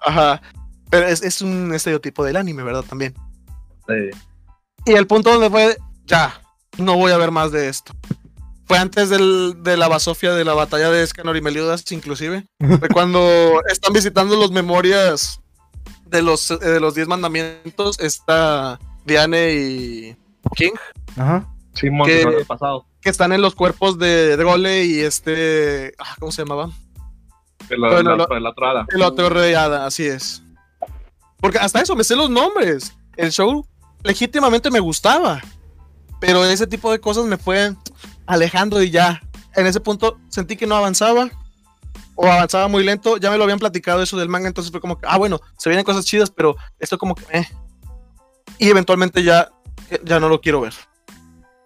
[0.02, 0.42] Ajá.
[0.90, 2.84] Pero es, es un estereotipo del anime, ¿verdad?
[2.88, 3.14] También.
[3.88, 4.10] sí.
[4.86, 6.42] Y el punto donde fue, ya,
[6.78, 7.94] no voy a ver más de esto.
[8.70, 12.46] Fue antes del- de la basofia de la batalla de Escanor y Meliodas, inclusive.
[12.60, 15.42] Fue cuando están visitando los memorias
[16.06, 18.00] de los, eh, de los 10 mandamientos.
[18.00, 20.16] Está Diane y
[20.56, 20.74] King,
[21.18, 21.48] Ajá.
[21.74, 22.38] Simón, Que- que...
[22.38, 22.86] el pasado.
[23.02, 25.94] que están en los cuerpos de Drole y este.
[25.98, 26.70] ah, ¿Cómo se llamaba?
[27.70, 28.86] El, otra hada.
[28.90, 30.42] El otro rey hada, así es.
[31.40, 32.94] Porque hasta eso me sé los nombres.
[33.18, 33.66] El show
[34.04, 35.42] legítimamente me gustaba.
[36.20, 37.74] Pero ese tipo de cosas me fue
[38.30, 39.22] alejando y ya.
[39.56, 41.30] En ese punto sentí que no avanzaba.
[42.16, 43.18] O avanzaba muy lento.
[43.18, 44.48] Ya me lo habían platicado eso del manga.
[44.48, 47.48] Entonces fue como que, ah, bueno, se vienen cosas chidas, pero esto como que, eh.
[48.58, 49.50] Y eventualmente ya,
[50.04, 50.74] ya no lo quiero ver.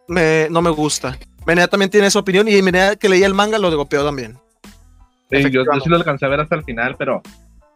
[0.08, 1.18] Me, no me gusta.
[1.46, 2.48] Menea también tiene esa opinión.
[2.48, 4.40] Y Menea que leía el manga lo golpeó también.
[5.30, 7.22] Sí, yo, yo sí lo alcancé a ver hasta el final, pero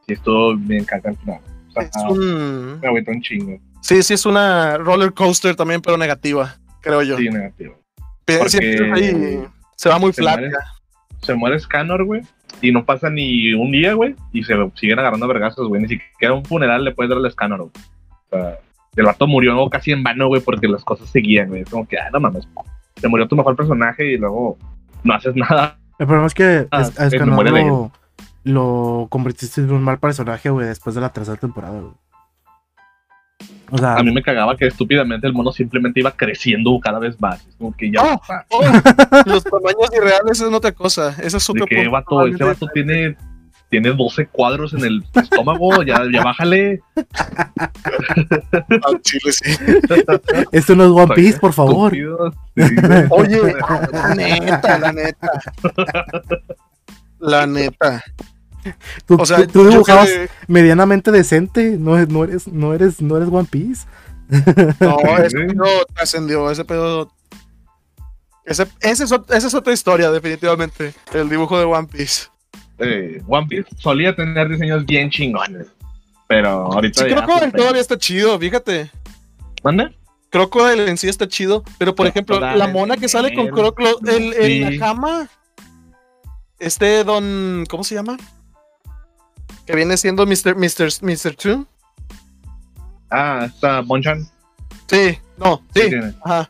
[0.05, 1.41] sí estuvo bien caca al final.
[1.69, 2.79] O sea, Es un.
[2.79, 3.59] me agüitó un chingo.
[3.81, 7.17] Sí, sí, es una roller coaster también, pero negativa, creo yo.
[7.17, 7.79] Sí, negativo.
[8.27, 9.39] Pero porque- ahí
[9.75, 10.37] se va muy se flaca.
[10.41, 10.53] muere.
[11.21, 12.21] Se muere Scanor, güey,
[12.61, 15.81] y no pasa ni un día, güey, y se siguen agarrando vergazos, güey.
[15.81, 17.71] Ni siquiera un funeral le puedes dar al Scanor, güey.
[18.29, 18.59] O sea,
[18.95, 21.61] el vato murió casi en vano, güey, porque las cosas seguían, güey.
[21.61, 22.47] Es como que, ah, no mames.
[22.97, 24.57] Se murió tu mejor personaje y luego
[25.03, 25.77] no haces nada.
[25.97, 27.91] El problema es que Ah, es, de lo,
[28.43, 31.93] lo convertiste en un mal personaje, güey, después de la tercera temporada, güey.
[33.69, 37.19] O sea, A mí me cagaba que estúpidamente el mono simplemente iba creciendo cada vez
[37.19, 37.45] más.
[37.45, 38.01] Es como que ya.
[38.01, 38.61] Oh, ah, Oh,
[39.25, 41.15] los tamaños irreales es otra cosa.
[41.21, 43.17] Ese es de otro que punto vato, ese vato tiene,
[43.69, 46.81] tiene 12 cuadros en el estómago, ya, ya bájale.
[48.83, 49.55] Al chile, sí.
[50.53, 51.91] esto no es One Piece, por favor.
[51.91, 52.01] Sí.
[53.09, 53.55] Oye,
[53.91, 55.31] la neta, la neta.
[57.19, 58.03] La neta.
[59.05, 63.29] Tú, O sea, tú- dibujabas que- medianamente decente, no, no eres, no eres, no eres
[63.31, 63.85] One Piece.
[64.79, 67.11] No, ese pedo trascendió, ese pedo.
[68.45, 70.93] Ese, ese es, esa es otra historia, definitivamente.
[71.13, 72.27] El dibujo de One Piece.
[72.79, 75.67] Eh, One Piece solía tener diseños bien chingones.
[76.27, 77.03] Pero ahorita.
[77.03, 78.91] Sí, ya, Crocodile pues, todavía está chido, fíjate.
[79.63, 79.95] ¿Mande?
[80.29, 83.47] Crocodile en sí está chido, pero por ejemplo, la mona que sale con.
[83.47, 84.59] Crocodile, el, el Sí.
[84.77, 85.29] Nakama,
[86.59, 88.17] este don, ¿cómo se llama?
[89.67, 90.55] Que viene siendo Mr.
[90.55, 90.89] Mr.
[91.01, 91.35] Mr.
[91.35, 91.67] Two.
[93.11, 94.25] Ah, está Bonchan.
[94.89, 95.81] Sí, no, Sí,
[96.23, 96.49] ajá.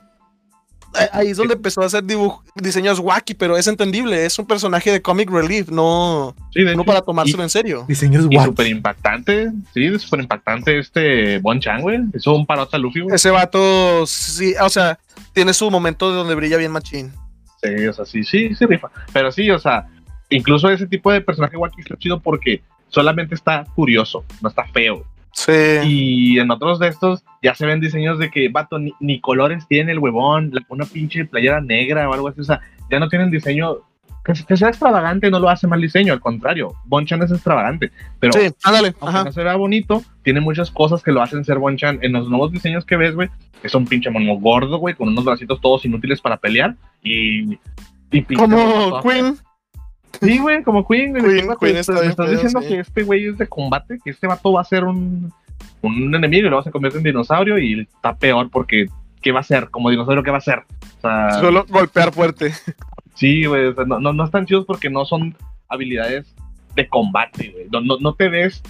[1.12, 4.92] Ahí es donde empezó a hacer dibuj- diseños wacky, pero es entendible, es un personaje
[4.92, 7.86] de comic relief, no, Sí, de no para tomárselo en serio.
[7.88, 8.46] Diseños Y guapos.
[8.46, 12.00] súper impactante, sí, súper impactante este Bonchan, güey.
[12.16, 13.16] Hizo un parote a Luffy, güey.
[13.16, 14.98] Ese vato, sí, o sea,
[15.34, 17.12] tiene su momento de donde brilla bien machín.
[17.62, 18.90] Sí, o sea, sí, sí, sí rifa.
[19.14, 19.88] Pero sí, o sea,
[20.30, 25.04] incluso ese tipo de personaje wacky está chido porque solamente está curioso, no está feo.
[25.34, 25.52] Sí.
[25.86, 29.68] Y en otros de estos ya se ven diseños de que, vato, ni, ni colores
[29.68, 32.42] tiene el huevón, la- una pinche playera negra o algo así.
[32.42, 32.60] O sea,
[32.90, 33.76] ya no tienen diseño.
[34.26, 36.74] Que, que sea extravagante no lo hace mal diseño, al contrario.
[36.86, 37.92] Bonchan es extravagante.
[38.20, 39.24] Pero Sí, ándale, aunque ajá.
[39.26, 42.00] no se vea bonito, tiene muchas cosas que lo hacen ser Bonchan.
[42.02, 43.30] En los nuevos diseños que ves, güey,
[43.64, 46.76] es un pinche mono gordo, güey, con unos bracitos todos inútiles para pelear.
[47.04, 47.54] Y.
[48.12, 49.38] y pinche Como Queen.
[50.22, 51.12] Sí, güey, como Queen.
[51.12, 51.24] güey.
[51.24, 52.68] Queen, me está estás diciendo sí.
[52.70, 55.32] que este güey es de combate, que este vato va a ser un,
[55.82, 58.88] un enemigo y luego se convierte en dinosaurio y está peor porque
[59.22, 59.70] ¿qué va a ser?
[59.70, 60.60] Como dinosaurio, ¿qué va a ser?
[60.98, 62.52] O sea, Solo golpear fuerte.
[63.14, 65.36] sí, güey, o sea, no, no, no están chidos porque no son
[65.70, 66.34] habilidades
[66.76, 67.66] de combate, güey.
[67.72, 68.62] No, no, no te ves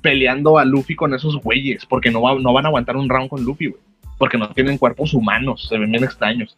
[0.00, 3.28] peleando a Luffy con esos güeyes porque no, va- no van a aguantar un round
[3.28, 3.80] con Luffy, güey.
[4.16, 6.56] Porque no tienen cuerpos humanos, se ven bien extraños.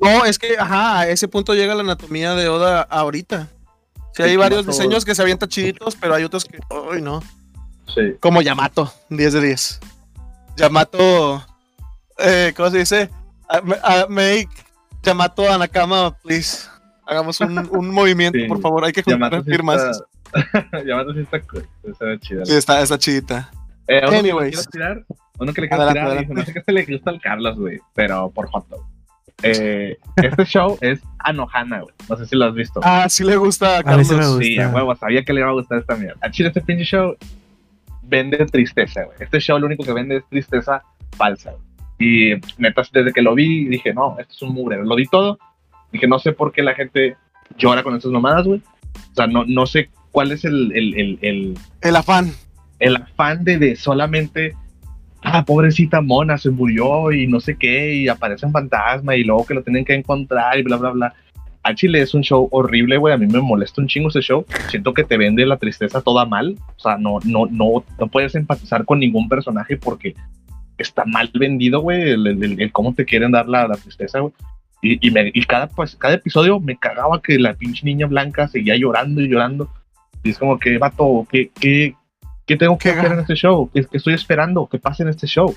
[0.00, 3.48] No, es que, ajá, a ese punto llega la anatomía de Oda ahorita.
[4.14, 6.58] Sí, hay varios diseños que se avientan chiditos, pero hay otros que,
[6.92, 7.22] uy, no.
[7.94, 8.14] Sí.
[8.20, 9.80] Como Yamato, 10 de 10.
[10.56, 11.44] Yamato,
[12.18, 13.10] eh, ¿cómo se dice?
[13.48, 14.48] A- me- a- make
[15.02, 16.66] Yamato a Nakama, please.
[17.06, 18.46] Hagamos un, un movimiento, Sí.
[18.46, 18.84] por favor.
[18.84, 19.82] Hay que juntar Yamato sí firmas.
[20.32, 22.44] está- Yamato sí está cool, está chida.
[22.44, 23.50] Sí, está, está chidita.
[23.86, 24.54] Eh, uno que le Anyways.
[24.56, 25.06] quiero tirar,
[25.38, 26.34] uno que le quiero Adelante, tirar, adelante.
[26.34, 28.84] no sé qué se le gusta al Carlos, güey, pero por hot dog.
[29.42, 31.94] Eh, este show es Anohana, güey.
[32.08, 32.80] No sé si lo has visto.
[32.82, 34.36] Ah, sí le gusta a A mí sí me Carlos.
[34.36, 34.44] gusta.
[34.44, 36.18] Sí, a huevo, sabía que le iba a gustar esta mierda.
[36.20, 37.16] A Chile este pinche show
[38.02, 39.16] vende tristeza, güey.
[39.20, 40.82] Este show lo único que vende es tristeza
[41.16, 41.62] falsa, güey.
[42.00, 44.82] Y neta, desde que lo vi, dije, no, esto es un mugre.
[44.84, 45.38] Lo di todo.
[45.92, 47.16] Dije, no sé por qué la gente
[47.56, 48.60] llora con estas mamadas, güey.
[49.12, 52.32] O sea, no, no sé cuál es el, el, el, el, El afán.
[52.78, 54.54] el afán de, de solamente,
[55.22, 59.46] ah, pobrecita mona, se murió y no sé qué, y aparece un fantasma y luego
[59.46, 61.14] que lo tienen que encontrar y bla, bla, bla.
[61.64, 63.12] A Chile es un show horrible, güey.
[63.12, 64.46] A mí me molesta un chingo ese show.
[64.70, 66.56] Siento que te vende la tristeza toda mal.
[66.76, 70.14] O sea, no, no, no, no puedes empatizar con ningún personaje porque
[70.78, 74.32] está mal vendido, güey, el, el- el- cómo te quieren dar la, la tristeza, güey.
[74.80, 78.46] Y, y, me- y cada, pues, cada episodio me cagaba que la pinche niña blanca
[78.48, 79.68] seguía llorando y llorando.
[80.22, 81.94] Y es como que, vato, ¿qué, qué,
[82.48, 83.70] qué tengo que hacer en este show?
[83.72, 84.66] ¿Qué, qué estoy esperando?
[84.66, 85.54] ¿Qué pase en este show?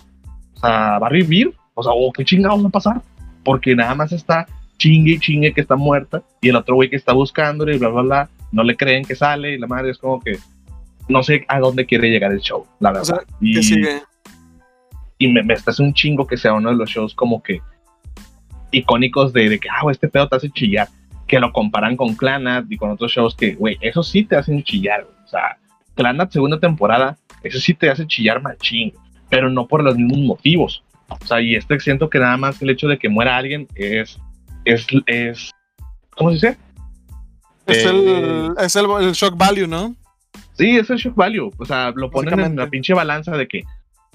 [0.55, 1.53] O sea, ¿va a revivir?
[1.73, 3.01] O sea, ¿o ¿qué chingados va a pasar?
[3.43, 4.45] Porque nada más está
[4.77, 7.89] chingue y chingue que está muerta y el otro güey que está buscándole y bla,
[7.89, 10.37] bla, bla, no le creen que sale y la madre es como que
[11.07, 13.03] no sé a dónde quiere llegar el show, la verdad.
[13.03, 14.01] O sea, y ¿Qué sigue?
[15.21, 17.61] y me, me estás un chingo que sea uno de los shows como que
[18.71, 20.87] icónicos de, de que, ah, este pedo te hace chillar.
[21.27, 24.63] Que lo comparan con Clanat y con otros shows que, güey, eso sí te hacen
[24.63, 25.07] chillar.
[25.23, 25.57] O sea,
[25.95, 28.93] Clanat segunda temporada, eso sí te hace chillar machín,
[29.29, 30.83] pero no por los mismos motivos.
[31.07, 34.17] O sea, y este siento que nada más el hecho de que muera alguien es,
[34.65, 35.51] es, es,
[36.15, 36.57] ¿cómo se dice?
[37.67, 39.95] Es, Eh, el, es el, el shock value, ¿no?
[40.53, 41.51] Sí, es el shock value.
[41.57, 43.63] O sea, lo ponen en la pinche balanza de que,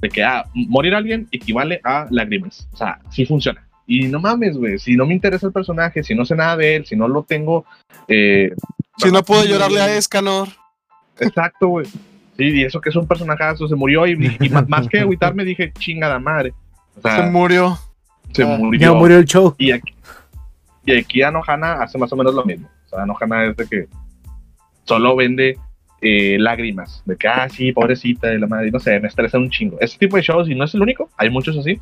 [0.01, 2.69] de que ah, morir alguien equivale a lágrimas.
[2.73, 3.67] O sea, sí funciona.
[3.87, 4.79] Y no mames, güey.
[4.79, 7.23] Si no me interesa el personaje, si no sé nada de él, si no lo
[7.23, 7.65] tengo.
[8.09, 8.51] Eh,
[8.97, 10.49] Si no puedo llorarle a Escanor.
[11.21, 11.87] Exacto, güey.
[11.87, 14.07] Sí, y eso que es un personajazo, se murió.
[14.07, 16.53] Y, y más, más que agüitarme, dije, chingada madre.
[17.03, 17.79] O Se murió.
[18.33, 18.81] se ah, murió.
[18.81, 19.55] Ya murió el show.
[19.59, 19.95] Y aquí,
[20.85, 22.69] y aquí Anohana hace más o menos lo mismo.
[22.87, 23.89] O sea, Anohana es de que
[24.85, 25.59] solo vende
[26.01, 27.03] eh, lágrimas.
[27.07, 29.79] De que, ah, sí, pobrecita, de la madre, no sé, me estresa un chingo.
[29.81, 31.81] Ese tipo de shows, y no es el único, hay muchos así,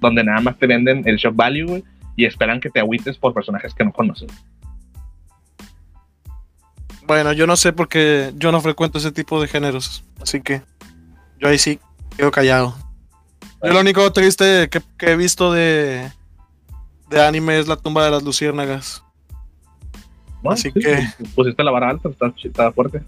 [0.00, 1.84] donde nada más te venden el shock value, güey,
[2.16, 4.30] y esperan que te agüites por personajes que no conoces.
[7.12, 10.02] Bueno, yo no sé porque yo no frecuento ese tipo de géneros.
[10.20, 10.62] Así que
[11.38, 11.78] yo ahí sí
[12.16, 12.74] quedo callado.
[13.62, 16.10] Yo lo único triste que, que he visto de,
[17.10, 19.04] de anime es la tumba de las luciérnagas.
[20.42, 20.52] ¿no?
[20.52, 23.02] Así Sí, que- Pusiste la vara alta, está, está fuerte.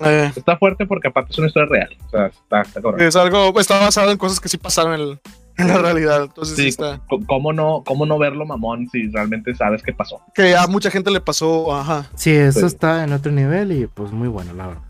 [0.00, 1.96] Eh, Está fuerte porque aparte es una historia real.
[2.06, 3.04] O sea, está, está correcto.
[3.04, 5.20] es algo, está basado en cosas que sí pasaron en, el-
[5.60, 6.22] en la realidad.
[6.24, 7.00] Entonces sí Sí, está.
[7.26, 10.20] ¿cómo no, ¿Cómo no verlo, mamón, si realmente sabes qué pasó?
[10.34, 12.06] Que a mucha gente le pasó, ajá.
[12.14, 12.66] Sí, eso Sí.
[12.66, 14.82] está en otro nivel y pues muy bueno, la verdad.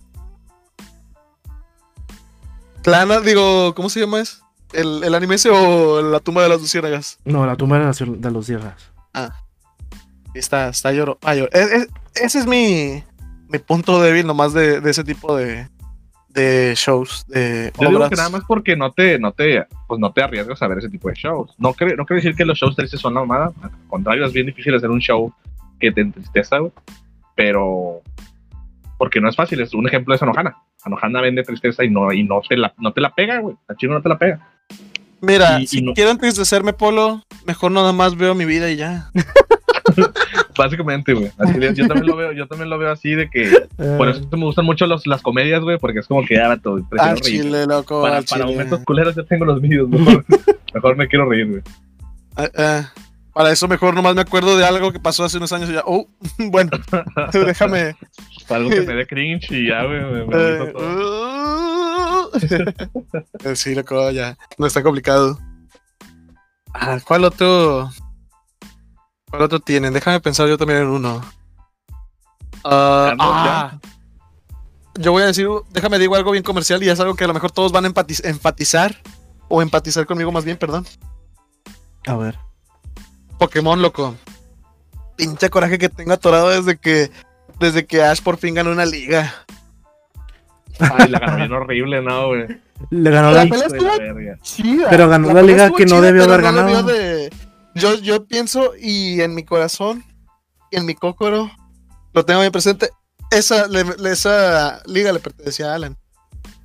[2.82, 4.42] Clana, digo, ¿cómo se llama es?
[4.72, 7.18] ¿El, el anime ese o la tumba de las luciérnagas?
[7.24, 8.90] No, la tumba de, las- de los sierras.
[10.32, 11.18] Está, está lloro.
[11.22, 11.50] ah, lloro.
[11.52, 13.02] Es- es- ese es mi,
[13.48, 15.68] mi punto débil nomás de, de ese tipo de,
[16.32, 20.12] de shows, de Yo digo que nada más porque no te, no te, pues no
[20.12, 21.50] te arriesgas a ver ese tipo de shows.
[21.58, 23.52] No quiere no quiere decir que los shows tristes son la mamada.
[23.62, 25.32] Al contrario, es bien difícil hacer un show
[25.80, 26.72] que te entristeza, güey.
[27.34, 28.02] Pero,
[28.98, 29.60] porque no es fácil.
[29.60, 30.56] Es un ejemplo es Anohana.
[30.84, 33.56] Anohana vende tristeza y no, y no, te la, no te la pega, güey.
[33.68, 34.40] A chino no te la pega.
[35.22, 38.76] Mira, y- y si no- quiero entristecerme, Polo, mejor nada más veo mi vida y
[38.76, 39.10] ya.
[40.60, 41.30] Básicamente, güey.
[41.38, 43.50] Así Yo también lo veo, yo también lo veo así de que,
[43.96, 46.48] por Eh, eso me gustan mucho los, las comedias, güey, porque es como que ya,
[46.48, 47.42] vato, prefiero Al reír.
[47.42, 48.02] chile, loco.
[48.02, 48.52] Para, al para chile.
[48.56, 50.22] momentos culeros ya tengo los míos, mejor,
[50.74, 51.62] mejor me quiero reír, güey.
[52.36, 52.92] Ah, ah,
[53.32, 55.82] para eso mejor nomás me acuerdo de algo que pasó hace unos años y ya.
[55.86, 56.06] Oh,
[56.50, 56.72] bueno,
[57.32, 57.96] déjame.
[58.50, 62.30] Algo que me dé cringe y ya, güey, me, me eh, todo.
[62.34, 64.36] uh, sí, loco, ya.
[64.58, 65.38] No está complicado.
[66.74, 67.90] Ah, ¿Cuál otro?
[69.30, 69.92] ¿Cuál otro tienen?
[69.92, 71.22] Déjame pensar yo también en uno.
[72.64, 73.78] Ah, Carlos, ah,
[74.98, 77.32] yo voy a decir, déjame digo algo bien comercial y es algo que a lo
[77.34, 78.94] mejor todos van a empatiz- enfatizar
[79.48, 80.84] o empatizar conmigo más bien, perdón.
[82.06, 82.38] a ver.
[83.38, 84.14] Pokémon, loco.
[85.16, 87.10] Pinche coraje que tengo atorado desde que
[87.58, 89.32] desde que Ash por fin ganó una liga.
[90.78, 92.46] Ay, la ganó bien horrible, ¿no, güey?
[92.90, 94.86] Le ganó La la, chida.
[94.88, 96.88] Pero ganó la liga que no debió haber no ganado.
[97.74, 100.04] De- Yo, yo pienso y en mi corazón
[100.70, 101.50] y en mi cócoro
[102.12, 102.90] lo tengo bien presente.
[103.30, 105.96] Esa, le- esa liga le pertenecía a Alan.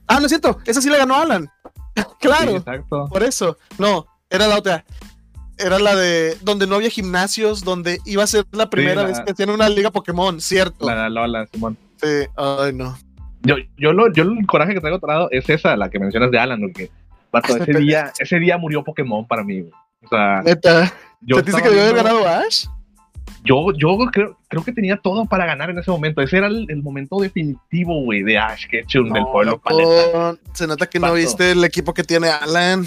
[0.08, 1.50] Ah, lo siento, esa sí le ganó a Alan.
[2.20, 2.52] claro.
[2.52, 3.08] Sí, exacto.
[3.10, 3.58] Por eso.
[3.78, 4.86] No, era la otra.
[5.58, 9.22] Era la de donde no había gimnasios, donde iba a ser la primera la- vez
[9.22, 10.86] que tiene una liga Pokémon, cierto.
[10.86, 11.78] La Lola, Simón.
[12.02, 12.98] Sí, ay no.
[13.44, 16.40] Yo, yo, lo, yo el coraje que traigo atorado es esa, la que mencionas de
[16.40, 16.90] Alan, porque
[17.32, 19.62] vato, ese, día, ese día murió Pokémon para mí.
[19.62, 19.72] güey.
[20.06, 20.94] O sea, Neta.
[21.22, 22.68] yo ¿Te dice estaba que debió haber ganado Ash?
[23.44, 26.22] Yo, yo creo, creo que tenía todo para ganar en ese momento.
[26.22, 30.36] Ese era el, el momento definitivo, güey, de Ash Ketchum del pueblo paleta.
[30.54, 32.86] Se nota que no viste el equipo que tiene Alan.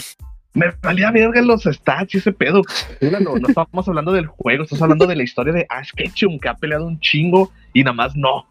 [0.55, 2.63] Me valía verga los stats y ese pedo.
[3.01, 6.49] No, no estamos hablando del juego, estamos hablando de la historia de Ash Ketchum, que
[6.49, 8.47] ha peleado un chingo y nada más no.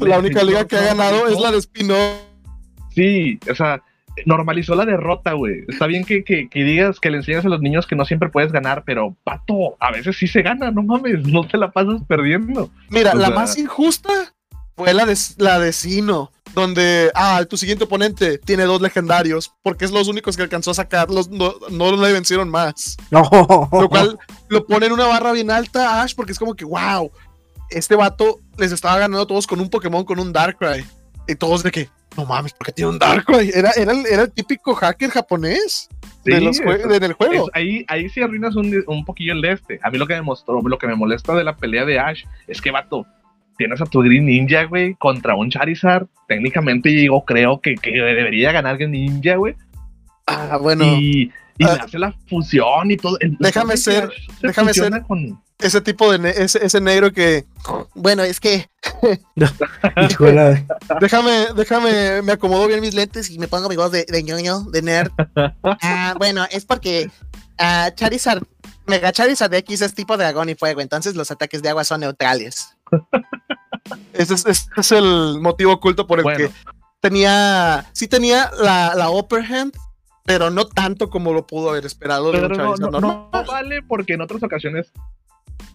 [0.00, 1.94] La única liga que ha ganado es la de Spino.
[2.94, 3.82] Sí, o sea,
[4.26, 5.64] normalizó la derrota, güey.
[5.68, 8.28] Está bien que, que, que digas que le enseñas a los niños que no siempre
[8.28, 12.02] puedes ganar, pero pato, a veces sí se gana, no mames, no te la pasas
[12.06, 12.70] perdiendo.
[12.90, 14.34] Mira, O la sea- más injusta
[14.76, 19.84] fue la de, la de Sino, donde, ah, tu siguiente oponente tiene dos legendarios, porque
[19.84, 22.96] es los únicos que alcanzó a sacar, los, no, no le vencieron más.
[23.10, 23.22] No.
[23.72, 24.18] Lo cual
[24.48, 27.10] lo pone en una barra bien alta Ash, porque es como que, wow,
[27.70, 30.84] este vato les estaba ganando a todos con un Pokémon, con un Darkrai.
[31.26, 33.50] Y todos de que, no mames, ¿por qué tiene un Darkrai?
[33.54, 35.88] Era, era, el, era el típico hacker japonés
[36.24, 37.50] de los eso- de- del juego.
[37.54, 39.80] Ahí, ahí sí arruinas un, un poquillo el de este.
[39.82, 42.24] A mí lo que me mostró, lo que me molesta de la pelea de Ash
[42.46, 43.06] es que, vato,
[43.56, 46.06] tienes a tu Green Ninja, güey, contra un Charizard.
[46.28, 49.54] Técnicamente yo creo que, que debería ganar Green Ninja, güey.
[50.26, 50.84] Ah, bueno.
[50.84, 51.78] Y, y Ah.
[51.84, 53.16] hace la fusión y todo.
[53.20, 54.10] El- Déjame ser-
[54.40, 57.44] se déjame ser- Con, ese tipo de ne- ese, ese negro que
[57.94, 58.68] bueno es que
[61.00, 64.60] déjame déjame me acomodo bien mis lentes y me pongo mi voz de, de ñoño
[64.70, 65.10] de nerd.
[65.82, 67.10] Ah, bueno es porque
[67.58, 68.42] ah, Charizard
[68.86, 72.76] Mega Charizard X es tipo dragón y fuego entonces los ataques de agua son neutrales.
[74.12, 76.50] Ese es, ese es el motivo oculto por el bueno, que
[77.00, 79.72] tenía sí tenía la, la upper hand
[80.24, 83.28] pero no tanto como lo pudo haber esperado de un pero no, no, normal.
[83.32, 84.92] no vale porque en otras ocasiones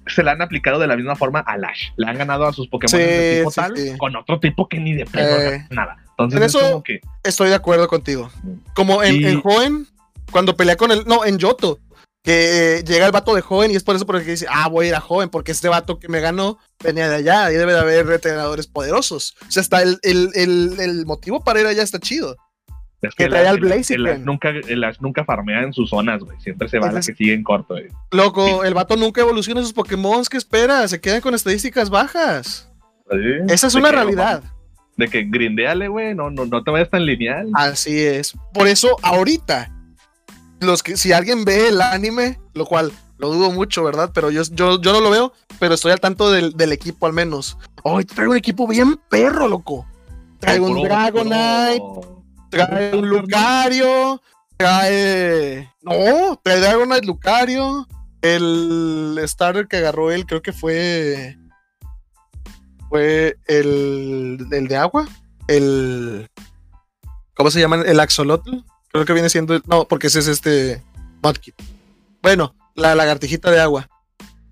[0.07, 1.89] se la han aplicado de la misma forma a Lash.
[1.97, 3.97] Le han ganado a sus Pokémon Sí, de tipo sí, tal sí.
[3.97, 5.97] con otro tipo que ni de pedo Eh, nada.
[6.11, 8.29] Entonces en es eso- como que Estoy de acuerdo contigo.
[8.43, 8.51] Mm.
[8.73, 9.87] Como en, en Joven,
[10.31, 11.05] cuando pelea con el.
[11.05, 11.79] No, en Yoto.
[12.23, 14.47] Que eh, llega el vato de joven y es por eso por el que dice,
[14.49, 17.49] ah, voy a ir a joven, porque este vato que me ganó venía de allá
[17.51, 19.35] y debe de haber entrenadores poderosos.
[19.47, 22.35] O sea, está el, el, el, el motivo para ir allá está chido.
[23.01, 24.07] Es Que el trae al el- Blaziken.
[24.07, 26.39] el nunca, el Ash nunca farmea en sus zonas, güey.
[26.41, 27.87] Siempre se va a la que sigue en corto, güey.
[28.11, 30.87] Loco, el vato nunca evoluciona sus Pokémon, ¿qué espera?
[30.87, 32.71] Se quedan con estadísticas bajas.
[33.47, 34.43] Esa es una realidad.
[34.97, 36.15] De que grindeale, güey.
[36.15, 37.49] No, no, no te vayas tan lineal.
[37.53, 38.33] Así es.
[38.51, 39.71] Por eso, ahorita,
[40.59, 44.09] los que, si alguien ve el anime, lo cual lo dudo mucho, ¿verdad?
[44.11, 47.13] Pero yo, yo, yo no lo veo, pero estoy al tanto del, del equipo al
[47.13, 47.59] menos.
[47.83, 49.85] Hoy traigo un equipo bien perro, loco.
[50.39, 51.81] Traigo un Dragonite,
[52.65, 54.21] trae un Lucario,
[54.57, 55.71] trae.
[55.81, 57.87] No, trae Dragonite, Lucario.
[58.21, 61.37] El starter que agarró él, creo que fue.
[62.89, 65.07] Fue el, el de agua.
[65.47, 66.29] El.
[67.35, 67.83] ¿Cómo se llama?
[67.85, 68.57] El Axolotl.
[68.91, 69.59] Creo que viene siendo.
[69.65, 70.83] no, porque ese es este.
[71.21, 71.55] Mudkip.
[72.21, 73.89] Bueno, la lagartijita de agua.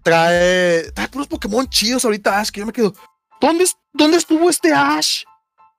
[0.04, 0.92] Trae.
[0.92, 2.94] Trae puros Pokémon chidos ahorita, Ash, que yo me quedo.
[3.42, 5.24] ¿Dónde, ¿Dónde estuvo este Ash?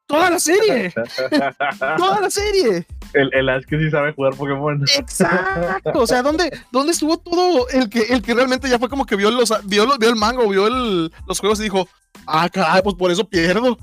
[0.06, 0.92] Toda la serie.
[1.96, 2.86] Toda la serie.
[3.12, 4.82] el, el Ash que sí sabe jugar Pokémon.
[4.96, 5.92] Exacto.
[5.94, 9.16] O sea, ¿dónde, dónde estuvo todo el que, el que realmente ya fue como que
[9.16, 11.88] vio, los, vio, los- vio el mango, vio el- los juegos y dijo,
[12.26, 13.76] ah, caray, pues por eso pierdo.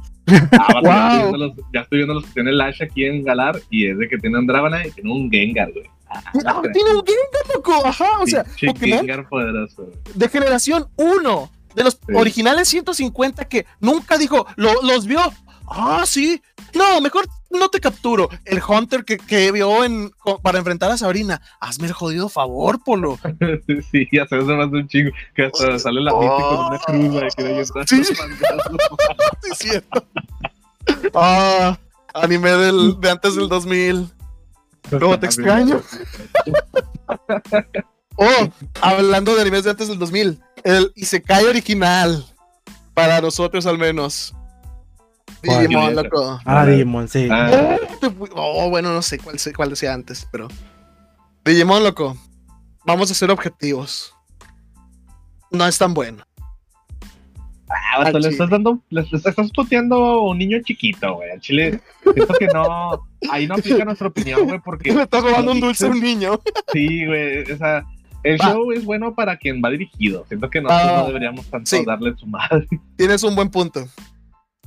[0.54, 1.20] Ah, vato, ya, estoy Wow.
[1.32, 3.98] viendo los, ya estoy viendo los que tiene el Ash aquí en Galar y es
[3.98, 5.86] de que tiene un Dragonite y tiene un Gengar, güey.
[6.10, 7.86] Ah, Ah, tiene un Gengar, loco.
[7.86, 9.90] Ajá, o sea, Pokémon Gengar poderoso.
[10.16, 12.14] de generación 1, de los Sí.
[12.16, 15.20] originales 150 que nunca dijo, lo- los vio.
[15.68, 16.42] Ah, sí.
[16.74, 18.30] No, mejor no te capturo.
[18.46, 20.12] El Hunter que, que vio en,
[20.42, 21.42] para enfrentar a Sabrina.
[21.60, 23.20] Hazme el jodido favor, Polo.
[23.92, 26.80] sí, ya se hace más de un chingo que hasta sale la mítica con una
[26.80, 27.88] cruz, güey, que está.
[27.88, 28.02] Sí.
[29.44, 30.06] Sí, cierto.
[31.14, 31.78] Ah,
[32.14, 34.10] anime del, de antes del 2000.
[35.00, 35.82] ¿Cómo te extraño?
[38.16, 38.50] Oh,
[38.82, 40.40] hablando de animes de antes del 2000.
[40.64, 42.26] El Isekai original.
[42.94, 44.34] Para nosotros al menos.
[45.42, 46.40] Digimon, loco.
[46.46, 47.28] Ah, Digimon, sí.
[47.32, 47.78] Ah,
[48.36, 50.48] Oh, bueno, no sé cuál, cuál decía antes, pero.
[51.46, 52.18] Digimon, loco.
[52.86, 54.14] Vamos a ser objetivos.
[55.52, 56.24] No es tan bueno.
[57.70, 61.32] Ah, vato, Al le estás dando, le, le estás puteando a un niño chiquito, güey.
[61.32, 61.82] Al chile,
[62.14, 65.88] siento que no, ahí no aplica nuestra opinión, güey, porque Le estás robando un dulce
[65.88, 66.40] a un niño.
[66.72, 67.84] sí, güey, o sea,
[68.24, 68.52] el Va.
[68.54, 70.26] show es bueno para quien va dirigido.
[70.28, 71.84] Siento que nosotros Ah, no deberíamos tanto sí.
[71.86, 72.68] darle su madre.
[72.96, 73.88] Tienes un buen punto.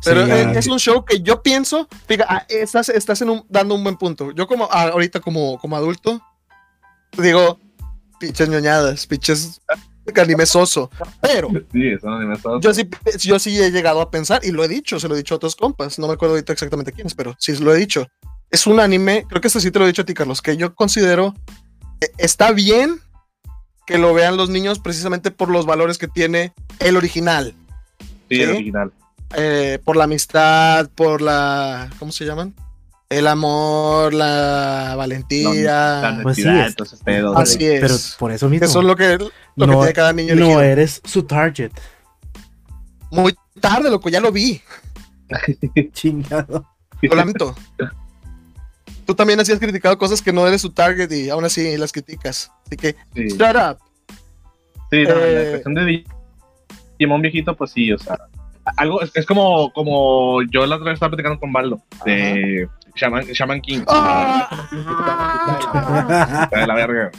[0.05, 3.31] Pero Sí, es, ah, es un show que yo pienso, fíjate, ah, estás, estás en
[3.31, 4.31] un- dando un buen punto.
[4.33, 6.21] Yo como ah, ahorita como, como adulto,
[7.17, 7.59] digo,
[8.21, 9.61] pinches ñoñadas, pinches
[10.15, 10.91] anime soso.
[11.21, 12.61] Pero Sí, es un anime soso.
[12.61, 12.89] yo sí,
[13.21, 15.37] yo sí he llegado a pensar, y lo he dicho, se lo he dicho a
[15.37, 18.07] otros compas, no me acuerdo ahorita exactamente quiénes, pero sí lo he dicho.
[18.51, 20.57] Es un anime, creo que este sí te lo he dicho a ti, Carlos, que
[20.57, 21.35] yo considero
[22.01, 23.01] eh, está bien
[23.87, 27.55] que lo vean los niños precisamente por los valores que tiene el original.
[28.29, 28.55] Sí, el ¿sí?
[28.57, 28.93] original.
[29.37, 31.91] Eh, por la amistad, por la.
[31.99, 32.55] ¿Cómo se llaman?
[33.09, 36.01] El amor, la valentía.
[36.03, 37.01] La Pues sí, es- entonces.
[37.37, 37.81] Así es.
[37.81, 38.67] Pero por eso mismo.
[38.67, 40.63] Eso es lo que, lo que no, tiene cada niño no elegido.
[40.63, 41.71] eres su target.
[43.11, 44.61] Muy tarde, loco, ya lo vi.
[45.93, 46.67] Chingado.
[47.03, 47.55] Lo lamento.
[49.07, 51.93] Tú también así has criticado cosas que no eres su target y aún así las
[51.93, 52.51] criticas.
[52.67, 53.79] Así que, Sí, shut up.
[54.91, 56.05] sí no, Eh, la cuestión de
[56.99, 58.17] Digimon viejito, pues sí, o sea.
[58.77, 63.25] Algo, es, es como, como yo la otra vez estaba platicando con Baldo de Shaman,
[63.27, 63.81] Shaman King.
[63.89, 64.49] Ah,
[66.51, 67.11] De la verga.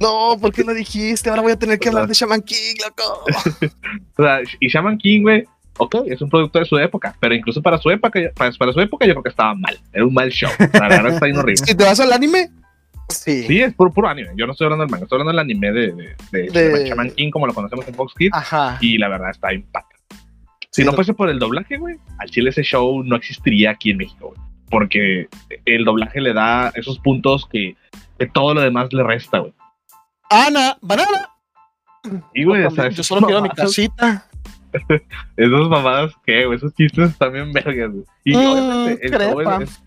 [0.00, 1.30] no, ¿por qué lo dijiste?
[1.30, 3.24] Ahora voy a tener que hablar de Shaman King, loco.
[4.18, 5.44] O sea, y Shaman King, güey,
[5.78, 8.80] ok, es un producto de su época, pero incluso para su época, para, para su
[8.80, 9.78] época yo creo que estaba mal.
[9.92, 10.50] Era un mal show.
[10.72, 11.64] La verdad está bien horrible.
[11.66, 12.50] Si te vas al anime,
[13.08, 13.44] sí.
[13.46, 14.30] Sí, es puro, puro anime.
[14.36, 15.92] Yo no estoy hablando del manga, estoy hablando del anime de,
[16.32, 18.78] de, de, De- Shaman King, como lo conocemos en Fox Kids, Ajá.
[18.80, 19.95] y la verdad está impactante.
[20.76, 23.96] Si no fuese por el doblaje, güey, al chile ese show no existiría aquí en
[23.98, 24.40] México, güey.
[24.70, 25.28] Porque
[25.64, 27.76] el doblaje le da esos puntos que,
[28.18, 29.52] que todo lo demás le resta, güey.
[30.30, 31.30] Ana, banana.
[32.34, 34.26] Y, güey, o sea, Yo solo quiero mi casita.
[35.36, 36.56] Esas mamadas, ¿qué, güey?
[36.58, 38.04] Esos chistes también vergas, güey.
[38.24, 39.82] Y Mm, obviamente el show, es-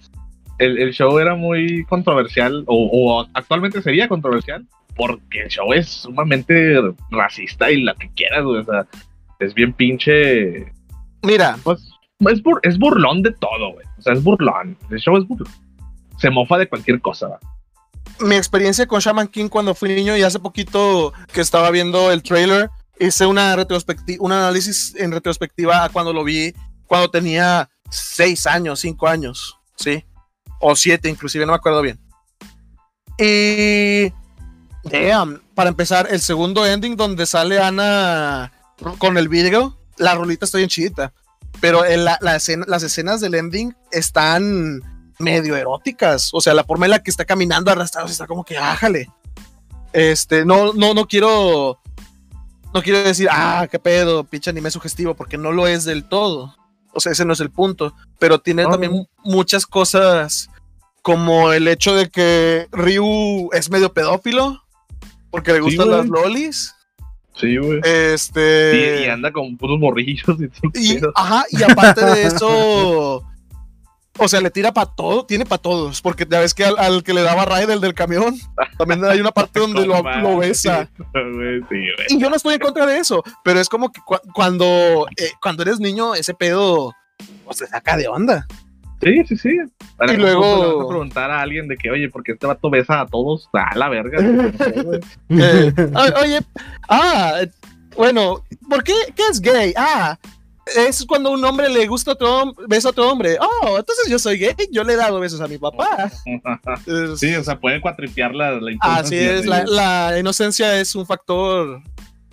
[0.57, 5.87] el, el show era muy controversial, o, o actualmente sería controversial, porque el show es
[5.89, 8.59] sumamente racista y lo que quieras, güey.
[8.61, 8.85] O sea,
[9.39, 10.71] es bien pinche.
[11.21, 11.79] Mira, Pues
[12.19, 13.85] es, bur- es burlón de todo, güey.
[13.97, 14.77] O sea, es burlón.
[14.89, 15.51] El show es burlón.
[16.17, 17.39] Se mofa de cualquier cosa, ¿va?
[18.21, 22.21] mi experiencia con Shaman King cuando fui niño y hace poquito que estaba viendo el
[22.21, 22.69] trailer,
[22.99, 26.53] hice una retrospectiva, un análisis en retrospectiva a cuando lo vi,
[26.85, 30.03] cuando tenía seis años, cinco años, ¿sí?
[30.59, 31.97] O siete, inclusive, no me acuerdo bien.
[33.17, 34.11] Y...
[34.83, 38.51] Damn, para empezar, el segundo ending donde sale Ana
[38.97, 41.13] con el video, la rolita está bien chidita.
[41.61, 44.81] Pero en la- la escena- las escenas del ending están
[45.19, 46.29] medio eróticas.
[46.33, 49.09] O sea, la forma en la que está caminando arrastrado está como que ájale.
[49.93, 51.79] Este, no, no, no quiero.
[52.73, 56.55] No quiero decir, ah, qué pedo, pinche anime sugestivo, porque no lo es del todo.
[56.93, 57.93] O sea, ese no es el punto.
[58.19, 60.49] Pero tiene también muchas cosas,
[61.01, 64.61] como el hecho de que Ryu es medio pedófilo,
[65.31, 66.75] porque le gustan las lolis.
[67.39, 67.79] Sí, güey.
[67.83, 68.99] Este.
[69.01, 70.35] y, y anda con puros morrillos
[70.73, 73.23] y Y, ajá, y aparte de eso,
[74.21, 77.03] o sea, le tira para todo, tiene para todos, porque ya ves que al, al
[77.03, 78.35] que le daba raid el del camión,
[78.77, 80.89] también hay una parte donde lo, lo besa.
[82.09, 85.31] Y yo no estoy en contra de eso, pero es como que cua- cuando, eh,
[85.41, 86.93] cuando eres niño, ese pedo
[87.45, 88.45] pues, te saca de onda.
[89.01, 89.57] Sí, sí, sí.
[89.97, 92.47] Para Y luego- le vas a preguntar a alguien de que, oye, ¿por qué este
[92.47, 93.49] vato besa a todos?
[93.53, 94.21] A la verga.
[94.21, 94.51] No.
[95.29, 95.73] Eh,
[96.21, 96.39] oye,
[96.89, 97.41] ah,
[97.95, 98.93] bueno, ¿por qué?
[99.15, 99.73] ¿Qué es gay?
[99.77, 100.17] Ah,
[100.75, 103.37] es cuando un hombre le gusta a otro hombre, besa a otro hombre.
[103.39, 106.11] Oh, entonces yo soy gay, yo le he dado besos a mi papá.
[107.17, 111.05] Sí, o sea, puede cuatripear la, la Así importancia es, la, la inocencia es un
[111.05, 111.81] factor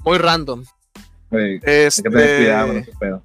[0.04, 0.64] muy random.
[1.30, 3.22] Güey, Hay Este, que tener cuidado con ese pedo.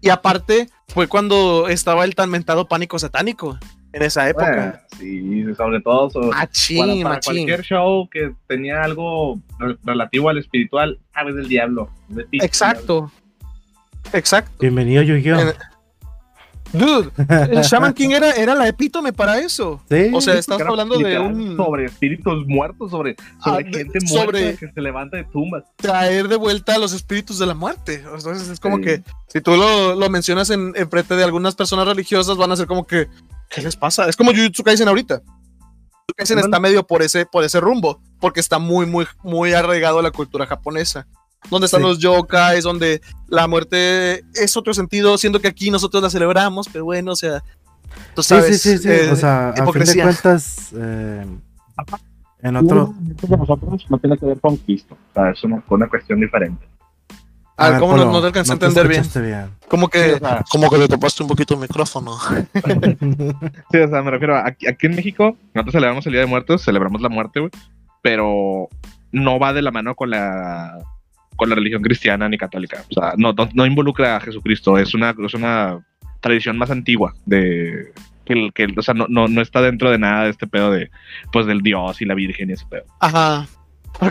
[0.00, 3.58] y aparte, fue cuando estaba el tan mentado pánico satánico
[3.92, 4.84] en esa época.
[4.98, 7.32] Bueno, sí, sobre todo sobre- Machín, para, para machín.
[7.34, 11.90] cualquier show que tenía algo re- relativo al espiritual, sabes del diablo.
[12.32, 13.10] Exacto.
[14.12, 14.52] Exacto.
[14.60, 15.52] Bienvenido, Yu-Gi-Oh!
[16.72, 17.10] Dude,
[17.50, 19.80] el Shaman King era, era la epítome para eso.
[19.90, 20.10] Sí.
[20.12, 24.60] O sea, estás hablando de un sobre espíritus muertos, sobre, sobre Ah, gente sobre- muerta
[24.66, 25.64] que se levanta de tumbas.
[25.76, 28.04] traer de vuelta a los espíritus de la muerte.
[28.14, 28.82] Entonces es como Sí.
[28.82, 32.56] que si tú lo, lo mencionas en, en frente de algunas personas religiosas, van a
[32.56, 33.08] ser como que,
[33.50, 34.08] ¿qué les pasa?
[34.08, 35.16] Es como Jujutsu Kaisen ahorita.
[35.22, 36.46] Jujutsu Kaisen Bueno.
[36.46, 40.10] está medio por ese, por ese rumbo, porque está muy, muy, muy arraigado a la
[40.10, 41.06] cultura japonesa.
[41.48, 41.86] Donde están Sí.
[41.86, 46.84] los yokais, donde la muerte es otro sentido, siendo que aquí nosotros la celebramos, pero
[46.84, 47.42] bueno, o sea,
[48.14, 48.60] tú Sí, sabes.
[48.60, 48.88] sí, sí, sí.
[48.90, 51.24] eh, o sea, a fin de cuentas, eh,
[52.42, 52.94] en otro.
[53.28, 54.96] nosotros no tiene que ver con Cristo.
[55.10, 56.66] O sea, es una, una cuestión diferente.
[57.56, 59.02] A ver, ver, ¿cómo no- te alcancé a te entender bien?
[59.22, 59.50] bien.
[59.68, 62.16] Como que, Sí, o sea, como que le topaste un poquito el micrófono.
[63.70, 66.26] Sí, o sea, me refiero a aquí, aquí en México, nosotros celebramos el Día de
[66.26, 67.50] Muertos, celebramos la muerte, güey,
[68.02, 68.68] pero
[69.12, 70.78] no va de la mano con la
[71.40, 72.84] con la religión cristiana ni católica.
[72.90, 75.80] O sea, no, no, no involucra a Jesucristo, es una, es una
[76.20, 77.92] tradición más antigua de
[78.26, 80.46] que, el- que el- o sea, no, no, no está dentro de nada de este
[80.46, 80.90] pedo de
[81.32, 82.84] pues del Dios y la Virgen y ese pedo.
[83.00, 83.46] Ajá.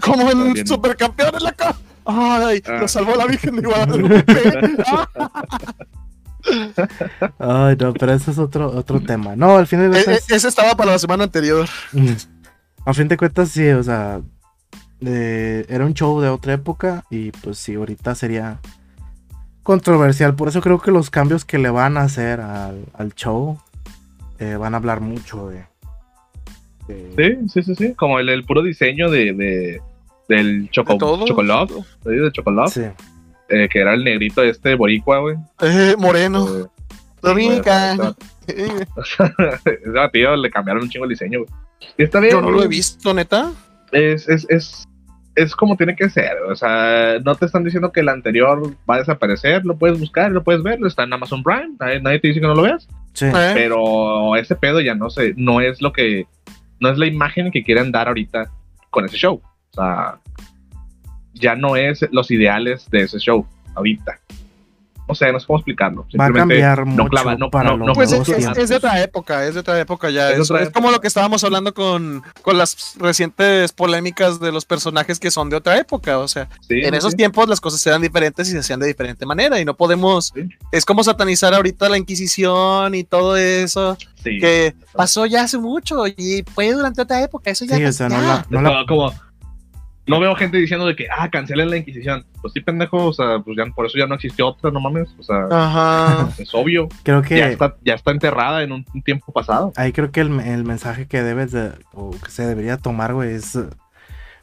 [0.01, 0.67] Como en Bien.
[0.67, 1.75] Supercampeones, la ca-
[2.05, 2.79] Ay, Ah.
[2.81, 4.23] lo salvó la Virgen de Guadalupe.
[7.39, 9.35] Ay, no, pero ese es otro, otro tema.
[9.35, 10.29] No, al fin de E- e- cuentas.
[10.31, 11.67] ese estaba para la semana anterior.
[12.85, 14.21] A fin de cuentas, sí, o sea.
[15.05, 17.03] Eh, era un show de otra época.
[17.09, 18.59] Y pues sí, ahorita sería
[19.63, 20.35] controversial.
[20.35, 23.59] Por eso creo que los cambios que le van a hacer al, al show
[24.39, 25.65] eh, van a hablar mucho de.
[26.87, 27.93] de- Sí, sí, sí, sí.
[27.93, 29.81] Como el, el puro diseño de, de
[30.27, 31.25] del choco, De todo.
[31.25, 31.73] chocolate,
[32.03, 32.09] ¿sí?
[32.09, 33.03] de chocolate, Sí.
[33.49, 35.35] eh, que era el negrito este boricua, güey.
[35.61, 36.47] Eh, moreno.
[36.57, 36.65] Eh,
[37.21, 38.15] Dominica.
[38.47, 41.49] Ese batido le cambiaron un chingo el diseño, güey.
[41.97, 42.33] Está bien.
[42.33, 43.51] Yo no lo he visto, neta.
[43.91, 44.87] es, es, es,
[45.35, 46.37] es como tiene que ser.
[46.49, 50.31] O sea, no te están diciendo que el anterior va a desaparecer, lo puedes buscar,
[50.31, 52.87] lo puedes ver, está en Amazon Prime, nadie, nadie te dice que no lo veas,
[53.13, 53.25] Sí.
[53.25, 56.25] Eh, pero ese pedo ya no sé, no es lo que,
[56.79, 58.49] no es la imagen que quieren dar ahorita
[58.89, 59.41] con ese show.
[59.71, 60.19] O sea,
[61.33, 63.45] ya no es los ideales de ese show
[63.75, 64.19] ahorita.
[65.09, 66.01] No sé, no sé cómo explicarlo.
[66.03, 68.75] Va a Simplemente cambiar no mucho clava- no- para no- los no Pues es, de
[68.75, 70.29] otra época, es de otra época ya.
[70.29, 74.39] Es de Es, otra es como lo que estábamos hablando con, con las recientes polémicas
[74.39, 76.19] de los personajes que son de otra época.
[76.19, 77.17] O sea, Sí, en sí, esos sí.
[77.17, 79.59] tiempos las cosas eran diferentes y se hacían de diferente manera.
[79.59, 80.31] Y no podemos.
[80.35, 80.47] Sí.
[80.71, 83.97] Es como satanizar ahorita la Inquisición y todo eso.
[84.23, 84.37] Sí.
[84.39, 87.49] Que pasó ya hace mucho y fue durante otra época.
[87.49, 87.77] Eso ya.
[87.77, 88.21] Sí, o sea, no ya.
[88.21, 89.13] la, no la- No, como
[90.09, 93.39] no veo gente diciendo de que ah cancelen la Inquisición pues sí pendejo o sea
[93.39, 96.29] pues ya por eso ya no existió otra no mames o sea Ajá.
[96.37, 99.91] es obvio creo ya que está ya está enterrada en un, un tiempo pasado ahí
[99.93, 103.57] creo que el, el mensaje que debes de, o que se debería tomar, güey, es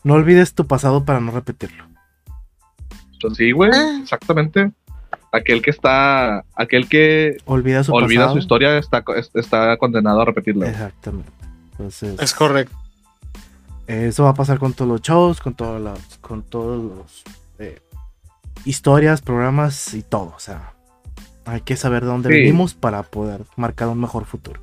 [0.05, 1.85] no olvides tu pasado para no repetirlo.
[3.13, 3.99] Entonces, sí güey Ah.
[4.03, 4.71] exactamente
[5.33, 8.33] aquel que está aquel que Olvida su olvida pasado.
[8.35, 9.03] su historia está
[9.35, 11.31] está condenado a repetirla Exactamente.
[11.73, 12.77] Entonces, Es correcto.
[13.87, 17.23] Eso va a pasar con todos los shows, con todos los, con todos los
[17.59, 17.81] eh,
[18.65, 20.33] historias, programas y todo.
[20.37, 20.75] O sea,
[21.45, 22.35] hay que saber de dónde Sí.
[22.35, 24.61] venimos para poder marcar un mejor futuro.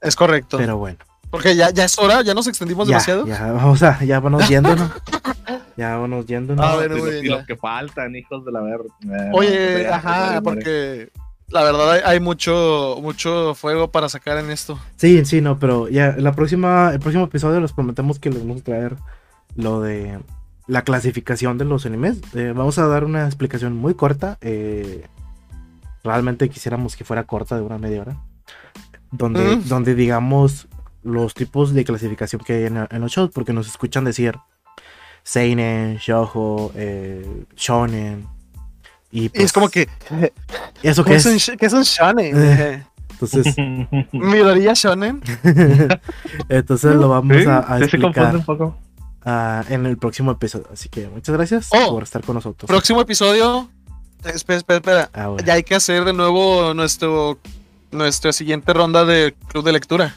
[0.00, 0.58] Es correcto.
[0.58, 0.98] Pero bueno,
[1.30, 3.26] Porque ya, ya es hora, ya nos extendimos ya, demasiado.
[3.26, 4.90] ya, o sea, ya vamos yéndonos.
[5.76, 6.64] ya vamos yéndonos.
[6.66, 9.30] Ah, bueno, y, muy los, bien, y los que faltan hijos de la verga Eh,
[9.32, 11.10] Oye, ajá, porque
[11.52, 14.78] la verdad hay, hay mucho, mucho fuego para sacar en esto.
[14.96, 18.62] Sí, sí, no, pero ya la próxima, el próximo episodio les prometemos que les vamos
[18.62, 18.96] a traer
[19.54, 20.18] lo de
[20.66, 22.20] la clasificación de los animes.
[22.34, 24.38] Eh, vamos a dar una explicación muy corta.
[24.40, 25.06] eh,
[26.04, 28.16] realmente quisiéramos que fuera corta de una media hora.
[29.12, 29.68] Donde, Mm.
[29.68, 30.66] donde digamos
[31.04, 34.36] los tipos de clasificación que hay en, en los shows, porque nos escuchan decir
[35.24, 38.26] Seinen, Shoujo, eh, Shonen.
[39.12, 39.88] Y, Y pues, es como que,
[40.82, 42.32] ¿Eso ¿qué es un, qué es un shonen?
[42.34, 42.82] Eh.
[43.12, 43.54] Entonces,
[44.12, 45.22] ¿Miraría shonen?
[46.48, 48.78] entonces lo vamos Sí, a, a sí se confunde explicar un poco
[49.24, 50.66] ah, en el próximo episodio.
[50.72, 51.90] Así que muchas gracias Oh.
[51.92, 52.66] por estar con nosotros.
[52.68, 53.68] Próximo episodio.
[54.24, 55.10] Espera, espera, espera.
[55.12, 55.44] Ah, bueno.
[55.46, 57.38] Ya hay que hacer de nuevo nuestro
[57.90, 60.16] nuestra siguiente ronda de club de lectura.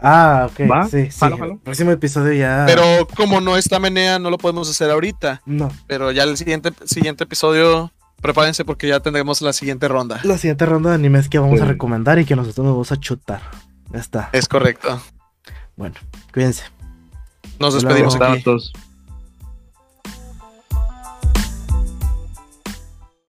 [0.00, 0.70] Ah, ok.
[0.70, 0.88] ¿Va?
[0.88, 1.18] Sí, sí.
[1.20, 1.52] Jalo, jalo.
[1.54, 2.64] El próximo episodio ya.
[2.66, 5.42] Pero como no está Menea, no lo podemos hacer ahorita.
[5.46, 5.70] No.
[5.86, 7.90] Pero ya el siguiente, siguiente episodio,
[8.24, 10.18] prepárense porque ya tendremos la siguiente ronda.
[10.24, 12.96] La siguiente ronda de animes que vamos a recomendar y que nosotros nos vamos a
[12.96, 13.42] chutar.
[13.92, 14.30] Ya está.
[14.32, 14.98] Es correcto.
[15.76, 15.96] Bueno,
[16.32, 16.64] cuídense.
[17.60, 18.38] Nos despedimos aquí.
[18.38, 18.72] Datos.